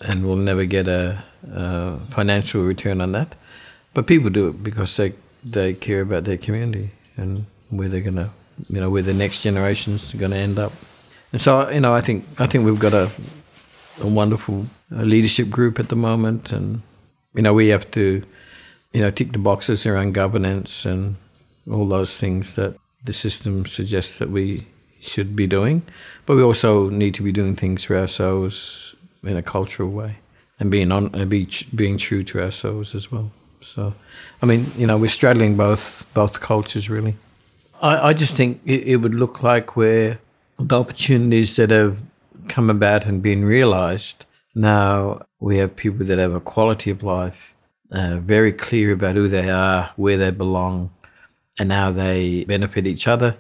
and 0.04 0.26
will 0.26 0.36
never 0.36 0.66
get 0.66 0.88
a, 0.88 1.24
a, 1.54 1.98
financial 2.10 2.64
return 2.64 3.02
on 3.02 3.12
that. 3.12 3.36
But 3.94 4.08
people 4.08 4.30
do 4.30 4.48
it 4.48 4.64
because 4.64 4.96
they 4.98 5.14
they 5.44 5.74
care 5.74 6.02
about 6.02 6.24
their 6.24 6.38
community 6.38 6.92
and 7.18 7.46
where 7.70 7.90
they're 7.90 8.02
gonna, 8.02 8.32
you 8.70 8.80
know, 8.80 8.90
where 8.90 9.02
the 9.04 9.14
next 9.14 9.44
generations 9.44 10.14
are 10.14 10.18
gonna 10.18 10.38
end 10.38 10.58
up. 10.60 10.72
And 11.32 11.42
so, 11.42 11.70
you 11.70 11.80
know, 11.80 11.94
I 11.94 12.02
think 12.02 12.26
I 12.40 12.48
think 12.48 12.66
we've 12.66 12.80
got 12.80 12.94
a 12.94 13.12
a 14.02 14.08
wonderful 14.08 14.66
uh, 14.92 15.04
leadership 15.04 15.50
group 15.50 15.80
at 15.80 15.90
the 15.90 15.96
moment, 15.96 16.52
and 16.52 16.82
you 17.36 17.42
know, 17.42 17.54
we 17.54 17.68
have 17.70 17.90
to, 17.92 18.22
you 18.94 19.02
know, 19.02 19.12
tick 19.12 19.34
the 19.34 19.40
boxes 19.40 19.86
around 19.86 20.14
governance 20.14 20.86
and 20.86 21.16
all 21.70 21.88
those 21.88 22.20
things 22.20 22.56
that 22.56 22.76
the 23.04 23.14
system 23.14 23.66
suggests 23.66 24.20
that 24.20 24.30
we 24.30 24.68
should 25.00 25.36
be 25.36 25.48
doing. 25.48 25.82
But 26.26 26.36
we 26.36 26.44
also 26.44 26.90
need 26.90 27.14
to 27.16 27.24
be 27.24 27.32
doing 27.32 27.56
things 27.56 27.84
for 27.86 27.98
ourselves 27.98 28.96
in 29.24 29.36
a 29.36 29.42
cultural 29.42 29.90
way 29.90 30.18
and 30.60 30.72
being 30.72 30.92
on 30.92 31.14
and 31.14 31.30
be, 31.30 31.48
being 31.76 31.98
true 31.98 32.24
to 32.24 32.42
ourselves 32.42 32.96
as 32.96 33.12
well. 33.12 33.32
So, 33.62 33.94
I 34.42 34.46
mean, 34.46 34.66
you 34.78 34.88
know, 34.88 34.98
we're 34.98 35.10
straddling 35.10 35.58
both 35.58 36.12
both 36.14 36.40
cultures 36.42 36.90
really. 36.90 37.16
I, 37.82 38.10
I 38.10 38.14
just 38.14 38.36
think 38.38 38.62
it, 38.66 38.88
it 38.88 38.96
would 38.98 39.16
look 39.16 39.44
like 39.44 39.76
where 39.76 40.20
the 40.58 40.80
opportunities 40.80 41.56
that 41.56 41.72
have 41.72 41.98
come 42.48 42.70
about 42.70 43.06
and 43.06 43.22
been 43.22 43.46
realised 43.46 44.26
now 44.54 45.22
we 45.40 45.58
have 45.58 45.76
people 45.76 46.06
that 46.06 46.20
have 46.20 46.34
a 46.34 46.40
quality 46.40 46.92
of 46.92 47.04
life, 47.04 47.54
uh, 47.92 48.18
very 48.18 48.52
clear 48.52 48.92
about 48.92 49.16
who 49.16 49.28
they 49.28 49.50
are, 49.50 49.92
where 49.96 50.18
they 50.18 50.32
belong, 50.32 50.92
and 51.62 51.72
how 51.72 51.92
they 51.92 52.44
benefit 52.46 52.88
each 52.88 53.08
other, 53.08 53.38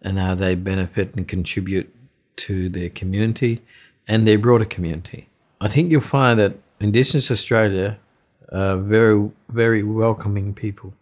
and 0.00 0.18
how 0.18 0.34
they 0.34 0.54
benefit 0.54 1.14
and 1.14 1.28
contribute 1.28 1.94
to 2.36 2.70
their 2.70 2.88
community 2.88 3.60
and 4.06 4.26
their 4.26 4.38
broader 4.38 4.64
community. 4.64 5.28
I 5.60 5.68
think 5.68 5.92
you'll 5.92 6.00
find 6.00 6.38
that 6.38 6.54
Indigenous 6.80 7.30
Australia 7.30 7.98
are 8.50 8.78
very, 8.78 9.30
very 9.50 9.82
welcoming 9.82 10.54
people. 10.54 10.94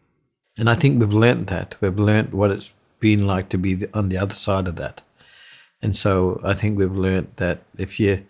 And 0.58 0.68
I 0.68 0.74
think 0.74 0.98
we've 0.98 1.12
learnt 1.12 1.46
that. 1.46 1.76
We've 1.80 2.00
learnt 2.10 2.34
what 2.34 2.50
it's 2.50 2.74
been 2.98 3.28
like 3.28 3.48
to 3.50 3.58
be 3.58 3.86
on 3.94 4.08
the 4.08 4.18
other 4.18 4.34
side 4.34 4.66
of 4.66 4.74
that. 4.76 5.02
And 5.80 5.96
so 5.96 6.40
I 6.42 6.54
think 6.54 6.76
we've 6.76 6.90
learnt 7.06 7.36
that 7.36 7.62
if 7.78 8.00
you 8.00 8.26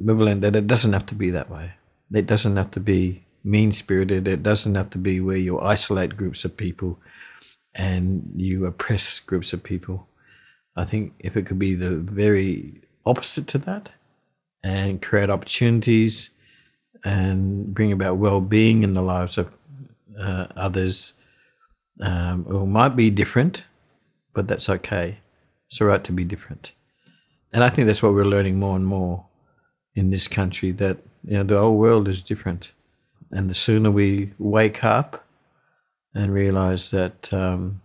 we've 0.00 0.24
learned 0.26 0.42
that 0.42 0.56
it 0.56 0.66
doesn't 0.66 0.94
have 0.94 1.06
to 1.06 1.14
be 1.14 1.30
that 1.30 1.50
way. 1.50 1.74
It 2.14 2.26
doesn't 2.26 2.56
have 2.56 2.70
to 2.70 2.80
be 2.80 3.24
mean 3.44 3.72
spirited. 3.72 4.26
It 4.26 4.42
doesn't 4.42 4.74
have 4.74 4.90
to 4.90 4.98
be 4.98 5.20
where 5.20 5.36
you 5.36 5.60
isolate 5.60 6.16
groups 6.16 6.44
of 6.46 6.56
people 6.56 6.98
and 7.74 8.30
you 8.36 8.66
oppress 8.66 9.20
groups 9.20 9.52
of 9.52 9.62
people. 9.62 10.08
I 10.76 10.84
think 10.84 11.14
if 11.18 11.36
it 11.36 11.46
could 11.46 11.58
be 11.58 11.74
the 11.74 11.96
very 11.96 12.80
opposite 13.04 13.46
to 13.48 13.58
that 13.58 13.90
and 14.62 15.02
create 15.02 15.30
opportunities 15.30 16.30
and 17.04 17.72
bring 17.74 17.92
about 17.92 18.16
well 18.16 18.40
being 18.40 18.82
in 18.82 18.92
the 18.92 19.02
lives 19.02 19.38
of 19.38 19.56
uh, 20.18 20.46
others, 20.56 21.14
um, 22.00 22.46
it 22.48 22.66
might 22.66 22.96
be 22.96 23.10
different, 23.10 23.64
but 24.34 24.48
that's 24.48 24.68
okay. 24.68 25.18
It's 25.66 25.80
all 25.80 25.88
right 25.88 26.02
to 26.04 26.12
be 26.12 26.24
different. 26.24 26.72
And 27.52 27.64
I 27.64 27.68
think 27.68 27.86
that's 27.86 28.02
what 28.02 28.14
we're 28.14 28.24
learning 28.24 28.58
more 28.58 28.76
and 28.76 28.86
more 28.86 29.26
in 29.94 30.10
this 30.10 30.28
country 30.28 30.70
that 30.72 30.98
you 31.24 31.38
know 31.38 31.42
the 31.42 31.58
whole 31.58 31.76
world 31.76 32.08
is 32.08 32.22
different, 32.22 32.72
and 33.30 33.50
the 33.50 33.54
sooner 33.54 33.90
we 33.90 34.30
wake 34.38 34.84
up 34.84 35.27
and 36.18 36.34
realize 36.34 36.90
that 36.90 37.32
um, 37.32 37.80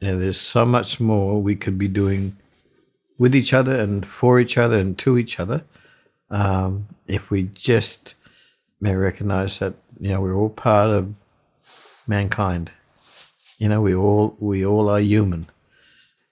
you 0.00 0.08
know, 0.08 0.18
there's 0.18 0.40
so 0.40 0.66
much 0.66 0.98
more 1.00 1.40
we 1.40 1.54
could 1.54 1.78
be 1.78 1.86
doing 1.86 2.36
with 3.18 3.36
each 3.36 3.54
other 3.54 3.76
and 3.76 4.04
for 4.04 4.40
each 4.40 4.58
other 4.58 4.76
and 4.76 4.98
to 4.98 5.16
each 5.16 5.38
other, 5.38 5.62
um, 6.28 6.88
if 7.06 7.30
we 7.30 7.44
just 7.44 8.16
may 8.80 8.96
recognize 8.96 9.60
that 9.60 9.74
you 10.00 10.10
know 10.10 10.20
we're 10.20 10.34
all 10.34 10.48
part 10.48 10.90
of 10.90 11.14
mankind. 12.08 12.72
You 13.58 13.68
know, 13.68 13.80
we 13.80 13.94
all 13.94 14.36
we 14.40 14.66
all 14.66 14.88
are 14.88 14.98
human. 15.00 15.46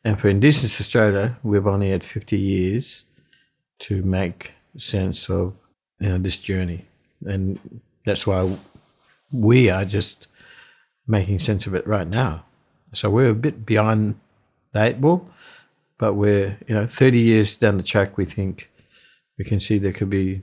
And 0.04 0.18
for 0.18 0.28
Indigenous 0.28 0.80
Australia, 0.80 1.38
we've 1.44 1.66
only 1.66 1.90
had 1.90 2.02
50 2.02 2.36
years 2.36 3.04
to 3.80 4.02
make 4.02 4.54
sense 4.76 5.30
of 5.30 5.54
you 6.00 6.08
know, 6.08 6.18
this 6.18 6.40
journey. 6.40 6.86
And 7.24 7.60
that's 8.04 8.26
why 8.26 8.56
we 9.32 9.68
are 9.70 9.84
just 9.84 10.26
making 11.06 11.38
sense 11.38 11.66
of 11.66 11.74
it 11.74 11.86
right 11.86 12.06
now. 12.06 12.44
So 12.92 13.10
we're 13.10 13.30
a 13.30 13.34
bit 13.34 13.64
beyond 13.64 14.18
the 14.72 14.82
eight 14.82 15.00
ball, 15.00 15.28
but 15.98 16.14
we're, 16.14 16.58
you 16.66 16.74
know, 16.74 16.86
30 16.86 17.18
years 17.18 17.56
down 17.56 17.76
the 17.76 17.82
track, 17.82 18.16
we 18.16 18.24
think 18.24 18.70
we 19.38 19.44
can 19.44 19.60
see 19.60 19.78
there 19.78 19.92
could 19.92 20.10
be, 20.10 20.42